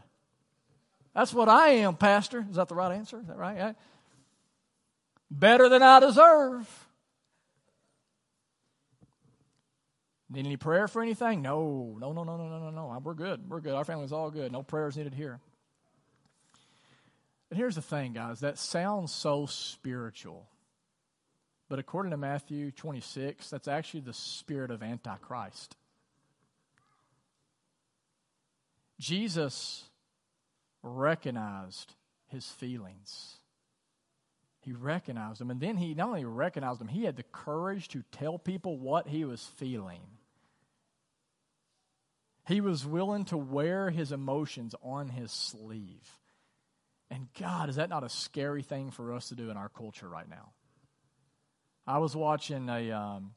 That's 1.16 1.34
what 1.34 1.50
I 1.50 1.70
am, 1.70 1.96
Pastor. 1.96 2.46
Is 2.50 2.58
that 2.58 2.68
the 2.68 2.76
right 2.76 2.94
answer? 2.94 3.20
Is 3.20 3.28
that 3.28 3.38
right? 3.38 3.58
Yeah. 3.58 3.74
Better 5.32 5.68
than 5.68 5.82
I 5.82 6.00
deserve. 6.00 6.88
Need 10.32 10.46
any 10.46 10.58
prayer 10.58 10.88
for 10.88 11.02
anything? 11.02 11.42
No, 11.42 11.98
no, 12.00 12.14
no, 12.14 12.24
no, 12.24 12.38
no, 12.38 12.48
no, 12.48 12.60
no, 12.60 12.70
no. 12.70 13.02
We're 13.04 13.16
good. 13.16 13.50
We're 13.50 13.62
good. 13.62 13.74
Our 13.74 13.84
family's 13.84 14.12
all 14.12 14.30
good. 14.30 14.52
No 14.52 14.62
prayers 14.62 14.96
needed 14.96 15.16
here. 15.16 15.40
And 17.50 17.58
here's 17.58 17.76
the 17.76 17.82
thing, 17.82 18.14
guys. 18.14 18.42
That 18.42 18.60
sounds 18.60 19.12
so 19.12 19.48
spiritual. 19.48 20.48
But 21.68 21.80
according 21.80 22.12
to 22.12 22.18
Matthew 22.18 22.72
26, 22.72 23.50
that's 23.50 23.68
actually 23.68 24.02
the 24.02 24.14
spirit 24.14 24.70
of 24.70 24.84
Antichrist. 24.84 25.76
Jesus 29.00 29.84
recognized 30.84 31.96
his 32.28 32.48
feelings. 32.48 33.38
He 34.62 34.74
recognized 34.74 35.40
them. 35.40 35.50
And 35.50 35.60
then 35.60 35.78
he 35.78 35.96
not 35.96 36.10
only 36.10 36.26
recognized 36.26 36.80
them, 36.80 36.88
he 36.88 37.06
had 37.06 37.16
the 37.16 37.24
courage 37.24 37.88
to 37.90 38.04
tell 38.12 38.38
people 38.38 38.78
what 38.78 39.08
he 39.08 39.26
was 39.26 39.44
feeling. 39.56 40.02
He 42.50 42.62
was 42.62 42.84
willing 42.84 43.26
to 43.26 43.38
wear 43.38 43.92
his 43.92 44.12
emotions 44.12 44.74
on 44.82 45.08
his 45.08 45.32
sleeve. 45.32 46.18
And 47.12 47.28
God, 47.40 47.70
is 47.70 47.76
that 47.76 47.90
not 47.90 48.04
a 48.04 48.10
scary 48.10 48.64
thing 48.64 48.90
for 48.90 49.14
us 49.14 49.30
to 49.30 49.36
do 49.36 49.52
in 49.52 49.56
our 49.56 49.70
culture 49.70 50.10
right 50.10 50.28
now? 50.28 50.50
I 51.86 52.00
was 52.00 52.16
watching 52.16 52.68
a 52.68 52.92
um, 52.92 53.34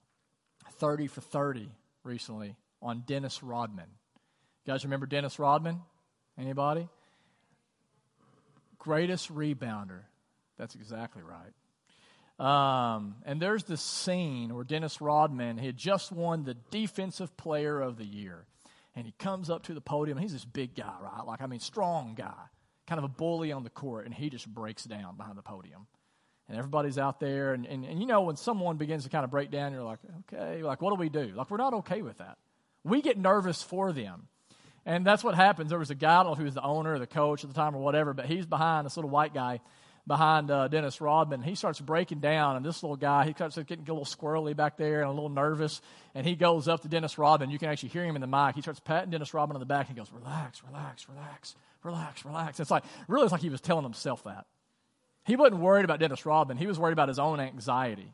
30 0.79 1.09
for 1.09 1.20
30 1.20 1.70
recently 2.05 2.57
on 2.81 3.05
Dennis 3.07 3.42
Rodman. 3.42 3.85
You 4.64 4.72
guys 4.72 4.83
remember 4.85 5.05
Dennis 5.05 5.38
Rodman? 5.38 5.83
Anybody? 6.38 6.88
Greatest 8.79 9.31
rebounder. 9.31 10.05
That's 10.57 10.75
exactly 10.75 11.20
right. 11.22 11.53
Um, 12.96 13.16
and 13.27 13.42
there's 13.42 13.64
this 13.64 13.83
scene 13.83 14.55
where 14.55 14.64
Dennis 14.64 15.03
Rodman 15.03 15.59
had 15.59 15.77
just 15.77 16.12
won 16.12 16.44
the 16.44 16.55
Defensive 16.70 17.37
Player 17.37 17.79
of 17.79 17.98
the 17.98 18.07
Year. 18.07 18.46
And 18.94 19.07
he 19.07 19.14
comes 19.18 19.48
up 19.48 19.62
to 19.64 19.74
the 19.74 19.81
podium. 19.81 20.18
He's 20.18 20.33
this 20.33 20.44
big 20.44 20.74
guy, 20.74 20.94
right? 21.00 21.24
Like, 21.26 21.40
I 21.40 21.46
mean, 21.46 21.61
strong 21.61 22.14
guy, 22.14 22.35
kind 22.87 22.98
of 22.98 23.05
a 23.05 23.09
bully 23.09 23.52
on 23.52 23.64
the 23.64 23.70
court. 23.70 24.05
And 24.05 24.14
he 24.14 24.28
just 24.28 24.46
breaks 24.46 24.85
down 24.85 25.16
behind 25.16 25.38
the 25.38 25.42
podium 25.42 25.87
and 26.48 26.59
everybody's 26.59 26.98
out 26.98 27.20
there. 27.20 27.55
And, 27.55 27.66
and, 27.66 27.85
and 27.85 27.98
you 27.98 28.07
know, 28.07 28.22
when 28.22 28.37
someone 28.37 28.76
begins 28.76 29.05
to 29.05 29.11
kind 29.11 29.24
of 29.24 29.31
break 29.31 29.50
down, 29.50 29.72
you're 29.72 29.83
like, 29.83 30.00
okay, 30.33 30.62
like, 30.62 30.83
what 30.83 30.90
do 30.90 30.96
we 30.96 31.09
do? 31.09 31.33
Like, 31.35 31.50
we're 31.50 31.57
not 31.57 31.74
okay 31.74 32.02
with 32.02 32.18
that. 32.18 32.37
We 32.85 33.00
get 33.00 33.16
nervous 33.16 33.62
for 33.62 33.92
them. 33.92 34.28
And 34.85 35.07
that's 35.07 35.22
what 35.22 35.35
happens. 35.35 35.70
There 35.70 35.78
was 35.78 35.90
a 35.90 35.94
guy, 35.94 36.24
who 36.24 36.44
was 36.44 36.55
the 36.55 36.62
owner 36.62 36.94
or 36.94 36.98
the 36.98 37.07
coach 37.07 37.44
at 37.44 37.48
the 37.48 37.55
time 37.55 37.74
or 37.76 37.83
whatever, 37.83 38.12
but 38.12 38.26
he's 38.26 38.46
behind 38.46 38.85
this 38.85 38.96
little 38.96 39.11
white 39.11 39.33
guy 39.33 39.61
behind 40.06 40.50
uh, 40.50 40.68
Dennis 40.68 41.00
Rodman. 41.00 41.42
He 41.42 41.54
starts 41.54 41.80
breaking 41.80 42.20
down, 42.20 42.56
and 42.56 42.64
this 42.64 42.82
little 42.82 42.96
guy, 42.96 43.24
he 43.24 43.32
starts 43.32 43.56
getting 43.56 43.88
a 43.88 43.92
little 43.92 44.04
squirrely 44.04 44.56
back 44.56 44.76
there 44.76 45.00
and 45.00 45.08
a 45.08 45.12
little 45.12 45.28
nervous. 45.28 45.80
And 46.14 46.26
he 46.26 46.34
goes 46.34 46.68
up 46.68 46.82
to 46.82 46.88
Dennis 46.88 47.18
Rodman. 47.18 47.50
You 47.50 47.58
can 47.58 47.68
actually 47.68 47.90
hear 47.90 48.04
him 48.04 48.16
in 48.16 48.20
the 48.20 48.26
mic. 48.26 48.54
He 48.54 48.62
starts 48.62 48.80
patting 48.80 49.10
Dennis 49.10 49.32
Rodman 49.32 49.56
on 49.56 49.60
the 49.60 49.66
back, 49.66 49.88
and 49.88 49.96
he 49.96 50.00
goes, 50.00 50.12
Relax, 50.12 50.62
relax, 50.64 51.08
relax, 51.08 51.54
relax, 51.82 52.24
relax. 52.24 52.60
It's 52.60 52.70
like, 52.70 52.84
really, 53.08 53.24
it's 53.24 53.32
like 53.32 53.42
he 53.42 53.50
was 53.50 53.60
telling 53.60 53.84
himself 53.84 54.24
that. 54.24 54.46
He 55.24 55.36
wasn't 55.36 55.60
worried 55.60 55.84
about 55.84 56.00
Dennis 56.00 56.26
Rodman. 56.26 56.56
He 56.56 56.66
was 56.66 56.78
worried 56.78 56.92
about 56.92 57.08
his 57.08 57.18
own 57.18 57.38
anxiety. 57.38 58.12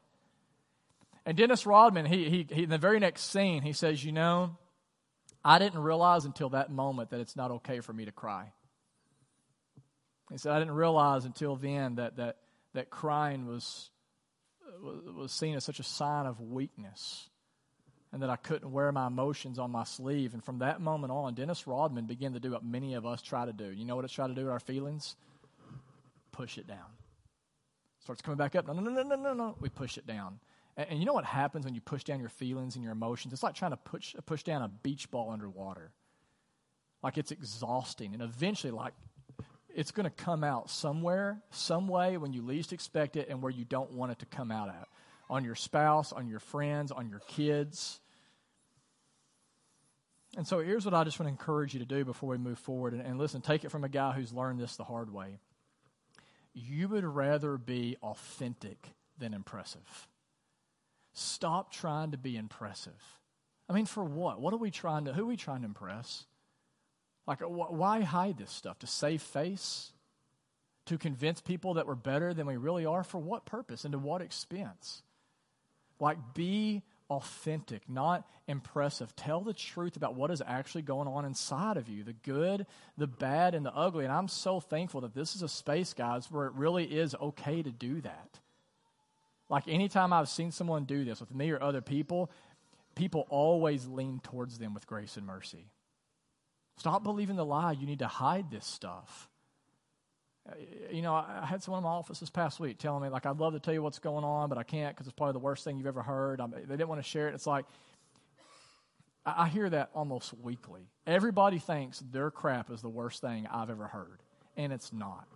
And 1.25 1.37
Dennis 1.37 1.67
Rodman, 1.67 2.07
he, 2.07 2.29
he, 2.29 2.47
he, 2.51 2.63
in 2.65 2.71
the 2.71 2.79
very 2.79 2.99
next 3.01 3.31
scene, 3.31 3.63
he 3.63 3.73
says, 3.73 4.05
You 4.05 4.13
know, 4.13 4.57
I 5.45 5.59
didn't 5.59 5.81
realize 5.81 6.25
until 6.25 6.51
that 6.51 6.71
moment 6.71 7.11
that 7.11 7.21
it's 7.21 7.37
not 7.37 7.51
okay 7.51 7.81
for 7.81 7.93
me 7.93 8.05
to 8.05 8.13
cry. 8.13 8.53
He 10.31 10.39
said, 10.39 10.53
I 10.53 10.59
didn't 10.59 10.75
realize 10.75 11.25
until 11.25 11.57
then 11.57 11.97
that, 11.97 12.17
that, 12.17 12.37
that 12.75 12.91
crying 12.91 13.47
was, 13.47 13.91
was 15.17 15.33
seen 15.33 15.55
as 15.55 15.65
such 15.65 15.81
a 15.81 15.85
sign 15.85 16.27
of 16.27 16.41
weakness 16.41 17.29
and 18.13 18.23
that 18.23 18.31
I 18.31 18.37
couldn't 18.37 18.71
wear 18.71 18.91
my 18.93 19.07
emotions 19.07 19.59
on 19.59 19.71
my 19.71 19.85
sleeve. 19.85 20.35
And 20.35 20.45
from 20.45 20.59
that 20.59 20.81
moment 20.81 21.13
on, 21.13 21.35
Dennis 21.35 21.67
Rodman 21.67 22.07
began 22.07 22.35
to 22.35 22.41
do 22.41 22.53
what 22.53 22.65
many 22.65 22.95
of 22.95 23.07
us 23.07 23.23
try 23.23 23.47
to 23.47 23.53
do. 23.53 23.71
You 23.71 23.85
know 23.85 23.97
what 23.97 24.05
it's 24.05 24.15
try 24.15 24.27
to 24.27 24.35
do 24.35 24.45
with 24.45 24.53
our 24.53 24.61
feelings? 24.61 25.17
push 26.39 26.57
it 26.57 26.69
down. 26.69 26.87
Starts 28.05 28.23
coming 28.23 28.39
back 28.39 28.55
up. 28.55 28.65
No, 28.67 28.73
no, 28.73 28.81
no, 28.81 28.91
no, 28.91 29.03
no, 29.03 29.17
no, 29.17 29.35
no. 29.35 29.57
We 29.61 29.69
push 29.69 29.99
it 29.99 30.07
down. 30.07 30.39
And, 30.77 30.91
and 30.91 31.01
you 31.01 31.05
know 31.05 31.13
what 31.13 31.25
happens 31.25 31.65
when 31.65 31.75
you 31.75 31.81
push 31.81 32.05
down 32.05 32.21
your 32.21 32.29
feelings 32.29 32.77
and 32.77 32.85
your 32.85 32.93
emotions? 32.93 33.33
It's 33.33 33.43
like 33.43 33.57
trying 33.57 33.73
to 33.73 33.77
push, 33.77 34.15
push 34.25 34.45
down 34.45 34.63
a 34.63 34.69
beach 34.69 35.11
ball 35.11 35.33
underwater. 35.33 35.91
Like 37.03 37.19
it's 37.19 37.33
exhausting. 37.33 38.15
And 38.15 38.23
eventually, 38.23 38.71
like, 38.71 38.95
it's 39.79 39.93
going 39.93 40.05
to 40.05 40.11
come 40.11 40.43
out 40.43 40.71
somewhere, 40.71 41.41
some 41.51 41.87
way 41.87 42.17
when 42.17 42.33
you 42.33 42.43
least 42.43 42.73
expect 42.73 43.17
it 43.17 43.29
and 43.29 43.41
where 43.41 43.53
you 43.53 43.65
don't 43.65 43.93
want 43.93 44.13
it 44.13 44.19
to 44.19 44.27
come 44.27 44.51
out 44.51 44.69
at. 44.69 44.89
On 45.31 45.45
your 45.45 45.55
spouse, 45.55 46.13
on 46.13 46.27
your 46.27 46.41
friends, 46.41 46.91
on 46.91 47.09
your 47.09 47.21
kids. 47.29 48.01
And 50.37 50.47
so 50.47 50.59
here's 50.59 50.85
what 50.85 50.95
I 50.95 51.05
just 51.05 51.21
want 51.21 51.29
to 51.29 51.31
encourage 51.31 51.75
you 51.75 51.81
to 51.81 51.87
do 51.87 52.05
before 52.05 52.31
we 52.31 52.39
move 52.39 52.59
forward. 52.59 52.93
And, 52.93 53.03
and 53.03 53.19
listen, 53.19 53.41
take 53.41 53.65
it 53.65 53.71
from 53.71 53.85
a 53.85 53.89
guy 53.89 54.13
who's 54.13 54.33
learned 54.33 54.59
this 54.59 54.77
the 54.77 54.85
hard 54.85 55.13
way 55.13 55.39
you 56.55 56.89
would 56.89 57.05
rather 57.05 57.57
be 57.57 57.97
authentic 58.03 58.95
than 59.17 59.33
impressive. 59.33 60.09
Stop 61.13 61.73
trying 61.73 62.11
to 62.11 62.19
be 62.19 62.37
impressive. 62.37 63.01
I 63.69 63.75
mean, 63.75 63.87
for 63.87 64.03
what? 64.03 64.41
What 64.41 64.53
are 64.55 64.59
we 64.59 64.71
trying 64.71 65.05
to, 65.05 65.13
who 65.13 65.23
are 65.23 65.27
we 65.27 65.37
trying 65.37 65.61
to 65.61 65.67
impress? 65.67 66.27
Like, 67.29 67.41
wh- 67.41 67.73
why 67.73 68.01
hide 68.01 68.39
this 68.39 68.51
stuff? 68.51 68.79
To 68.79 68.87
save 68.87 69.21
face? 69.21 69.93
To 70.87 70.97
convince 70.97 71.43
people 71.43 71.75
that 71.75 71.87
we're 71.87 71.95
better 71.95 72.33
than 72.33 72.47
we 72.47 72.57
really 72.57 72.87
are? 72.87 73.05
For 73.05 73.19
what 73.19 73.45
purpose 73.45 73.85
and 73.85 73.93
to 73.93 73.99
what 73.99 74.23
expense? 74.23 75.03
Like, 76.01 76.17
be 76.33 76.83
authentic, 77.11 77.83
not 77.89 78.27
impressive. 78.47 79.15
Tell 79.15 79.43
the 79.43 79.53
truth 79.53 79.97
about 79.97 80.15
what 80.15 80.31
is 80.31 80.43
actually 80.47 80.83
going 80.83 81.07
on 81.07 81.27
inside 81.27 81.77
of 81.77 81.89
you 81.89 82.03
the 82.03 82.15
good, 82.15 82.67
the 82.97 83.07
bad, 83.07 83.55
and 83.55 83.65
the 83.65 83.75
ugly. 83.75 84.05
And 84.05 84.13
I'm 84.13 84.29
so 84.29 84.59
thankful 84.59 85.03
that 85.03 85.15
this 85.15 85.37
is 85.37 85.43
a 85.43 85.49
space, 85.49 85.93
guys, 85.93 86.31
where 86.31 86.47
it 86.47 86.55
really 86.55 86.85
is 86.85 87.15
okay 87.15 87.63
to 87.63 87.71
do 87.71 88.01
that. 88.01 88.41
Like 89.51 89.65
anytime 89.69 90.15
I've 90.15 90.29
seen 90.31 90.51
someone 90.51 90.85
do 90.85 91.05
this 91.05 91.21
with 91.21 91.35
me 91.35 91.51
or 91.51 91.63
other 91.63 91.83
people, 91.83 92.31
people 92.95 93.27
always 93.29 93.87
lean 93.87 94.21
towards 94.23 94.59
them 94.59 94.73
with 94.73 94.87
grace 94.87 95.19
and 95.19 95.27
mercy. 95.27 95.67
Stop 96.79 97.03
believing 97.03 97.35
the 97.35 97.45
lie. 97.45 97.73
You 97.73 97.87
need 97.87 97.99
to 97.99 98.07
hide 98.07 98.51
this 98.53 98.65
stuff. 98.65 99.29
Uh, 100.49 100.55
you 100.93 101.03
know, 101.03 101.13
I 101.13 101.45
had 101.45 101.61
someone 101.61 101.81
in 101.81 101.85
my 101.85 101.91
office 101.91 102.21
this 102.21 102.31
past 102.31 102.61
week 102.61 102.79
telling 102.79 103.03
me, 103.03 103.09
like, 103.09 103.27
I'd 103.27 103.39
love 103.39 103.55
to 103.55 103.61
tell 103.61 103.75
you 103.75 103.83
what's 103.83 103.99
going 103.99 104.25
on, 104.25 104.49
but 104.49 104.59
I 104.59 104.63
can't 104.63 104.95
because 104.95 105.09
it's 105.09 105.17
probably 105.17 105.33
the 105.33 105.41
worst 105.41 105.65
thing 105.65 105.77
you've 105.77 105.89
ever 105.89 106.03
heard. 106.03 106.41
I'm, 106.41 106.53
they 106.53 106.61
didn't 106.61 106.89
want 106.89 107.03
to 107.03 107.09
share 107.09 107.29
it. 107.29 107.35
It's 107.35 107.49
like, 107.49 107.65
I, 109.27 109.45
I 109.45 109.49
hear 109.49 109.69
that 109.69 109.91
almost 109.93 110.33
weekly. 110.41 110.89
Everybody 111.05 111.59
thinks 111.59 111.99
their 111.99 112.31
crap 112.31 112.71
is 112.71 112.81
the 112.81 112.89
worst 112.89 113.21
thing 113.21 113.49
I've 113.53 113.71
ever 113.71 113.89
heard, 113.89 114.23
and 114.57 114.73
it's 114.73 114.93
not. 114.93 115.27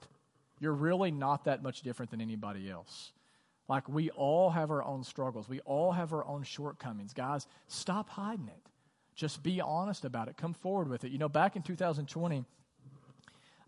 You're 0.61 0.73
really 0.73 1.11
not 1.11 1.47
that 1.47 1.61
much 1.61 1.83
different 1.83 2.13
than 2.13 2.21
anybody 2.21 2.71
else. 2.71 3.11
Like, 3.69 3.89
we 3.89 4.11
all 4.11 4.51
have 4.51 4.71
our 4.71 4.85
own 4.85 5.03
struggles, 5.03 5.49
we 5.49 5.59
all 5.61 5.91
have 5.91 6.13
our 6.13 6.25
own 6.25 6.45
shortcomings. 6.45 7.13
Guys, 7.13 7.49
stop 7.67 8.09
hiding 8.09 8.47
it. 8.47 8.72
Just 9.15 9.43
be 9.43 9.61
honest 9.61 10.05
about 10.05 10.29
it. 10.29 10.37
Come 10.37 10.55
forward 10.55 10.89
with 10.89 11.05
it. 11.05 11.13
You 11.13 11.19
know, 11.19 11.29
back 11.29 11.57
in 11.57 11.63
2020, 11.63 12.45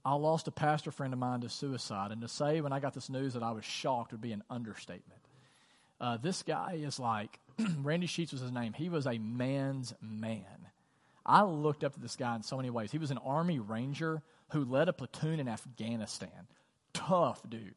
I 0.04 0.14
lost 0.14 0.48
a 0.48 0.50
pastor 0.50 0.90
friend 0.90 1.12
of 1.12 1.18
mine 1.18 1.40
to 1.40 1.48
suicide. 1.48 2.10
And 2.10 2.20
to 2.22 2.28
say 2.28 2.60
when 2.60 2.72
I 2.72 2.80
got 2.80 2.94
this 2.94 3.08
news 3.08 3.34
that 3.34 3.42
I 3.42 3.52
was 3.52 3.64
shocked 3.64 4.12
would 4.12 4.20
be 4.20 4.32
an 4.32 4.42
understatement. 4.50 5.20
Uh, 6.00 6.16
this 6.16 6.42
guy 6.42 6.78
is 6.82 6.98
like, 6.98 7.38
Randy 7.82 8.06
Sheets 8.06 8.32
was 8.32 8.40
his 8.40 8.52
name. 8.52 8.72
He 8.72 8.88
was 8.88 9.06
a 9.06 9.18
man's 9.18 9.94
man. 10.00 10.68
I 11.24 11.42
looked 11.42 11.84
up 11.84 11.94
to 11.94 12.00
this 12.00 12.16
guy 12.16 12.36
in 12.36 12.42
so 12.42 12.56
many 12.56 12.68
ways. 12.70 12.90
He 12.90 12.98
was 12.98 13.10
an 13.10 13.18
Army 13.18 13.58
Ranger 13.58 14.22
who 14.50 14.64
led 14.64 14.88
a 14.88 14.92
platoon 14.92 15.40
in 15.40 15.48
Afghanistan. 15.48 16.48
Tough 16.92 17.42
dude. 17.48 17.74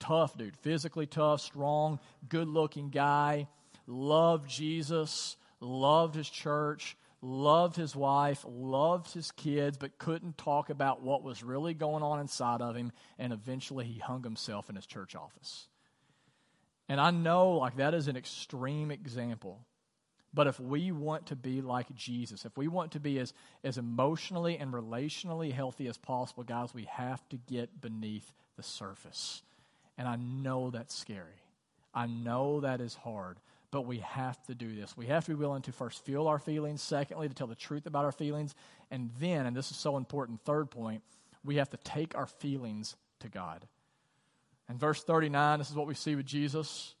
Tough 0.00 0.38
dude. 0.38 0.56
Physically 0.56 1.06
tough, 1.06 1.40
strong, 1.40 1.98
good 2.28 2.48
looking 2.48 2.88
guy. 2.88 3.48
Loved 3.86 4.48
Jesus, 4.48 5.36
loved 5.60 6.14
his 6.14 6.28
church 6.28 6.96
loved 7.20 7.76
his 7.76 7.96
wife, 7.96 8.44
loved 8.48 9.12
his 9.12 9.30
kids, 9.32 9.76
but 9.76 9.98
couldn't 9.98 10.38
talk 10.38 10.70
about 10.70 11.02
what 11.02 11.22
was 11.22 11.42
really 11.42 11.74
going 11.74 12.02
on 12.02 12.20
inside 12.20 12.60
of 12.60 12.76
him, 12.76 12.92
and 13.18 13.32
eventually 13.32 13.84
he 13.84 13.98
hung 13.98 14.22
himself 14.22 14.70
in 14.70 14.76
his 14.76 14.86
church 14.86 15.16
office. 15.16 15.68
And 16.88 17.00
I 17.00 17.10
know, 17.10 17.52
like, 17.52 17.76
that 17.76 17.94
is 17.94 18.08
an 18.08 18.16
extreme 18.16 18.90
example. 18.90 19.60
But 20.32 20.46
if 20.46 20.60
we 20.60 20.92
want 20.92 21.26
to 21.26 21.36
be 21.36 21.60
like 21.60 21.92
Jesus, 21.94 22.44
if 22.44 22.56
we 22.56 22.68
want 22.68 22.92
to 22.92 23.00
be 23.00 23.18
as, 23.18 23.32
as 23.64 23.78
emotionally 23.78 24.58
and 24.58 24.72
relationally 24.72 25.52
healthy 25.52 25.88
as 25.88 25.98
possible, 25.98 26.44
guys, 26.44 26.72
we 26.74 26.84
have 26.84 27.26
to 27.30 27.36
get 27.36 27.80
beneath 27.80 28.32
the 28.56 28.62
surface. 28.62 29.42
And 29.96 30.06
I 30.06 30.16
know 30.16 30.70
that's 30.70 30.94
scary. 30.94 31.42
I 31.94 32.06
know 32.06 32.60
that 32.60 32.80
is 32.80 32.94
hard 32.94 33.38
but 33.70 33.82
we 33.82 33.98
have 33.98 34.42
to 34.44 34.54
do 34.54 34.74
this. 34.74 34.96
We 34.96 35.06
have 35.06 35.24
to 35.26 35.32
be 35.32 35.34
willing 35.34 35.62
to 35.62 35.72
first 35.72 36.04
feel 36.04 36.26
our 36.26 36.38
feelings, 36.38 36.82
secondly, 36.82 37.28
to 37.28 37.34
tell 37.34 37.46
the 37.46 37.54
truth 37.54 37.86
about 37.86 38.04
our 38.04 38.12
feelings, 38.12 38.54
and 38.90 39.10
then, 39.20 39.46
and 39.46 39.56
this 39.56 39.70
is 39.70 39.76
so 39.76 39.96
important, 39.96 40.40
third 40.42 40.70
point, 40.70 41.02
we 41.44 41.56
have 41.56 41.70
to 41.70 41.76
take 41.78 42.16
our 42.16 42.26
feelings 42.26 42.96
to 43.20 43.28
God. 43.28 43.66
In 44.68 44.78
verse 44.78 45.02
39, 45.02 45.58
this 45.58 45.70
is 45.70 45.76
what 45.76 45.86
we 45.86 45.94
see 45.94 46.14
with 46.14 46.26
Jesus. 46.26 46.94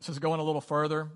It 0.00 0.04
says, 0.04 0.18
going 0.18 0.40
a 0.40 0.44
little 0.44 0.60
further, 0.60 1.08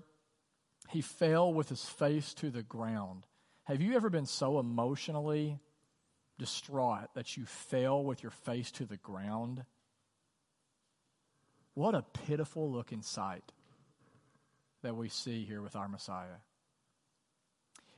he 0.89 1.01
fell 1.01 1.53
with 1.53 1.69
his 1.69 1.85
face 1.85 2.33
to 2.35 2.49
the 2.49 2.63
ground. 2.63 3.25
Have 3.63 3.81
you 3.81 3.95
ever 3.95 4.09
been 4.09 4.25
so 4.25 4.59
emotionally 4.59 5.57
distraught 6.37 7.13
that 7.15 7.37
you 7.37 7.45
fell 7.45 8.03
with 8.03 8.21
your 8.21 8.31
face 8.31 8.71
to 8.71 8.85
the 8.85 8.97
ground? 8.97 9.63
What 11.73 11.95
a 11.95 12.01
pitiful 12.01 12.71
looking 12.71 13.01
sight 13.01 13.51
that 14.83 14.95
we 14.95 15.09
see 15.09 15.43
here 15.43 15.61
with 15.61 15.75
our 15.75 15.87
Messiah. 15.87 16.39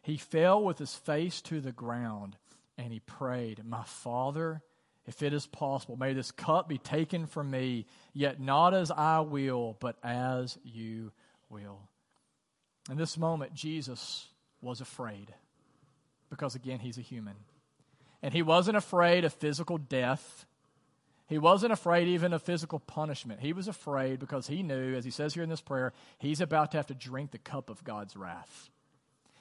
He 0.01 0.17
fell 0.17 0.63
with 0.63 0.77
his 0.77 0.95
face 0.95 1.41
to 1.41 1.59
the 1.59 1.71
ground 1.71 2.37
and 2.77 2.93
he 2.93 2.99
prayed, 2.99 3.63
My 3.65 3.83
Father, 3.83 4.61
if 5.07 5.21
it 5.21 5.33
is 5.33 5.45
possible, 5.45 5.97
may 5.97 6.13
this 6.13 6.31
cup 6.31 6.67
be 6.67 6.77
taken 6.77 7.27
from 7.27 7.51
me, 7.51 7.85
yet 8.13 8.39
not 8.39 8.73
as 8.73 8.91
I 8.91 9.19
will, 9.19 9.77
but 9.79 9.97
as 10.03 10.57
you 10.63 11.11
will. 11.49 11.79
In 12.89 12.97
this 12.97 13.17
moment, 13.17 13.53
Jesus 13.53 14.27
was 14.61 14.81
afraid 14.81 15.33
because, 16.29 16.55
again, 16.55 16.79
he's 16.79 16.97
a 16.97 17.01
human. 17.01 17.35
And 18.21 18.33
he 18.33 18.41
wasn't 18.41 18.77
afraid 18.77 19.25
of 19.25 19.33
physical 19.33 19.77
death. 19.77 20.45
He 21.27 21.37
wasn't 21.39 21.73
afraid 21.73 22.07
even 22.07 22.33
of 22.33 22.43
physical 22.43 22.79
punishment. 22.79 23.39
He 23.39 23.53
was 23.53 23.67
afraid 23.67 24.19
because 24.19 24.47
he 24.47 24.61
knew, 24.61 24.95
as 24.95 25.03
he 25.03 25.11
says 25.11 25.33
here 25.33 25.43
in 25.43 25.49
this 25.49 25.61
prayer, 25.61 25.91
he's 26.19 26.39
about 26.39 26.71
to 26.71 26.77
have 26.77 26.87
to 26.87 26.93
drink 26.93 27.31
the 27.31 27.39
cup 27.39 27.69
of 27.69 27.83
God's 27.83 28.15
wrath. 28.15 28.69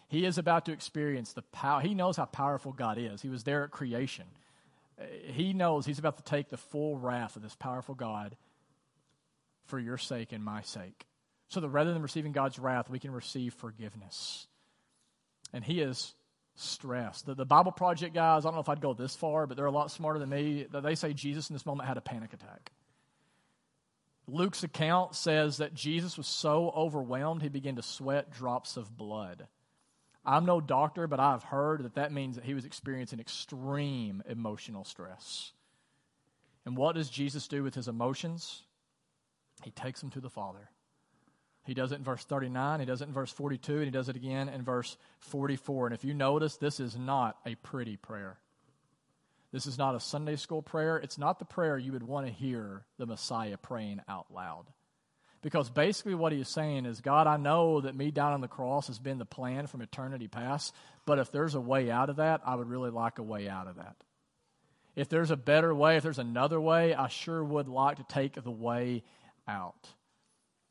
He 0.08 0.24
is 0.24 0.38
about 0.38 0.64
to 0.66 0.72
experience 0.72 1.32
the 1.32 1.42
power. 1.42 1.80
He 1.80 1.94
knows 1.94 2.16
how 2.16 2.24
powerful 2.24 2.72
God 2.72 2.98
is. 2.98 3.20
He 3.20 3.28
was 3.28 3.44
there 3.44 3.64
at 3.64 3.70
creation. 3.70 4.26
Uh, 4.98 5.04
he 5.32 5.52
knows 5.52 5.84
he's 5.84 5.98
about 5.98 6.16
to 6.16 6.22
take 6.22 6.48
the 6.48 6.56
full 6.56 6.96
wrath 6.96 7.36
of 7.36 7.42
this 7.42 7.56
powerful 7.56 7.94
God 7.94 8.36
for 9.66 9.78
your 9.78 9.98
sake 9.98 10.32
and 10.32 10.44
my 10.44 10.62
sake. 10.62 11.06
So 11.48 11.60
that 11.60 11.68
rather 11.68 11.92
than 11.92 12.02
receiving 12.02 12.32
God's 12.32 12.58
wrath, 12.58 12.88
we 12.88 12.98
can 12.98 13.10
receive 13.10 13.54
forgiveness. 13.54 14.46
And 15.52 15.64
he 15.64 15.80
is 15.80 16.14
stressed. 16.56 17.26
The, 17.26 17.34
the 17.34 17.44
Bible 17.44 17.72
Project 17.72 18.14
guys, 18.14 18.44
I 18.44 18.48
don't 18.48 18.54
know 18.54 18.60
if 18.60 18.68
I'd 18.68 18.80
go 18.80 18.94
this 18.94 19.16
far, 19.16 19.46
but 19.46 19.56
they're 19.56 19.66
a 19.66 19.70
lot 19.70 19.90
smarter 19.90 20.18
than 20.18 20.28
me. 20.28 20.66
They 20.70 20.94
say 20.94 21.12
Jesus 21.12 21.50
in 21.50 21.54
this 21.54 21.66
moment 21.66 21.88
had 21.88 21.96
a 21.96 22.02
panic 22.02 22.32
attack. 22.32 22.72
Luke's 24.26 24.62
account 24.62 25.14
says 25.14 25.58
that 25.58 25.74
Jesus 25.74 26.16
was 26.16 26.26
so 26.26 26.72
overwhelmed 26.74 27.42
he 27.42 27.48
began 27.48 27.76
to 27.76 27.82
sweat 27.82 28.30
drops 28.30 28.76
of 28.76 28.96
blood. 28.96 29.46
I'm 30.24 30.46
no 30.46 30.60
doctor, 30.60 31.06
but 31.06 31.20
I've 31.20 31.42
heard 31.42 31.82
that 31.82 31.96
that 31.96 32.12
means 32.12 32.36
that 32.36 32.44
he 32.44 32.54
was 32.54 32.64
experiencing 32.64 33.20
extreme 33.20 34.22
emotional 34.26 34.84
stress. 34.84 35.52
And 36.64 36.76
what 36.76 36.94
does 36.94 37.10
Jesus 37.10 37.46
do 37.46 37.62
with 37.62 37.74
his 37.74 37.88
emotions? 37.88 38.62
He 39.62 39.70
takes 39.70 40.00
them 40.00 40.10
to 40.10 40.20
the 40.20 40.30
Father. 40.30 40.70
He 41.64 41.74
does 41.74 41.92
it 41.92 41.96
in 41.96 42.04
verse 42.04 42.24
39, 42.24 42.80
he 42.80 42.86
does 42.86 43.00
it 43.00 43.08
in 43.08 43.14
verse 43.14 43.32
42, 43.32 43.76
and 43.76 43.84
he 43.84 43.90
does 43.90 44.08
it 44.08 44.16
again 44.16 44.48
in 44.48 44.62
verse 44.62 44.96
44. 45.20 45.86
And 45.86 45.94
if 45.94 46.04
you 46.04 46.12
notice, 46.12 46.56
this 46.56 46.78
is 46.78 46.96
not 46.96 47.38
a 47.46 47.54
pretty 47.56 47.96
prayer. 47.96 48.36
This 49.50 49.66
is 49.66 49.78
not 49.78 49.94
a 49.94 50.00
Sunday 50.00 50.36
school 50.36 50.62
prayer. 50.62 50.96
It's 50.96 51.16
not 51.16 51.38
the 51.38 51.44
prayer 51.44 51.78
you 51.78 51.92
would 51.92 52.02
want 52.02 52.26
to 52.26 52.32
hear 52.32 52.84
the 52.98 53.06
Messiah 53.06 53.56
praying 53.56 54.00
out 54.08 54.26
loud. 54.34 54.64
Because 55.42 55.70
basically, 55.70 56.14
what 56.14 56.32
he 56.32 56.40
is 56.40 56.48
saying 56.48 56.86
is, 56.86 57.00
God, 57.00 57.26
I 57.26 57.36
know 57.36 57.82
that 57.82 57.94
me 57.94 58.10
down 58.10 58.32
on 58.32 58.40
the 58.40 58.48
cross 58.48 58.88
has 58.88 58.98
been 58.98 59.18
the 59.18 59.24
plan 59.24 59.66
from 59.66 59.80
eternity 59.80 60.26
past, 60.26 60.74
but 61.06 61.18
if 61.18 61.30
there's 61.30 61.54
a 61.54 61.60
way 61.60 61.90
out 61.90 62.10
of 62.10 62.16
that, 62.16 62.40
I 62.44 62.56
would 62.56 62.68
really 62.68 62.90
like 62.90 63.18
a 63.18 63.22
way 63.22 63.48
out 63.48 63.68
of 63.68 63.76
that. 63.76 63.94
If 64.96 65.08
there's 65.08 65.30
a 65.30 65.36
better 65.36 65.74
way, 65.74 65.96
if 65.96 66.02
there's 66.02 66.18
another 66.18 66.60
way, 66.60 66.94
I 66.94 67.08
sure 67.08 67.44
would 67.44 67.68
like 67.68 67.98
to 67.98 68.04
take 68.08 68.42
the 68.42 68.50
way 68.50 69.02
out. 69.46 69.88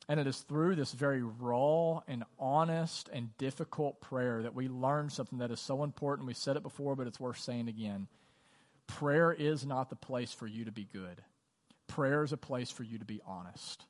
And 0.08 0.20
it 0.20 0.26
is 0.26 0.40
through 0.40 0.76
this 0.76 0.92
very 0.92 1.22
raw 1.22 2.00
and 2.06 2.24
honest 2.38 3.08
and 3.12 3.36
difficult 3.38 4.00
prayer 4.00 4.42
that 4.42 4.54
we 4.54 4.68
learn 4.68 5.08
something 5.08 5.38
that 5.38 5.50
is 5.50 5.60
so 5.60 5.82
important. 5.82 6.26
We 6.26 6.34
said 6.34 6.56
it 6.56 6.62
before, 6.62 6.94
but 6.94 7.06
it's 7.06 7.20
worth 7.20 7.38
saying 7.38 7.68
again. 7.68 8.08
Prayer 8.86 9.32
is 9.32 9.64
not 9.64 9.88
the 9.88 9.96
place 9.96 10.32
for 10.32 10.46
you 10.46 10.66
to 10.66 10.72
be 10.72 10.86
good, 10.92 11.22
prayer 11.86 12.22
is 12.22 12.32
a 12.32 12.36
place 12.36 12.70
for 12.70 12.82
you 12.82 12.98
to 12.98 13.04
be 13.04 13.20
honest. 13.26 13.84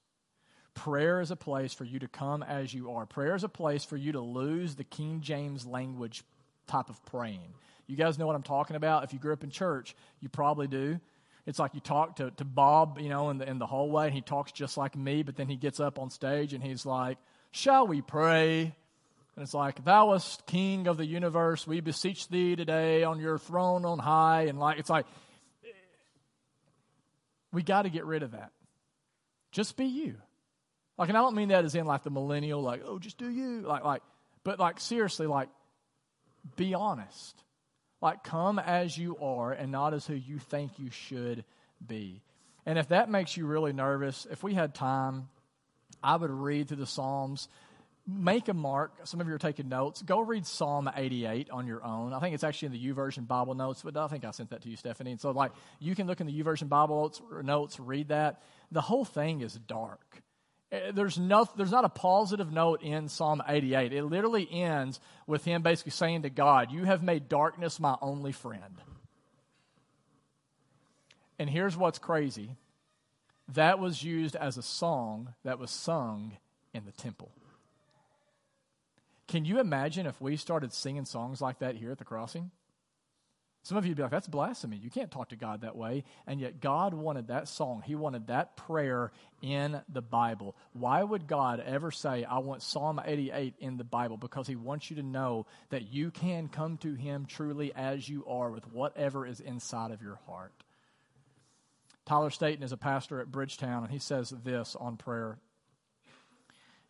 Prayer 0.75 1.21
is 1.21 1.31
a 1.31 1.37
place 1.37 1.73
for 1.73 1.85
you 1.85 2.01
to 2.01 2.09
come 2.09 2.43
as 2.43 2.75
you 2.75 2.91
are. 2.91 3.07
Prayer 3.07 3.37
is 3.37 3.45
a 3.45 3.49
place 3.49 3.85
for 3.85 3.97
you 3.97 4.11
to 4.11 4.21
lose 4.21 4.75
the 4.75 4.83
King 4.83 5.21
James 5.21 5.65
language 5.65 6.25
type 6.67 6.89
of 6.89 7.01
praying. 7.05 7.55
You 7.87 7.97
guys 7.97 8.19
know 8.19 8.27
what 8.27 8.35
I'm 8.35 8.43
talking 8.43 8.75
about? 8.75 9.05
If 9.05 9.13
you 9.13 9.21
grew 9.21 9.33
up 9.33 9.45
in 9.45 9.51
church, 9.51 9.95
you 10.21 10.29
probably 10.29 10.67
do. 10.67 10.99
It's 11.47 11.59
like 11.59 11.75
you 11.75 11.81
talk 11.81 12.17
to, 12.17 12.31
to 12.33 12.45
Bob, 12.45 12.99
you 12.99 13.09
know, 13.09 13.31
in 13.31 13.39
the, 13.39 13.49
in 13.49 13.59
the 13.59 13.67
hallway, 13.67 14.07
and 14.07 14.15
he 14.15 14.23
talks 14.23 14.51
just 14.51 14.77
like 14.77 14.97
me, 14.97 15.23
but 15.23 15.37
then 15.37 15.49
he 15.49 15.57
gets 15.57 15.79
up 15.79 15.99
on 15.99 16.11
stage 16.11 16.55
and 16.55 16.63
he's 16.63 16.87
like, 16.87 17.19
Shall 17.51 17.87
we 17.87 18.01
pray? 18.01 18.75
And 19.37 19.43
it's 19.43 19.55
like, 19.55 19.85
Thou 19.85 20.09
wast 20.09 20.47
King 20.47 20.87
of 20.87 20.97
the 20.97 21.05
universe, 21.05 21.67
we 21.67 21.81
beseech 21.81 22.29
thee 22.29 22.57
today 22.57 23.05
on 23.05 23.21
your 23.21 23.39
throne 23.39 23.85
on 23.85 23.99
high. 23.99 24.43
And 24.43 24.59
like, 24.59 24.79
it's 24.79 24.91
like, 24.91 25.07
we 27.53 27.63
got 27.63 27.83
to 27.83 27.91
get 27.91 28.05
rid 28.05 28.23
of 28.23 28.33
that. 28.33 28.51
Just 29.53 29.77
be 29.77 29.85
you. 29.85 30.17
Like, 30.99 31.09
and 31.09 31.19
I 31.19 31.21
don't 31.21 31.37
mean 31.37 31.49
that 31.49 31.65
as 31.65 31.75
in 31.75 31.87
like 31.87 32.03
the 32.05 32.11
millennial, 32.11 32.63
like, 32.63 32.83
oh, 32.85 32.99
just 32.99 33.19
do 33.19 33.29
you. 33.29 33.61
Like, 33.61 33.85
like, 33.85 34.03
but 34.45 34.59
like 34.59 34.81
seriously, 34.81 35.27
like, 35.27 35.49
be 36.57 36.75
honest. 36.75 37.44
Like, 38.05 38.23
come 38.23 38.59
as 38.59 38.99
you 38.99 39.17
are 39.17 39.51
and 39.51 39.73
not 39.73 39.95
as 39.95 40.07
who 40.07 40.13
you 40.13 40.39
think 40.39 40.79
you 40.79 40.91
should 40.91 41.43
be. 41.85 42.21
And 42.67 42.79
if 42.79 42.89
that 42.89 43.09
makes 43.09 43.35
you 43.35 43.47
really 43.47 43.73
nervous, 43.73 44.27
if 44.31 44.43
we 44.43 44.53
had 44.53 44.75
time, 44.75 45.31
I 46.03 46.17
would 46.17 46.31
read 46.31 46.69
through 46.69 46.77
the 46.77 46.87
Psalms. 46.87 47.49
Make 48.07 48.49
a 48.49 48.53
mark. 48.53 48.93
Some 49.05 49.23
of 49.23 49.27
you 49.27 49.33
are 49.33 49.39
taking 49.39 49.71
notes. 49.71 50.03
Go 50.03 50.21
read 50.21 50.47
Psalm 50.47 50.91
88 50.95 51.49
on 51.49 51.67
your 51.67 51.83
own. 51.83 52.13
I 52.13 52.21
think 52.21 52.35
it's 52.35 52.45
actually 52.45 52.67
in 52.67 52.73
the 52.73 52.93
YouVersion 52.93 53.27
Bible 53.27 53.55
notes, 53.55 53.81
but 53.83 53.97
I 53.97 54.07
think 54.09 54.27
I 54.27 54.33
sent 54.33 54.51
that 54.51 54.61
to 54.65 54.69
you, 54.69 54.77
Stephanie. 54.77 55.13
And 55.13 55.21
so, 55.21 55.31
like, 55.31 55.53
you 55.79 55.95
can 55.95 56.07
look 56.07 56.21
in 56.21 56.27
the 56.27 56.43
YouVersion 56.43 56.69
Bible 56.69 56.97
notes, 56.97 57.23
notes 57.43 57.81
read 57.81 58.09
that. 58.09 58.43
The 58.71 58.83
whole 58.83 59.07
thing 59.07 59.41
is 59.41 59.55
dark. 59.55 60.23
Eh, 60.75 60.91
there's, 60.93 61.19
no, 61.19 61.47
there's 61.57 61.71
not 61.71 61.85
a 61.85 61.89
positive 61.89 62.53
note 62.53 62.83
in 62.83 63.09
Psalm 63.09 63.43
88. 63.47 63.93
It 63.93 64.05
literally 64.05 64.49
ends 64.51 64.99
with 65.27 65.45
him 65.45 65.63
basically 65.63 65.93
saying 65.93 66.23
to 66.23 66.31
God, 66.31 66.73
You 66.73 66.85
have 66.85 67.03
made 67.03 67.29
darkness 67.29 67.79
my 67.79 67.97
only 68.03 68.33
friend. 68.33 68.83
And 71.39 71.49
here's 71.49 71.77
what's 71.77 71.99
crazy 71.99 72.57
that 73.53 73.79
was 73.79 74.03
used 74.03 74.37
as 74.37 74.57
a 74.57 74.63
song 74.63 75.35
that 75.45 75.59
was 75.59 75.71
sung 75.71 76.39
in 76.73 76.87
the 76.87 76.93
temple. 76.93 77.31
Can 79.29 79.45
you 79.45 79.61
imagine 79.61 80.07
if 80.07 80.19
we 80.21 80.37
started 80.37 80.73
singing 80.73 81.05
songs 81.05 81.43
like 81.43 81.59
that 81.59 81.77
here 81.77 81.91
at 81.91 81.99
the 81.99 82.05
crossing? 82.05 82.51
Some 83.65 83.79
of 83.79 83.87
you 83.87 83.93
would 83.93 83.97
be 83.97 84.03
like, 84.03 84.13
that's 84.13 84.29
blasphemy. 84.29 84.77
You 84.77 84.91
can't 84.91 85.11
talk 85.11 85.31
to 85.31 85.37
God 85.37 85.63
that 85.63 85.75
way. 85.75 86.05
And 86.27 86.39
yet, 86.39 86.61
God 86.61 86.93
wanted 86.93 87.29
that 87.29 87.49
song. 87.49 87.83
He 87.85 87.95
wanted 87.95 88.27
that 88.27 88.59
prayer 88.59 89.11
in 89.41 89.81
the 89.89 90.03
Bible. 90.03 90.55
Why 90.75 91.03
would 91.03 91.27
God 91.27 91.61
ever 91.61 91.91
say, 91.91 92.25
I 92.25 92.41
want 92.41 92.63
Psalm 92.63 93.01
88 93.03 93.55
in 93.61 93.79
the 93.79 93.85
Bible? 93.85 94.19
Because 94.19 94.47
He 94.47 94.55
wants 94.55 94.91
you 94.91 94.97
to 94.97 95.03
know 95.03 95.47
that 95.71 95.91
you 95.91 96.11
can 96.11 96.49
come 96.49 96.77
to 96.79 96.93
Him 96.93 97.25
truly 97.25 97.73
as 97.75 98.07
you 98.07 98.27
are 98.27 98.51
with 98.51 98.71
whatever 98.71 99.27
is 99.27 99.41
inside 99.41 99.93
of 99.93 100.03
your 100.03 100.21
heart. 100.27 100.53
Tyler 102.05 102.29
Staton 102.29 102.63
is 102.63 102.73
a 102.73 102.77
pastor 102.77 103.19
at 103.21 103.33
Bridgetown, 103.33 103.83
and 103.83 103.91
he 103.91 103.99
says 103.99 104.29
this 104.45 104.77
on 104.79 104.99
prayer. 104.99 105.39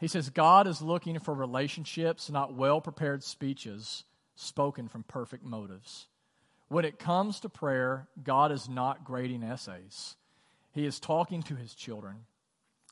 He 0.00 0.08
says, 0.08 0.28
God 0.28 0.66
is 0.66 0.82
looking 0.82 1.20
for 1.20 1.32
relationships, 1.32 2.28
not 2.28 2.54
well 2.54 2.80
prepared 2.80 3.22
speeches 3.22 4.02
spoken 4.34 4.88
from 4.88 5.04
perfect 5.04 5.44
motives. 5.44 6.08
When 6.74 6.84
it 6.84 6.98
comes 6.98 7.38
to 7.38 7.48
prayer, 7.48 8.08
God 8.20 8.50
is 8.50 8.68
not 8.68 9.04
grading 9.04 9.44
essays, 9.44 10.16
He 10.72 10.84
is 10.84 10.98
talking 10.98 11.40
to 11.44 11.54
His 11.54 11.72
children. 11.72 12.16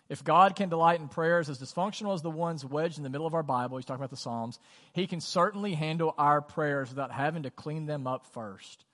If 0.08 0.22
God 0.22 0.54
can 0.54 0.68
delight 0.68 1.00
in 1.00 1.08
prayers 1.08 1.48
as 1.48 1.58
dysfunctional 1.58 2.14
as 2.14 2.22
the 2.22 2.30
ones 2.30 2.64
wedged 2.64 2.98
in 2.98 3.02
the 3.02 3.10
middle 3.10 3.26
of 3.26 3.34
our 3.34 3.42
Bible, 3.42 3.78
he's 3.78 3.84
talking 3.84 4.00
about 4.00 4.10
the 4.10 4.16
Psalms, 4.16 4.60
he 4.92 5.08
can 5.08 5.20
certainly 5.20 5.74
handle 5.74 6.14
our 6.16 6.40
prayers 6.40 6.90
without 6.90 7.10
having 7.10 7.42
to 7.42 7.50
clean 7.50 7.86
them 7.86 8.06
up 8.06 8.24
first. 8.26 8.84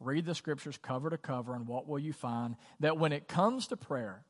Read 0.00 0.26
the 0.26 0.34
scriptures 0.34 0.80
cover 0.82 1.10
to 1.10 1.18
cover, 1.18 1.54
and 1.54 1.68
what 1.68 1.86
will 1.86 2.00
you 2.00 2.12
find? 2.12 2.56
That 2.80 2.98
when 2.98 3.12
it 3.12 3.28
comes 3.28 3.68
to 3.68 3.76
prayer, 3.76 4.24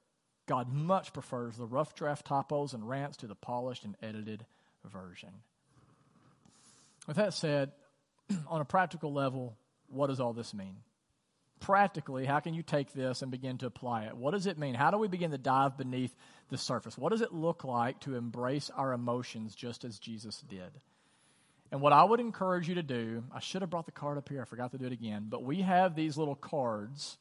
God 0.45 0.71
much 0.71 1.15
prefers 1.15 1.57
the 1.57 1.65
rough 1.65 1.95
draft 1.95 2.27
typos 2.27 2.75
and 2.75 2.87
rants 2.87 3.17
to 3.19 3.27
the 3.27 3.35
polished 3.35 3.87
and 3.87 3.97
edited 4.03 4.45
version. 4.85 5.31
With 7.07 7.17
that 7.17 7.33
said, 7.33 7.73
on 8.49 8.61
a 8.61 8.67
practical 8.67 9.11
level, 9.11 9.57
what 9.89 10.09
does 10.09 10.21
all 10.21 10.33
this 10.33 10.55
mean? 10.55 10.77
Practically, 11.61 12.27
how 12.27 12.41
can 12.41 12.53
you 12.53 12.63
take 12.63 12.93
this 12.93 13.23
and 13.23 13.31
begin 13.31 13.59
to 13.59 13.67
apply 13.67 14.05
it? 14.05 14.17
What 14.17 14.33
does 14.33 14.47
it 14.47 14.59
mean? 14.59 14.75
How 14.75 14.91
do 14.91 14.99
we 14.99 15.09
begin 15.09 15.31
to 15.31 15.39
dive 15.39 15.79
beneath 15.79 16.15
the 16.51 16.59
surface? 16.59 16.99
What 16.99 17.11
does 17.11 17.23
it 17.23 17.33
look 17.33 17.65
like 17.65 18.01
to 18.01 18.17
embrace 18.17 18.71
our 18.77 18.93
emotions 18.93 19.55
just 19.55 19.85
as 19.85 19.99
Jesus 19.99 20.43
did? 20.49 20.71
And 21.73 21.81
what 21.81 21.93
I 21.93 22.05
would 22.05 22.21
encourage 22.21 22.69
you 22.69 22.75
to 22.77 22.83
do, 22.83 23.25
I 23.33 23.41
should 23.41 23.63
have 23.63 23.71
brought 23.71 23.87
the 23.87 23.93
card 23.93 24.19
up 24.19 24.29
here, 24.29 24.43
I 24.43 24.45
forgot 24.45 24.73
to 24.73 24.79
do 24.79 24.85
it 24.85 24.93
again, 24.93 25.27
but 25.29 25.43
we 25.43 25.63
have 25.63 25.95
these 25.95 26.17
little 26.17 26.35
cards 26.37 27.17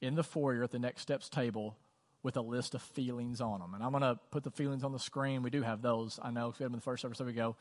in 0.00 0.14
the 0.14 0.24
foyer 0.24 0.64
at 0.64 0.70
the 0.70 0.78
next 0.78 1.02
steps 1.02 1.28
table 1.28 1.76
with 2.22 2.36
a 2.36 2.40
list 2.40 2.74
of 2.74 2.82
feelings 2.82 3.40
on 3.40 3.60
them. 3.60 3.74
And 3.74 3.82
I'm 3.82 3.90
going 3.90 4.02
to 4.02 4.18
put 4.30 4.44
the 4.44 4.50
feelings 4.50 4.84
on 4.84 4.92
the 4.92 4.98
screen. 4.98 5.42
We 5.42 5.50
do 5.50 5.62
have 5.62 5.82
those, 5.82 6.18
I 6.22 6.30
know, 6.30 6.48
because 6.48 6.60
we 6.60 6.64
had 6.64 6.70
them 6.70 6.74
in 6.74 6.78
the 6.78 6.84
first 6.84 7.02
service, 7.02 7.18
so 7.18 7.24
we 7.24 7.32
go. 7.32 7.56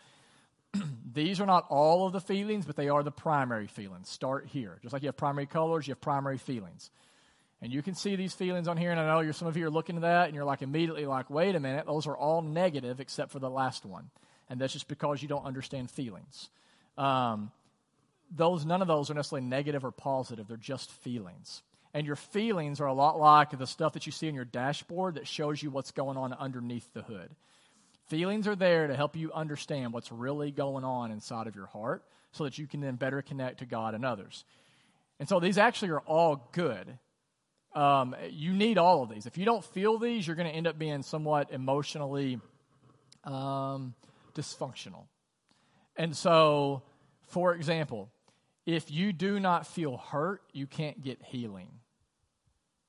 these 1.14 1.40
are 1.40 1.46
not 1.46 1.66
all 1.70 2.08
of 2.08 2.14
the 2.14 2.22
feelings, 2.22 2.66
but 2.66 2.76
they 2.76 2.90
are 2.90 3.04
the 3.04 3.12
primary 3.12 3.68
feelings. 3.68 4.10
Start 4.10 4.48
here. 4.48 4.80
Just 4.82 4.94
like 4.94 5.02
you 5.02 5.08
have 5.08 5.18
primary 5.18 5.46
colors, 5.46 5.88
you 5.88 5.92
have 5.92 6.02
primary 6.02 6.38
feelings. 6.38 6.90
And 7.62 7.72
you 7.72 7.84
can 7.84 7.94
see 7.94 8.16
these 8.16 8.34
feelings 8.34 8.68
on 8.68 8.76
here, 8.76 8.90
and 8.90 9.00
I 9.00 9.06
know 9.06 9.20
you're, 9.20 9.34
some 9.34 9.48
of 9.48 9.56
you 9.56 9.68
are 9.68 9.72
looking 9.72 9.98
at 9.98 10.02
that, 10.02 10.26
and 10.26 10.36
you're 10.36 10.46
like 10.46 10.64
immediately 10.64 11.06
like, 11.06 11.30
wait 11.30 11.56
a 11.56 11.60
minute, 11.60 11.86
those 11.86 12.08
are 12.08 12.18
all 12.18 12.42
negative 12.42 13.00
except 13.00 13.32
for 13.32 13.40
the 13.40 13.50
last 13.50 13.86
one. 13.86 14.10
And 14.50 14.60
that's 14.60 14.74
just 14.74 14.88
because 14.88 15.22
you 15.22 15.28
don't 15.28 15.46
understand 15.46 15.92
feelings. 15.92 16.50
Um, 16.98 17.52
those, 18.36 18.66
none 18.66 18.82
of 18.82 18.88
those 18.88 19.12
are 19.12 19.14
necessarily 19.14 19.48
negative 19.48 19.86
or 19.86 19.92
positive, 19.92 20.48
they're 20.48 20.58
just 20.58 20.92
feelings. 20.92 21.62
And 21.94 22.08
your 22.08 22.16
feelings 22.16 22.80
are 22.80 22.88
a 22.88 22.94
lot 22.94 23.20
like 23.20 23.58
the 23.58 23.68
stuff 23.68 23.94
that 23.94 24.06
you 24.06 24.12
see 24.12 24.28
in 24.28 24.36
your 24.36 24.46
dashboard 24.46 25.16
that 25.16 25.28
shows 25.28 25.62
you 25.62 25.70
what's 25.70 25.92
going 25.92 26.18
on 26.18 26.34
underneath 26.34 26.92
the 26.94 27.02
hood. 27.02 27.30
Feelings 28.08 28.48
are 28.48 28.56
there 28.56 28.88
to 28.88 28.96
help 28.96 29.16
you 29.16 29.32
understand 29.32 29.94
what's 29.94 30.12
really 30.12 30.52
going 30.52 30.84
on 30.84 31.12
inside 31.12 31.48
of 31.48 31.56
your 31.56 31.68
heart 31.68 32.04
so 32.32 32.44
that 32.44 32.58
you 32.58 32.68
can 32.68 32.82
then 32.82 32.96
better 32.96 33.22
connect 33.22 33.60
to 33.60 33.66
God 33.66 33.94
and 33.94 34.06
others. 34.06 34.46
And 35.20 35.30
so 35.30 35.40
these 35.40 35.58
actually 35.58 35.92
are 35.92 36.02
all 36.02 36.50
good. 36.52 36.98
Um, 37.74 38.16
you 38.30 38.52
need 38.52 38.78
all 38.78 39.04
of 39.04 39.10
these. 39.10 39.26
If 39.26 39.38
you 39.38 39.46
don't 39.46 39.64
feel 39.64 39.98
these, 39.98 40.28
you're 40.28 40.36
going 40.36 40.50
to 40.50 40.56
end 40.56 40.68
up 40.68 40.78
being 40.78 41.04
somewhat 41.04 41.52
emotionally 41.52 42.40
um, 43.24 43.94
dysfunctional. 44.34 45.06
And 45.96 46.16
so, 46.16 46.84
for 47.28 47.54
example, 47.54 48.10
if 48.66 48.92
you 48.92 49.14
do 49.14 49.40
not 49.40 49.68
feel 49.68 49.98
hurt, 49.98 50.42
you 50.54 50.68
can't 50.68 51.02
get 51.02 51.22
healing. 51.22 51.68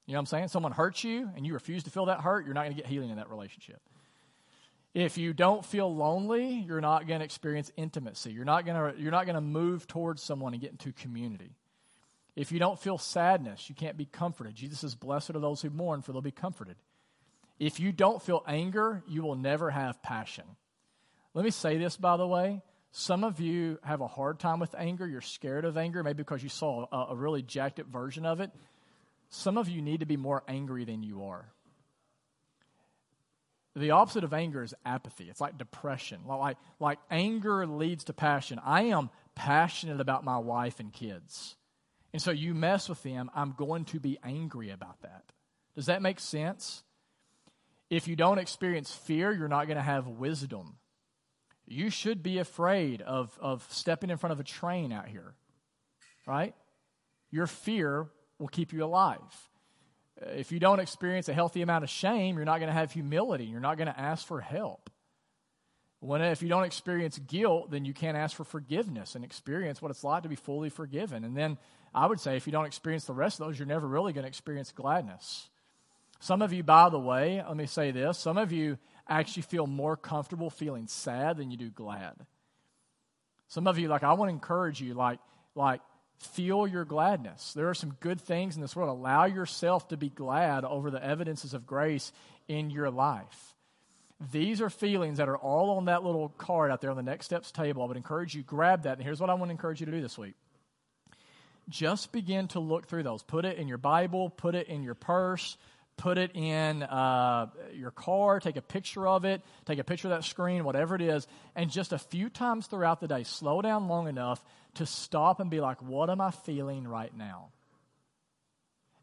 You 0.07 0.15
know 0.15 0.19
what 0.19 0.21
I'm 0.21 0.27
saying? 0.27 0.49
Someone 0.49 0.73
hurts 0.73 1.05
you 1.05 1.31
and 1.37 1.47
you 1.47 1.55
refuse 1.55 1.85
to 1.85 1.91
feel 1.91 2.07
that 2.07 2.21
hurt, 2.21 2.45
you're 2.45 2.55
not 2.55 2.65
going 2.65 2.75
to 2.75 2.81
get 2.83 2.87
healing 2.87 3.11
in 3.11 3.17
that 3.17 3.31
relationship. 3.31 3.81
If 4.95 5.17
you 5.17 5.33
don't 5.33 5.65
feel 5.65 5.95
lonely, 5.95 6.65
you're 6.67 6.83
not 6.83 7.07
going 7.07 7.21
to 7.21 7.25
experience 7.25 7.73
intimacy. 7.77 8.33
You're 8.33 8.45
not 8.45 8.67
going 8.67 8.95
to 8.95 9.01
you're 9.01 9.11
not 9.11 9.25
going 9.25 9.37
to 9.37 9.41
move 9.41 9.87
towards 9.87 10.23
someone 10.23 10.53
and 10.53 10.61
get 10.61 10.73
into 10.73 10.93
community. 10.93 11.57
If 12.37 12.53
you 12.53 12.59
don't 12.59 12.79
feel 12.79 12.99
sadness, 12.99 13.69
you 13.69 13.75
can't 13.75 13.97
be 13.97 14.05
comforted. 14.05 14.55
Jesus 14.55 14.81
says, 14.81 14.95
"Blessed 14.95 15.31
are 15.31 15.41
those 15.41 15.63
who 15.63 15.71
mourn, 15.71 16.03
for 16.03 16.13
they'll 16.13 16.21
be 16.21 16.31
comforted." 16.31 16.77
If 17.59 17.81
you 17.81 17.93
don't 17.93 18.21
feel 18.21 18.43
anger, 18.47 19.03
you 19.07 19.23
will 19.23 19.37
never 19.37 19.71
have 19.71 20.03
passion. 20.03 20.45
Let 21.33 21.45
me 21.45 21.51
say 21.51 21.79
this 21.79 21.97
by 21.97 22.17
the 22.17 22.27
way, 22.27 22.61
some 22.91 23.25
of 23.25 23.41
you 23.41 23.79
have 23.83 24.03
a 24.03 24.09
hard 24.09 24.39
time 24.39 24.61
with 24.61 24.75
anger. 24.77 25.07
You're 25.07 25.23
scared 25.23 25.65
of 25.65 25.79
anger, 25.79 26.03
maybe 26.03 26.19
because 26.19 26.43
you 26.43 26.51
saw 26.51 26.87
a, 26.93 27.13
a 27.13 27.17
really 27.17 27.41
jacked 27.41 27.81
up 27.81 27.87
version 27.87 28.27
of 28.27 28.41
it. 28.41 28.51
Some 29.31 29.57
of 29.57 29.69
you 29.69 29.81
need 29.81 30.01
to 30.01 30.07
be 30.07 30.19
more 30.19 30.43
angry 30.47 30.85
than 30.85 31.03
you 31.03 31.25
are. 31.25 31.47
The 33.75 33.93
opposite 33.93 34.25
of 34.25 34.35
anger 34.35 34.63
is 34.63 34.75
apathy. 34.85 35.31
It's 35.31 35.41
like 35.41 35.57
depression. 35.57 36.21
Like, 36.27 36.59
like 36.79 36.99
anger 37.11 37.67
leads 37.67 38.05
to 38.05 38.13
passion. 38.13 38.61
I 38.63 38.83
am 38.85 39.09
passionate 39.35 40.01
about 40.01 40.25
my 40.25 40.39
wife 40.39 40.79
and 40.79 40.93
kids. 40.93 41.57
And 42.13 42.21
so 42.21 42.31
you 42.31 42.55
mess 42.55 42.89
with 42.89 43.03
them, 43.03 43.31
I'm 43.35 43.53
going 43.53 43.87
to 43.87 44.01
be 44.01 44.19
angry 44.23 44.71
about 44.71 45.01
that. 45.03 45.25
Does 45.75 45.87
that 45.87 46.03
make 46.03 46.21
sense? 46.21 46.83
If 47.89 48.09
you 48.09 48.17
don't 48.17 48.39
experience 48.39 48.93
fear, 48.93 49.33
you're 49.33 49.49
not 49.49 49.67
going 49.67 49.79
to 49.79 49.83
have 49.83 50.07
wisdom. 50.07 50.77
You 51.67 51.89
should 51.89 52.23
be 52.23 52.39
afraid 52.39 53.01
of, 53.01 53.39
of 53.41 53.67
stepping 53.71 54.11
in 54.11 54.19
front 54.19 54.33
of 54.33 54.41
a 54.41 54.45
train 54.45 54.93
out 54.93 55.09
here, 55.09 55.35
right? 56.27 56.55
Your 57.31 57.47
fear 57.47 58.09
will 58.39 58.49
keep 58.49 58.73
you 58.75 58.85
alive. 58.85 59.51
Uh, 60.21 60.31
if 60.31 60.53
you 60.53 60.59
don't 60.59 60.81
experience 60.81 61.29
a 61.29 61.35
healthy 61.35 61.63
amount 61.63 61.85
of 61.85 61.91
shame, 61.91 62.37
you're 62.37 62.45
not 62.45 62.59
going 62.59 62.69
to 62.69 62.75
have 62.75 62.93
humility. 62.93 63.45
You're 63.45 63.61
not 63.61 63.77
going 63.77 63.89
to 63.89 63.99
ask 63.99 64.27
for 64.27 64.41
help. 64.41 64.91
When, 66.01 66.21
if 66.21 66.43
you 66.43 66.49
don't 66.49 66.65
experience 66.65 67.19
guilt, 67.19 67.71
then 67.71 67.85
you 67.85 67.95
can't 67.95 68.17
ask 68.17 68.37
for 68.37 68.45
forgiveness 68.45 69.15
and 69.15 69.25
experience 69.25 69.81
what 69.81 69.91
it's 69.93 70.03
like 70.03 70.25
to 70.25 70.29
be 70.29 70.35
fully 70.35 70.69
forgiven. 70.69 71.23
And 71.23 71.37
then 71.37 71.59
I 71.95 72.07
would 72.07 72.19
say 72.19 72.37
if 72.37 72.47
you 72.47 72.53
don't 72.53 72.67
experience 72.67 73.05
the 73.05 73.13
rest 73.13 73.41
of 73.41 73.47
those, 73.47 73.59
you're 73.59 73.69
never 73.69 73.87
really 73.87 74.13
going 74.13 74.25
to 74.25 74.29
experience 74.29 74.73
gladness. 74.73 75.49
Some 76.19 76.43
of 76.43 76.53
you, 76.53 76.63
by 76.63 76.89
the 76.89 76.99
way, 76.99 77.43
let 77.47 77.57
me 77.57 77.67
say 77.67 77.91
this 77.91 78.19
some 78.19 78.37
of 78.37 78.53
you 78.53 78.79
actually 79.09 79.43
feel 79.43 79.67
more 79.67 79.97
comfortable 79.97 80.51
feeling 80.51 80.87
sad 80.87 81.37
than 81.37 81.51
you 81.51 81.57
do 81.57 81.71
glad. 81.71 82.15
Some 83.49 83.67
of 83.67 83.79
you, 83.79 83.89
like, 83.89 84.03
I 84.03 84.15
want 84.15 84.29
to 84.31 84.33
encourage 84.33 84.81
you, 84.81 84.95
like, 84.95 85.19
like, 85.55 85.83
feel 86.27 86.67
your 86.67 86.85
gladness. 86.85 87.53
There 87.55 87.69
are 87.69 87.75
some 87.75 87.97
good 88.01 88.21
things 88.21 88.57
in 88.57 88.63
this 88.63 88.75
world. 88.75 88.91
Allow 88.91 89.27
yourself 89.27 89.89
to 89.89 89.97
be 89.97 90.09
glad 90.09 90.65
over 90.65 90.91
the 90.91 91.05
evidences 91.05 91.55
of 91.55 91.67
grace 91.67 92.13
in 92.49 92.71
your 92.71 92.91
life. 92.91 93.55
These 94.31 94.61
are 94.61 94.71
feelings 94.71 95.19
that 95.19 95.29
are 95.29 95.37
all 95.37 95.77
on 95.79 95.87
that 95.87 96.05
little 96.05 96.29
card 96.29 96.71
out 96.71 96.81
there 96.81 96.91
on 96.91 96.97
the 96.97 97.03
next 97.03 97.27
steps 97.27 97.51
table. 97.51 97.83
I 97.83 97.87
would 97.87 97.97
encourage 97.97 98.35
you 98.35 98.43
grab 98.43 98.85
that. 98.85 98.99
And 98.99 99.03
here's 99.03 99.21
what 99.21 99.31
I 99.31 99.35
want 99.35 99.49
to 99.49 99.53
encourage 99.53 99.81
you 99.81 99.87
to 99.87 99.93
do 99.93 100.01
this 100.01 100.17
week. 100.17 100.35
Just 101.69 102.13
begin 102.13 102.49
to 102.49 102.61
look 102.61 102.87
through 102.87 103.03
those. 103.03 103.23
Put 103.23 103.45
it 103.45 103.59
in 103.59 103.69
your 103.69 103.79
Bible, 103.79 104.31
put 104.31 104.55
it 104.55 104.69
in 104.69 104.83
your 104.83 104.95
purse, 104.95 105.57
put 105.97 106.19
it 106.19 106.35
in 106.35 106.83
uh, 106.83 107.47
your 107.73 107.91
car, 107.91 108.41
take 108.41 108.57
a 108.57 108.63
picture 108.63 109.07
of 109.07 109.25
it, 109.25 109.43
take 109.67 109.79
a 109.79 109.85
picture 109.85 110.09
of 110.09 110.13
that 110.13 110.25
screen, 110.25 110.65
whatever 110.65 110.95
it 110.95 111.03
is, 111.03 111.27
and 111.55 111.71
just 111.71 111.93
a 111.93 111.99
few 111.99 112.29
times 112.29 112.67
throughout 112.67 113.01
the 113.01 113.09
day, 113.09 113.23
slow 113.23 113.63
down 113.63 113.89
long 113.89 114.09
enough 114.09 114.43
to 114.75 114.87
stop 114.87 115.41
and 115.41 115.51
be 115.51 115.61
like, 115.61 115.81
what 115.83 116.11
am 116.11 116.21
I 116.21 116.31
feeling 116.31 116.87
right 116.89 117.15
now? 117.17 117.51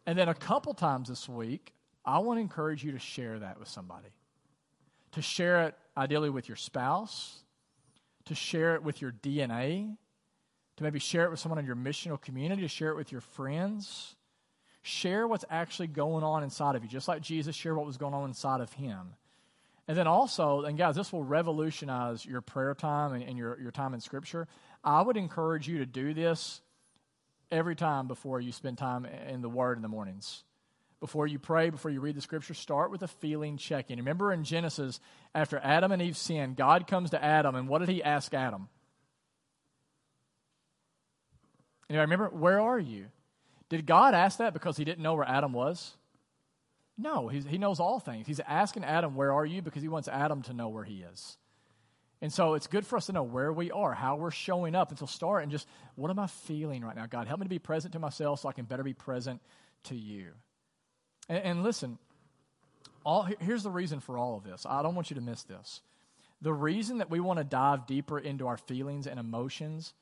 And 0.06 0.18
then 0.18 0.28
a 0.28 0.34
couple 0.34 0.74
times 0.74 1.10
this 1.10 1.30
week, 1.30 1.74
I 2.04 2.20
want 2.20 2.38
to 2.38 2.42
encourage 2.42 2.84
you 2.84 2.94
to 2.94 3.00
share 3.00 3.40
that 3.40 3.60
with 3.60 3.68
somebody. 3.68 4.10
To 5.14 5.22
share 5.22 5.68
it 5.68 5.76
ideally 5.96 6.30
with 6.30 6.48
your 6.48 6.56
spouse, 6.56 7.44
to 8.26 8.36
share 8.36 8.76
it 8.76 8.84
with 8.84 9.02
your 9.02 9.12
DNA, 9.12 9.96
to 10.78 10.84
maybe 10.84 11.00
share 11.00 11.26
it 11.26 11.32
with 11.32 11.40
someone 11.40 11.60
in 11.60 11.66
your 11.66 11.76
missional 11.76 12.20
community, 12.20 12.62
to 12.62 12.68
share 12.68 12.90
it 12.90 12.96
with 12.96 13.12
your 13.12 13.22
friends 13.22 14.16
Share 14.82 15.28
what's 15.28 15.46
actually 15.50 15.88
going 15.88 16.24
on 16.24 16.44
inside 16.44 16.76
of 16.76 16.84
you, 16.84 16.90
just 16.90 17.08
like 17.08 17.22
Jesus 17.22 17.56
shared 17.56 17.76
what 17.76 17.86
was 17.86 17.98
going 17.98 18.14
on 18.14 18.30
inside 18.30 18.62
of 18.62 18.72
him. 18.74 19.14
And 19.88 19.98
then 19.98 20.08
also, 20.08 20.66
and 20.66 20.78
guys, 20.78 20.96
this 20.96 21.12
will 21.12 21.24
revolutionize 21.24 22.26
your 22.26 22.42
prayer 22.42 22.76
time 22.76 23.14
and, 23.14 23.24
and 23.24 23.38
your, 23.38 23.60
your 23.60 23.72
time 23.72 23.94
in 23.94 24.00
Scripture. 24.00 24.48
I 24.84 25.02
would 25.02 25.18
encourage 25.18 25.68
you 25.68 25.80
to 25.80 25.86
do 25.86 26.14
this 26.14 26.62
every 27.52 27.76
time 27.76 28.08
before 28.08 28.40
you 28.40 28.52
spend 28.52 28.78
time 28.78 29.06
in 29.06 29.42
the 29.42 29.50
Word 29.50 29.78
in 29.78 29.82
the 29.82 29.88
mornings. 29.88 30.44
Before 31.00 31.26
you 31.26 31.40
pray, 31.40 31.70
before 31.70 31.92
you 31.92 32.02
read 32.02 32.16
the 32.16 32.22
Scripture, 32.22 32.54
start 32.54 32.92
with 32.92 33.02
a 33.02 33.08
feeling 33.08 33.58
check 33.58 33.90
in. 33.90 33.98
Remember 33.98 34.32
in 34.32 34.44
Genesis, 34.44 35.00
after 35.34 35.58
Adam 35.58 35.92
and 35.92 36.02
Eve 36.02 36.18
sinned, 36.18 36.56
God 36.56 36.88
comes 36.88 37.10
to 37.10 37.24
Adam, 37.24 37.56
and 37.56 37.68
what 37.68 37.80
did 37.80 37.90
he 37.90 38.04
ask 38.04 38.34
Adam? 38.34 38.68
You 41.90 42.00
remember, 42.00 42.30
where 42.30 42.60
are 42.60 42.78
you? 42.78 43.06
Did 43.70 43.86
God 43.86 44.14
ask 44.14 44.40
that 44.40 44.54
because 44.54 44.78
he 44.78 44.84
didn't 44.84 45.04
know 45.04 45.16
where 45.16 45.28
Adam 45.28 45.54
was? 45.54 45.94
No, 46.98 47.30
he 47.30 47.58
knows 47.58 47.80
all 47.80 48.00
things. 48.00 48.28
He's 48.28 48.42
asking 48.42 48.84
Adam, 48.84 49.16
Where 49.16 49.32
are 49.32 49.46
you? 49.46 49.62
because 49.62 49.82
he 49.82 49.88
wants 49.88 50.08
Adam 50.08 50.42
to 50.44 50.54
know 50.54 50.68
where 50.68 50.84
he 50.84 51.04
is. 51.14 51.38
And 52.22 52.34
so 52.34 52.56
it's 52.56 52.68
good 52.68 52.86
for 52.86 52.98
us 52.98 53.06
to 53.06 53.14
know 53.14 53.24
where 53.24 53.54
we 53.54 53.72
are, 53.72 53.94
how 53.94 54.18
we're 54.18 54.32
showing 54.32 54.76
up. 54.76 54.90
And 54.90 55.00
so 55.00 55.06
start 55.06 55.44
and 55.44 55.52
just, 55.52 55.68
what 55.96 56.12
am 56.12 56.20
I 56.20 56.28
feeling 56.28 56.84
right 56.84 56.96
now? 56.96 57.06
God, 57.06 57.28
help 57.28 57.40
me 57.40 57.46
to 57.46 57.50
be 57.50 57.60
present 57.60 57.94
to 57.94 58.00
myself 58.00 58.42
so 58.42 58.50
I 58.50 58.52
can 58.52 58.66
better 58.66 58.84
be 58.84 58.94
present 58.94 59.42
to 59.86 59.96
you. 59.96 60.32
And, 61.30 61.44
and 61.44 61.64
listen, 61.64 61.98
all, 63.06 63.26
here's 63.40 63.64
the 63.64 63.72
reason 63.72 64.02
for 64.02 64.18
all 64.18 64.36
of 64.36 64.44
this. 64.44 64.66
I 64.68 64.82
don't 64.82 64.96
want 64.96 65.10
you 65.10 65.16
to 65.16 65.22
miss 65.22 65.44
this. 65.44 65.80
The 66.42 66.54
reason 66.54 66.98
that 66.98 67.10
we 67.10 67.22
want 67.22 67.40
to 67.40 67.46
dive 67.46 67.88
deeper 67.88 68.20
into 68.20 68.48
our 68.48 68.58
feelings 68.58 69.08
and 69.08 69.18
emotions 69.18 69.94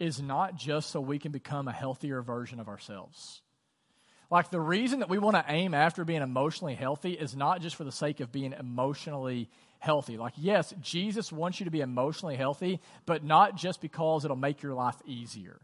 is 0.00 0.20
not 0.20 0.56
just 0.56 0.90
so 0.90 1.00
we 1.00 1.18
can 1.18 1.30
become 1.30 1.68
a 1.68 1.72
healthier 1.72 2.22
version 2.22 2.58
of 2.58 2.68
ourselves. 2.68 3.42
Like 4.30 4.50
the 4.50 4.60
reason 4.60 5.00
that 5.00 5.08
we 5.08 5.18
want 5.18 5.36
to 5.36 5.44
aim 5.48 5.74
after 5.74 6.04
being 6.04 6.22
emotionally 6.22 6.74
healthy 6.74 7.12
is 7.12 7.36
not 7.36 7.60
just 7.60 7.76
for 7.76 7.84
the 7.84 7.92
sake 7.92 8.20
of 8.20 8.32
being 8.32 8.52
emotionally 8.52 9.50
healthy. 9.80 10.16
Like, 10.16 10.34
yes, 10.36 10.72
Jesus 10.80 11.32
wants 11.32 11.58
you 11.58 11.64
to 11.64 11.70
be 11.70 11.80
emotionally 11.80 12.36
healthy, 12.36 12.80
but 13.06 13.24
not 13.24 13.56
just 13.56 13.80
because 13.80 14.24
it'll 14.24 14.36
make 14.36 14.62
your 14.62 14.74
life 14.74 14.96
easier. 15.04 15.60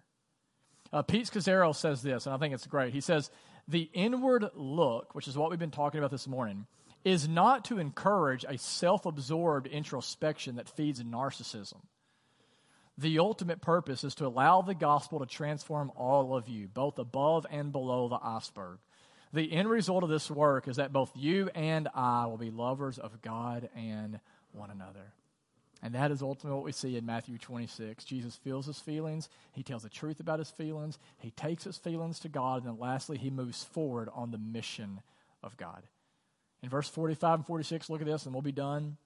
Uh, 0.92 1.02
Pete 1.02 1.26
Scazzero 1.26 1.74
says 1.74 2.02
this, 2.02 2.26
and 2.26 2.34
I 2.34 2.38
think 2.38 2.54
it's 2.54 2.66
great. 2.66 2.92
He 2.92 3.00
says, 3.00 3.30
The 3.68 3.88
inward 3.92 4.50
look, 4.54 5.14
which 5.14 5.28
is 5.28 5.36
what 5.36 5.50
we've 5.50 5.58
been 5.58 5.70
talking 5.70 5.98
about 5.98 6.10
this 6.10 6.26
morning, 6.26 6.66
is 7.04 7.28
not 7.28 7.66
to 7.66 7.78
encourage 7.78 8.44
a 8.48 8.58
self 8.58 9.06
absorbed 9.06 9.68
introspection 9.68 10.56
that 10.56 10.68
feeds 10.68 11.02
narcissism. 11.02 11.80
The 12.98 13.18
ultimate 13.18 13.60
purpose 13.60 14.04
is 14.04 14.14
to 14.16 14.26
allow 14.26 14.62
the 14.62 14.74
gospel 14.74 15.18
to 15.18 15.26
transform 15.26 15.92
all 15.96 16.34
of 16.34 16.48
you, 16.48 16.68
both 16.68 16.98
above 16.98 17.46
and 17.50 17.70
below 17.70 18.08
the 18.08 18.18
iceberg. 18.22 18.78
The 19.32 19.52
end 19.52 19.68
result 19.68 20.02
of 20.02 20.08
this 20.08 20.30
work 20.30 20.66
is 20.66 20.76
that 20.76 20.92
both 20.92 21.12
you 21.14 21.50
and 21.54 21.88
I 21.94 22.26
will 22.26 22.38
be 22.38 22.50
lovers 22.50 22.98
of 22.98 23.20
God 23.20 23.68
and 23.76 24.18
one 24.52 24.70
another. 24.70 25.12
And 25.82 25.94
that 25.94 26.10
is 26.10 26.22
ultimately 26.22 26.56
what 26.56 26.64
we 26.64 26.72
see 26.72 26.96
in 26.96 27.04
Matthew 27.04 27.36
26. 27.36 28.04
Jesus 28.04 28.36
feels 28.36 28.64
his 28.66 28.80
feelings. 28.80 29.28
He 29.52 29.62
tells 29.62 29.82
the 29.82 29.90
truth 29.90 30.20
about 30.20 30.38
his 30.38 30.50
feelings. 30.50 30.98
He 31.18 31.32
takes 31.32 31.64
his 31.64 31.76
feelings 31.76 32.18
to 32.20 32.28
God. 32.28 32.64
And 32.64 32.72
then 32.72 32.80
lastly, 32.80 33.18
he 33.18 33.28
moves 33.28 33.62
forward 33.62 34.08
on 34.14 34.30
the 34.30 34.38
mission 34.38 35.02
of 35.42 35.56
God. 35.58 35.82
In 36.62 36.70
verse 36.70 36.88
45 36.88 37.40
and 37.40 37.46
46, 37.46 37.90
look 37.90 38.00
at 38.00 38.06
this, 38.06 38.24
and 38.24 38.34
we'll 38.34 38.42
be 38.42 38.52
done. 38.52 38.96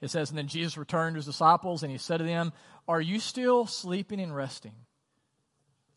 It 0.00 0.10
says, 0.10 0.30
And 0.30 0.38
then 0.38 0.48
Jesus 0.48 0.76
returned 0.76 1.14
to 1.14 1.18
his 1.18 1.26
disciples, 1.26 1.82
and 1.82 1.90
he 1.90 1.98
said 1.98 2.18
to 2.18 2.24
them, 2.24 2.52
Are 2.86 3.00
you 3.00 3.20
still 3.20 3.66
sleeping 3.66 4.20
and 4.20 4.34
resting? 4.34 4.74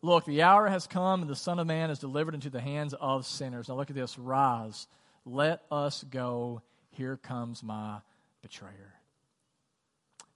Look, 0.02 0.24
the 0.24 0.42
hour 0.42 0.66
has 0.68 0.86
come, 0.86 1.20
and 1.20 1.30
the 1.30 1.36
Son 1.36 1.58
of 1.58 1.66
Man 1.66 1.90
is 1.90 1.98
delivered 1.98 2.34
into 2.34 2.48
the 2.48 2.60
hands 2.60 2.94
of 2.94 3.26
sinners. 3.26 3.68
Now 3.68 3.76
look 3.76 3.90
at 3.90 3.96
this. 3.96 4.18
Rise, 4.18 4.86
let 5.26 5.62
us 5.70 6.04
go. 6.10 6.62
Here 6.92 7.16
comes 7.16 7.62
my 7.62 7.98
betrayer. 8.42 8.94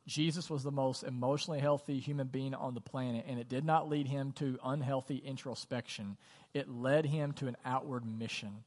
Jesus 0.07 0.51
was 0.51 0.62
the 0.62 0.71
most 0.71 1.03
emotionally 1.03 1.61
healthy 1.61 1.99
human 1.99 2.27
being 2.27 2.55
on 2.55 2.75
the 2.75 2.81
planet, 2.81 3.25
and 3.27 3.39
it 3.39 3.49
did 3.49 3.65
not 3.65 3.89
lead 3.89 4.07
him 4.07 4.33
to 4.33 4.59
unhealthy 4.62 5.17
introspection. 5.17 6.19
It 6.53 6.69
led 6.69 7.07
him 7.07 7.33
to 7.35 7.47
an 7.47 7.57
outward 7.65 8.05
mission. 8.05 8.65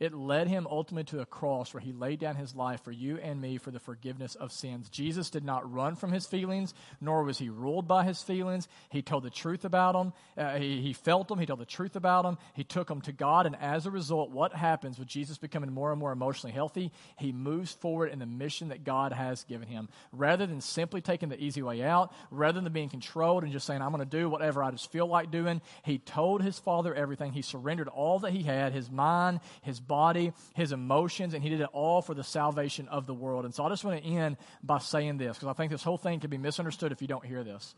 It 0.00 0.14
led 0.14 0.46
him 0.46 0.66
ultimately 0.70 1.04
to 1.16 1.22
a 1.22 1.26
cross 1.26 1.74
where 1.74 1.80
he 1.80 1.92
laid 1.92 2.20
down 2.20 2.36
his 2.36 2.54
life 2.54 2.82
for 2.84 2.92
you 2.92 3.18
and 3.18 3.40
me 3.40 3.58
for 3.58 3.70
the 3.70 3.80
forgiveness 3.80 4.36
of 4.36 4.52
sins. 4.52 4.88
Jesus 4.88 5.30
did 5.30 5.44
not 5.44 5.70
run 5.72 5.96
from 5.96 6.12
his 6.12 6.26
feelings, 6.26 6.72
nor 7.00 7.24
was 7.24 7.38
he 7.38 7.48
ruled 7.48 7.88
by 7.88 8.04
his 8.04 8.22
feelings. 8.22 8.68
He 8.90 9.02
told 9.02 9.24
the 9.24 9.30
truth 9.30 9.64
about 9.64 9.94
them. 9.94 10.12
Uh, 10.36 10.56
he, 10.58 10.80
he 10.80 10.92
felt 10.92 11.28
them. 11.28 11.38
He 11.38 11.46
told 11.46 11.58
the 11.58 11.66
truth 11.66 11.96
about 11.96 12.22
them. 12.22 12.38
He 12.54 12.62
took 12.62 12.88
them 12.88 13.00
to 13.02 13.12
God. 13.12 13.46
And 13.46 13.56
as 13.56 13.86
a 13.86 13.90
result, 13.90 14.30
what 14.30 14.54
happens 14.54 14.98
with 14.98 15.08
Jesus 15.08 15.36
becoming 15.36 15.72
more 15.72 15.90
and 15.90 15.98
more 15.98 16.12
emotionally 16.12 16.52
healthy? 16.52 16.92
He 17.16 17.32
moves 17.32 17.72
forward 17.72 18.12
in 18.12 18.20
the 18.20 18.26
mission 18.26 18.68
that 18.68 18.84
God 18.84 19.12
has 19.12 19.44
given 19.44 19.66
him. 19.66 19.88
Rather 20.12 20.46
than 20.46 20.60
simply 20.60 21.00
taking 21.00 21.28
the 21.28 21.42
easy 21.42 21.62
way 21.62 21.82
out, 21.82 22.12
rather 22.30 22.60
than 22.60 22.72
being 22.72 22.88
controlled 22.88 23.42
and 23.42 23.52
just 23.52 23.66
saying, 23.66 23.82
I'm 23.82 23.92
going 23.92 24.08
to 24.08 24.16
do 24.18 24.30
whatever 24.30 24.62
I 24.62 24.70
just 24.70 24.92
feel 24.92 25.08
like 25.08 25.32
doing, 25.32 25.60
he 25.84 25.98
told 25.98 26.42
his 26.42 26.58
father 26.58 26.94
everything. 26.94 27.32
He 27.32 27.42
surrendered 27.42 27.88
all 27.88 28.20
that 28.20 28.32
he 28.32 28.44
had 28.44 28.72
his 28.72 28.90
mind, 28.90 29.40
his 29.62 29.80
body, 29.88 30.32
his 30.54 30.70
emotions, 30.70 31.34
and 31.34 31.42
he 31.42 31.48
did 31.48 31.60
it 31.60 31.68
all 31.72 32.02
for 32.02 32.14
the 32.14 32.22
salvation 32.22 32.86
of 32.88 33.06
the 33.06 33.14
world. 33.14 33.44
And 33.44 33.54
so 33.54 33.64
I 33.64 33.68
just 33.70 33.84
want 33.84 34.02
to 34.02 34.08
end 34.08 34.36
by 34.62 34.78
saying 34.78 35.18
this, 35.18 35.36
because 35.36 35.48
I 35.48 35.54
think 35.54 35.72
this 35.72 35.82
whole 35.82 35.98
thing 35.98 36.20
can 36.20 36.30
be 36.30 36.38
misunderstood 36.38 36.92
if 36.92 37.02
you 37.02 37.08
don't 37.08 37.24
hear 37.24 37.42
this. 37.42 37.74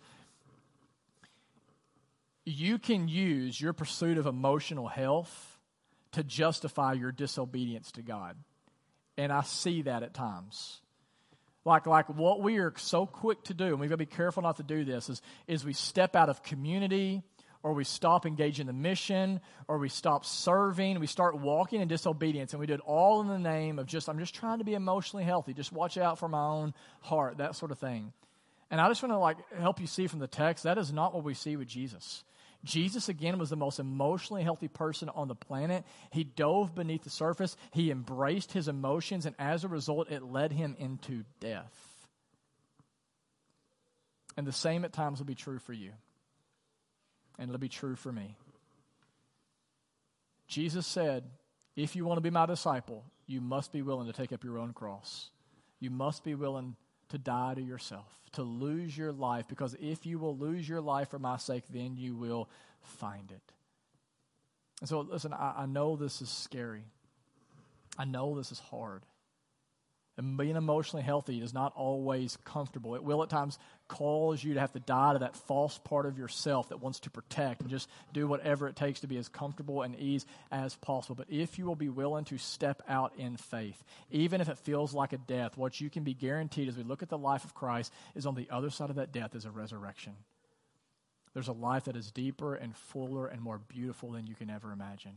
You 2.45 2.79
can 2.79 3.09
use 3.09 3.61
your 3.61 3.73
pursuit 3.73 4.19
of 4.19 4.27
emotional 4.27 4.89
health 4.89 5.59
to 6.13 6.25
justify 6.25 6.95
your 6.95 7.13
disobedience 7.13 7.93
to 7.93 8.03
God. 8.03 8.37
And 9.17 9.33
I 9.33 9.43
see 9.43 9.83
that 9.83 10.03
at 10.03 10.13
times. 10.13 10.81
Like, 11.65 11.87
like 11.87 12.09
what 12.09 12.43
we 12.43 12.59
are 12.59 12.73
so 12.77 13.07
quick 13.07 13.45
to 13.45 13.55
do, 13.55 13.67
and 13.67 13.79
we've 13.79 13.91
got 13.91 13.95
to 13.95 13.99
be 13.99 14.07
careful 14.07 14.43
not 14.43 14.57
to 14.57 14.63
do 14.63 14.85
this, 14.85 15.09
is, 15.09 15.23
is 15.47 15.65
we 15.65 15.75
step 15.75 16.17
out 16.17 16.29
of 16.29 16.43
community 16.43 17.23
or 17.63 17.75
we 17.75 17.85
stop 17.85 18.25
engaging 18.25 18.67
the 18.67 18.73
mission, 18.73 19.41
or 19.69 19.79
we 19.79 19.89
stop 19.89 20.25
serving, 20.25 20.99
we 20.99 21.07
start 21.07 21.39
walking 21.39 21.81
in 21.81 21.89
disobedience, 21.89 22.53
and 22.53 22.61
we 22.61 22.67
do 22.67 22.75
it 22.75 22.81
all 22.81 23.21
in 23.21 23.29
the 23.29 23.39
name 23.39 23.79
of 23.79 23.87
just, 23.87 24.09
I'm 24.09 24.19
just 24.19 24.35
trying 24.35 24.59
to 24.59 24.65
be 24.65 24.75
emotionally 24.75 25.25
healthy, 25.25 25.53
just 25.53 25.73
watch 25.73 25.99
out 25.99 26.19
for 26.19 26.29
my 26.29 26.43
own 26.43 26.75
heart, 27.01 27.39
that 27.39 27.55
sort 27.55 27.71
of 27.71 27.79
thing. 27.79 28.13
And 28.71 28.81
I 28.81 28.89
just 28.89 29.03
want 29.03 29.13
to 29.13 29.19
like 29.19 29.37
help 29.59 29.81
you 29.81 29.87
see 29.87 30.07
from 30.07 30.21
the 30.21 30.27
text, 30.27 30.65
that 30.65 30.79
is 30.79 30.93
not 30.93 31.15
what 31.15 31.25
we 31.25 31.35
see 31.35 31.57
with 31.57 31.69
Jesus. 31.69 32.25
Jesus, 32.65 33.09
again, 33.09 33.39
was 33.39 33.51
the 33.51 33.57
most 33.57 33.79
emotionally 33.79 34.43
healthy 34.43 34.69
person 34.69 35.09
on 35.09 35.29
the 35.29 35.35
planet. 35.35 35.85
He 36.11 36.25
dove 36.25 36.75
beneath 36.75 37.05
the 37.05 37.11
surface, 37.11 37.57
he 37.73 37.91
embraced 37.91 38.53
his 38.53 38.69
emotions, 38.69 39.27
and 39.27 39.35
as 39.39 39.65
a 39.65 39.69
result, 39.69 40.11
it 40.11 40.23
led 40.23 40.53
him 40.53 40.77
into 40.79 41.25
death. 41.41 41.75
And 44.37 44.47
the 44.47 44.53
same 44.53 44.85
at 44.85 44.93
times 44.93 45.19
will 45.19 45.27
be 45.27 45.35
true 45.35 45.59
for 45.59 45.73
you 45.73 45.93
and 47.41 47.49
it'll 47.49 47.59
be 47.59 47.68
true 47.68 47.97
for 47.97 48.12
me. 48.12 48.36
Jesus 50.47 50.86
said, 50.86 51.24
If 51.74 51.97
you 51.97 52.05
want 52.05 52.18
to 52.18 52.22
be 52.22 52.30
my 52.30 52.45
disciple, 52.45 53.05
you 53.26 53.41
must 53.41 53.72
be 53.72 53.82
willing 53.82 54.07
to 54.07 54.12
take 54.12 54.32
up 54.32 54.45
your 54.45 54.59
own 54.59 54.72
cross. 54.72 55.30
You 55.80 55.91
must 55.91 56.22
be 56.22 56.34
willing 56.34 56.76
to 57.09 57.18
die 57.18 57.55
to 57.55 57.62
yourself, 57.62 58.18
to 58.32 58.43
lose 58.43 58.97
your 58.97 59.11
life, 59.11 59.47
because 59.49 59.74
if 59.80 60.05
you 60.05 60.18
will 60.18 60.36
lose 60.36 60.68
your 60.68 60.82
life 60.82 61.09
for 61.09 61.18
my 61.18 61.38
sake, 61.38 61.64
then 61.70 61.97
you 61.97 62.14
will 62.14 62.49
find 62.82 63.30
it. 63.32 63.53
And 64.80 64.88
so, 64.88 65.01
listen, 65.01 65.32
I, 65.32 65.55
I 65.59 65.66
know 65.66 65.97
this 65.97 66.20
is 66.20 66.28
scary. 66.28 66.84
I 67.99 68.05
know 68.05 68.36
this 68.36 68.53
is 68.53 68.59
hard. 68.59 69.03
And 70.18 70.36
being 70.36 70.57
emotionally 70.57 71.03
healthy 71.03 71.41
is 71.41 71.55
not 71.55 71.72
always 71.74 72.36
comfortable. 72.45 72.95
It 72.95 73.03
will 73.03 73.22
at 73.22 73.30
times 73.30 73.59
cause 73.91 74.43
you 74.45 74.55
to 74.55 74.61
have 74.61 74.72
to 74.72 74.78
die 74.78 75.14
to 75.14 75.18
that 75.18 75.34
false 75.34 75.76
part 75.78 76.07
of 76.07 76.16
yourself 76.16 76.68
that 76.68 76.80
wants 76.80 77.01
to 77.01 77.11
protect 77.11 77.61
and 77.61 77.68
just 77.68 77.88
do 78.12 78.28
whatever 78.28 78.68
it 78.68 78.76
takes 78.76 79.01
to 79.01 79.09
be 79.09 79.16
as 79.16 79.28
comfortable 79.28 79.82
and 79.82 79.99
ease 79.99 80.24
as 80.53 80.76
possible. 80.76 81.16
But 81.16 81.26
if 81.28 81.59
you 81.59 81.66
will 81.66 81.74
be 81.74 81.88
willing 81.88 82.24
to 82.26 82.38
step 82.38 82.82
out 82.88 83.12
in 83.16 83.36
faith, 83.36 83.82
even 84.12 84.41
if 84.41 84.49
it 84.49 84.59
feels 84.59 84.95
like 84.95 85.12
a 85.12 85.18
death, 85.18 85.57
what 85.57 85.80
you 85.80 85.91
can 85.91 86.05
be 86.05 86.14
guaranteed 86.14 86.68
as 86.68 86.76
we 86.76 86.84
look 86.84 87.03
at 87.03 87.09
the 87.09 87.18
life 87.18 87.45
of 87.45 87.53
Christ 87.53 87.93
is 88.14 88.26
on 88.26 88.36
the 88.36 88.49
other 88.49 88.70
side 88.70 88.91
of 88.91 88.97
that 88.97 89.12
death 89.12 89.34
is 89.34 89.45
a 89.45 89.51
resurrection. 89.51 90.12
There's 91.34 91.49
a 91.49 91.53
life 91.53 91.84
that 91.84 91.97
is 91.97 92.12
deeper 92.12 92.55
and 92.55 92.76
fuller 92.76 93.26
and 93.26 93.43
more 93.43 93.59
beautiful 93.59 94.12
than 94.12 94.28
you 94.28 94.36
can 94.36 94.51
ever 94.51 94.70
imagine. 94.70 95.16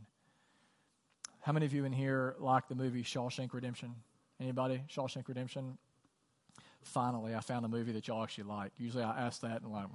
How 1.42 1.52
many 1.52 1.66
of 1.66 1.72
you 1.72 1.84
in 1.84 1.92
here 1.92 2.34
like 2.40 2.66
the 2.66 2.74
movie 2.74 3.04
Shawshank 3.04 3.52
Redemption? 3.52 3.94
Anybody? 4.40 4.82
Shawshank 4.92 5.28
Redemption? 5.28 5.78
Finally, 6.84 7.34
I 7.34 7.40
found 7.40 7.64
a 7.64 7.68
movie 7.68 7.92
that 7.92 8.06
y'all 8.08 8.22
actually 8.22 8.44
like. 8.44 8.72
Usually 8.78 9.02
I 9.02 9.26
ask 9.26 9.40
that 9.42 9.62
and 9.62 9.72
like, 9.72 9.86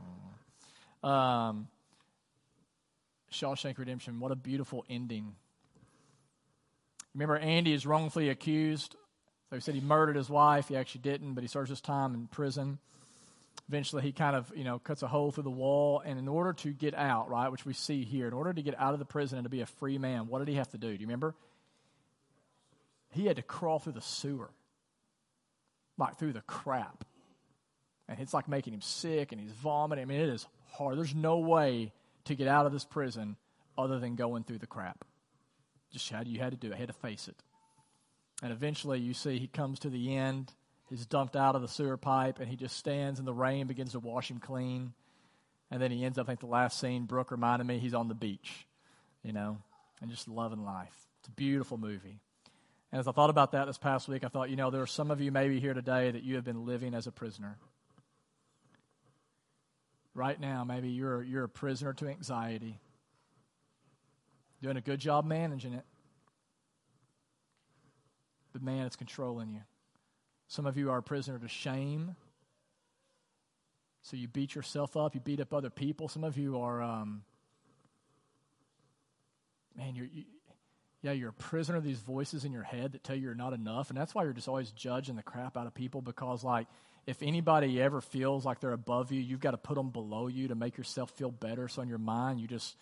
mm. 1.03 1.07
um, 1.07 1.67
Shawshank 3.31 3.77
Redemption, 3.77 4.19
what 4.19 4.31
a 4.31 4.35
beautiful 4.35 4.85
ending. 4.89 5.35
Remember, 7.13 7.37
Andy 7.37 7.73
is 7.73 7.85
wrongfully 7.85 8.29
accused. 8.29 8.95
So 9.49 9.55
he 9.55 9.61
said 9.61 9.75
he 9.75 9.81
murdered 9.81 10.15
his 10.15 10.29
wife. 10.29 10.67
He 10.67 10.75
actually 10.75 11.01
didn't, 11.01 11.33
but 11.33 11.43
he 11.43 11.47
serves 11.47 11.69
his 11.69 11.81
time 11.81 12.13
in 12.13 12.27
prison. 12.27 12.77
Eventually, 13.67 14.01
he 14.01 14.11
kind 14.11 14.35
of, 14.35 14.51
you 14.55 14.63
know, 14.63 14.79
cuts 14.79 15.03
a 15.03 15.07
hole 15.07 15.31
through 15.31 15.43
the 15.43 15.49
wall. 15.49 16.01
And 16.03 16.19
in 16.19 16.27
order 16.27 16.53
to 16.53 16.71
get 16.71 16.93
out, 16.93 17.29
right, 17.29 17.51
which 17.51 17.65
we 17.65 17.73
see 17.73 18.03
here, 18.03 18.27
in 18.27 18.33
order 18.33 18.53
to 18.53 18.61
get 18.61 18.79
out 18.79 18.93
of 18.93 18.99
the 18.99 19.05
prison 19.05 19.37
and 19.39 19.45
to 19.45 19.49
be 19.49 19.61
a 19.61 19.65
free 19.65 19.97
man, 19.97 20.27
what 20.27 20.39
did 20.39 20.47
he 20.47 20.55
have 20.55 20.69
to 20.69 20.77
do? 20.77 20.87
Do 20.87 20.93
you 20.93 21.07
remember? 21.07 21.35
He 23.11 23.25
had 23.25 23.37
to 23.37 23.41
crawl 23.41 23.79
through 23.79 23.93
the 23.93 24.01
sewer 24.01 24.51
like 25.99 26.17
through 26.17 26.33
the 26.33 26.41
crap. 26.41 27.05
And 28.07 28.19
it's 28.19 28.33
like 28.33 28.47
making 28.47 28.73
him 28.73 28.81
sick 28.81 29.31
and 29.31 29.39
he's 29.39 29.51
vomiting. 29.51 30.01
I 30.01 30.05
mean, 30.05 30.21
it 30.21 30.29
is 30.29 30.47
hard. 30.71 30.97
There's 30.97 31.13
no 31.13 31.37
way 31.37 31.91
to 32.25 32.35
get 32.35 32.47
out 32.47 32.65
of 32.65 32.71
this 32.71 32.85
prison 32.85 33.35
other 33.77 33.99
than 33.99 34.15
going 34.15 34.43
through 34.43 34.57
the 34.57 34.67
crap. 34.67 35.05
Just 35.91 36.09
how 36.09 36.21
you 36.21 36.39
had 36.39 36.51
to 36.51 36.57
do 36.57 36.71
it, 36.71 36.77
had 36.77 36.87
to 36.87 36.93
face 36.93 37.27
it. 37.27 37.35
And 38.41 38.51
eventually 38.51 38.99
you 38.99 39.13
see 39.13 39.37
he 39.37 39.47
comes 39.47 39.79
to 39.79 39.89
the 39.89 40.15
end. 40.15 40.53
He's 40.89 41.05
dumped 41.05 41.35
out 41.35 41.55
of 41.55 41.61
the 41.61 41.67
sewer 41.67 41.97
pipe 41.97 42.39
and 42.39 42.47
he 42.47 42.55
just 42.55 42.77
stands 42.77 43.19
in 43.19 43.25
the 43.25 43.33
rain, 43.33 43.67
begins 43.67 43.91
to 43.91 43.99
wash 43.99 44.31
him 44.31 44.39
clean. 44.39 44.93
And 45.69 45.79
then 45.79 45.91
he 45.91 46.03
ends 46.03 46.17
up, 46.17 46.25
I 46.25 46.31
think 46.31 46.39
the 46.39 46.47
last 46.47 46.79
scene, 46.79 47.05
Brooke 47.05 47.29
reminded 47.29 47.67
me, 47.67 47.77
he's 47.77 47.93
on 47.93 48.07
the 48.07 48.15
beach, 48.15 48.65
you 49.23 49.33
know, 49.33 49.59
and 50.01 50.09
just 50.09 50.27
loving 50.27 50.63
life. 50.63 50.95
It's 51.19 51.27
a 51.27 51.31
beautiful 51.31 51.77
movie. 51.77 52.21
And 52.91 52.99
as 52.99 53.07
I 53.07 53.11
thought 53.11 53.29
about 53.29 53.51
that 53.51 53.65
this 53.65 53.77
past 53.77 54.07
week, 54.07 54.23
I 54.23 54.29
thought, 54.29 54.49
you 54.49 54.55
know, 54.55 54.71
there 54.71 54.81
are 54.81 54.87
some 54.87 55.11
of 55.11 55.21
you 55.21 55.31
maybe 55.31 55.59
here 55.59 55.73
today 55.73 56.09
that 56.09 56.23
you 56.23 56.35
have 56.35 56.43
been 56.43 56.65
living 56.65 56.95
as 56.95 57.05
a 57.05 57.11
prisoner. 57.11 57.57
Right 60.15 60.39
now, 60.39 60.63
maybe 60.63 60.89
you're, 60.89 61.21
you're 61.21 61.43
a 61.43 61.49
prisoner 61.49 61.93
to 61.93 62.07
anxiety. 62.07 62.79
Doing 64.61 64.75
a 64.75 64.81
good 64.81 64.99
job 64.99 65.23
managing 65.25 65.73
it. 65.73 65.85
But 68.51 68.63
man, 68.63 68.87
it's 68.87 68.95
controlling 68.95 69.51
you. 69.51 69.61
Some 70.47 70.65
of 70.65 70.75
you 70.75 70.89
are 70.89 70.97
a 70.97 71.03
prisoner 71.03 71.37
to 71.37 71.47
shame. 71.47 72.15
So 74.01 74.17
you 74.17 74.27
beat 74.27 74.55
yourself 74.55 74.97
up, 74.97 75.13
you 75.13 75.21
beat 75.21 75.39
up 75.39 75.53
other 75.53 75.69
people. 75.69 76.07
Some 76.07 76.23
of 76.23 76.39
you 76.39 76.59
are, 76.59 76.81
um, 76.81 77.21
man, 79.77 79.95
you're. 79.95 80.07
You, 80.07 80.23
yeah, 81.01 81.13
you're 81.13 81.29
a 81.29 81.33
prisoner 81.33 81.77
of 81.77 81.83
these 81.83 81.99
voices 81.99 82.43
in 82.43 82.51
your 82.51 82.63
head 82.63 82.91
that 82.91 83.03
tell 83.03 83.15
you 83.15 83.23
you're 83.23 83.35
not 83.35 83.53
enough. 83.53 83.89
And 83.89 83.97
that's 83.97 84.13
why 84.13 84.23
you're 84.23 84.33
just 84.33 84.49
always 84.49 84.71
judging 84.71 85.15
the 85.15 85.23
crap 85.23 85.55
out 85.55 85.65
of 85.65 85.73
people 85.73 86.01
because, 86.01 86.43
like, 86.43 86.67
if 87.07 87.21
anybody 87.21 87.81
ever 87.81 88.01
feels 88.01 88.45
like 88.45 88.59
they're 88.59 88.73
above 88.73 89.11
you, 89.11 89.21
you've 89.21 89.39
got 89.39 89.51
to 89.51 89.57
put 89.57 89.75
them 89.75 89.89
below 89.89 90.27
you 90.27 90.49
to 90.49 90.55
make 90.55 90.77
yourself 90.77 91.11
feel 91.11 91.31
better. 91.31 91.67
So 91.67 91.81
in 91.81 91.87
your 91.87 91.97
mind, 91.97 92.41
you 92.41 92.47
just, 92.47 92.75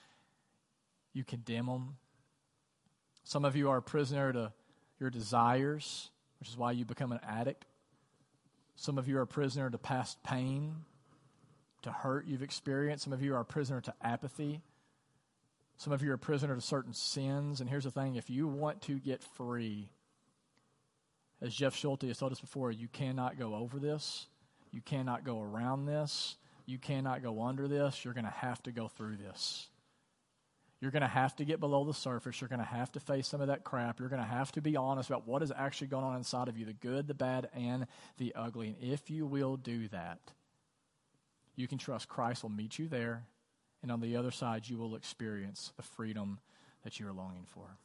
you 1.13 1.24
condemn 1.24 1.68
them. 1.68 1.97
Some 3.24 3.45
of 3.45 3.55
you 3.55 3.70
are 3.70 3.78
a 3.78 3.84
prisoner 3.84 4.34
to 4.34 4.51
your 4.99 5.11
desires, 5.11 6.09
which 6.39 6.49
is 6.49 6.57
why 6.57 6.72
you 6.72 6.86
become 6.86 7.11
an 7.11 7.20
addict. 7.28 7.65
Some 8.76 8.97
of 8.97 9.07
you 9.07 9.20
are 9.20 9.24
a 9.24 9.28
prisoner 9.28 9.70
to 9.70 9.78
past 9.78 10.22
pain, 10.24 10.74
to 11.84 11.91
hurt 11.91 12.26
you've 12.26 12.43
experienced. 12.43 13.03
Some 13.03 13.13
of 13.13 13.22
you 13.22 13.36
are 13.36 13.41
a 13.41 13.45
prisoner 13.45 13.82
to 13.82 13.93
apathy 14.01 14.61
some 15.78 15.93
of 15.93 16.01
you 16.01 16.11
are 16.11 16.17
prisoner 16.17 16.55
to 16.55 16.61
certain 16.61 16.93
sins. 16.93 17.61
And 17.61 17.69
here's 17.69 17.84
the 17.84 17.91
thing 17.91 18.15
if 18.15 18.30
you 18.30 18.47
want 18.47 18.82
to 18.84 18.99
get 18.99 19.23
free, 19.23 19.89
as 21.41 21.53
Jeff 21.53 21.75
Schulte 21.75 22.03
has 22.03 22.17
told 22.17 22.32
us 22.32 22.39
before, 22.39 22.71
you 22.71 22.88
cannot 22.88 23.38
go 23.38 23.55
over 23.55 23.80
this. 23.80 24.25
You 24.71 24.82
cannot 24.82 25.23
go 25.23 25.41
around 25.41 25.86
this. 25.86 26.36
You 26.65 26.80
cannot 26.80 27.21
go 27.23 27.43
under 27.43 27.67
this. 27.67 28.03
You're 28.03 28.15
going 28.15 28.25
to 28.25 28.32
have 28.32 28.61
to 28.63 28.71
go 28.71 28.88
through 28.88 29.17
this. 29.17 29.69
You're 30.82 30.91
going 30.91 31.01
to 31.01 31.07
have 31.07 31.36
to 31.38 31.45
get 31.45 31.59
below 31.59 31.86
the 31.86 31.93
surface. 31.93 32.41
You're 32.41 32.49
going 32.49 32.59
to 32.59 32.65
have 32.65 32.91
to 32.91 32.99
face 32.99 33.28
some 33.28 33.41
of 33.41 33.47
that 33.47 33.63
crap. 33.63 33.99
You're 33.99 34.09
going 34.09 34.21
to 34.21 34.28
have 34.28 34.51
to 34.53 34.61
be 34.61 34.75
honest 34.75 35.09
about 35.09 35.28
what 35.28 35.41
is 35.41 35.51
actually 35.55 35.88
going 35.88 36.03
on 36.03 36.17
inside 36.17 36.49
of 36.49 36.57
you 36.57 36.65
the 36.65 36.73
good, 36.73 37.07
the 37.07 37.13
bad, 37.13 37.49
and 37.55 37.88
the 38.17 38.34
ugly. 38.36 38.75
And 38.82 38.91
if 38.91 39.09
you 39.09 39.25
will 39.25 39.57
do 39.57 39.88
that, 39.89 40.19
you 41.55 41.67
can 41.67 41.78
trust 41.78 42.09
Christ 42.09 42.43
will 42.43 42.51
meet 42.51 42.78
you 42.78 42.88
there 42.88 43.23
and 43.88 43.93
on 43.93 44.01
the 44.01 44.17
other 44.17 44.31
side, 44.31 44.67
you 44.67 44.77
will 44.77 44.97
experience 44.97 45.71
the 45.77 45.81
freedom 45.81 46.39
that 46.83 46.99
you 46.99 47.07
are 47.07 47.13
longing 47.13 47.45
for. 47.45 47.77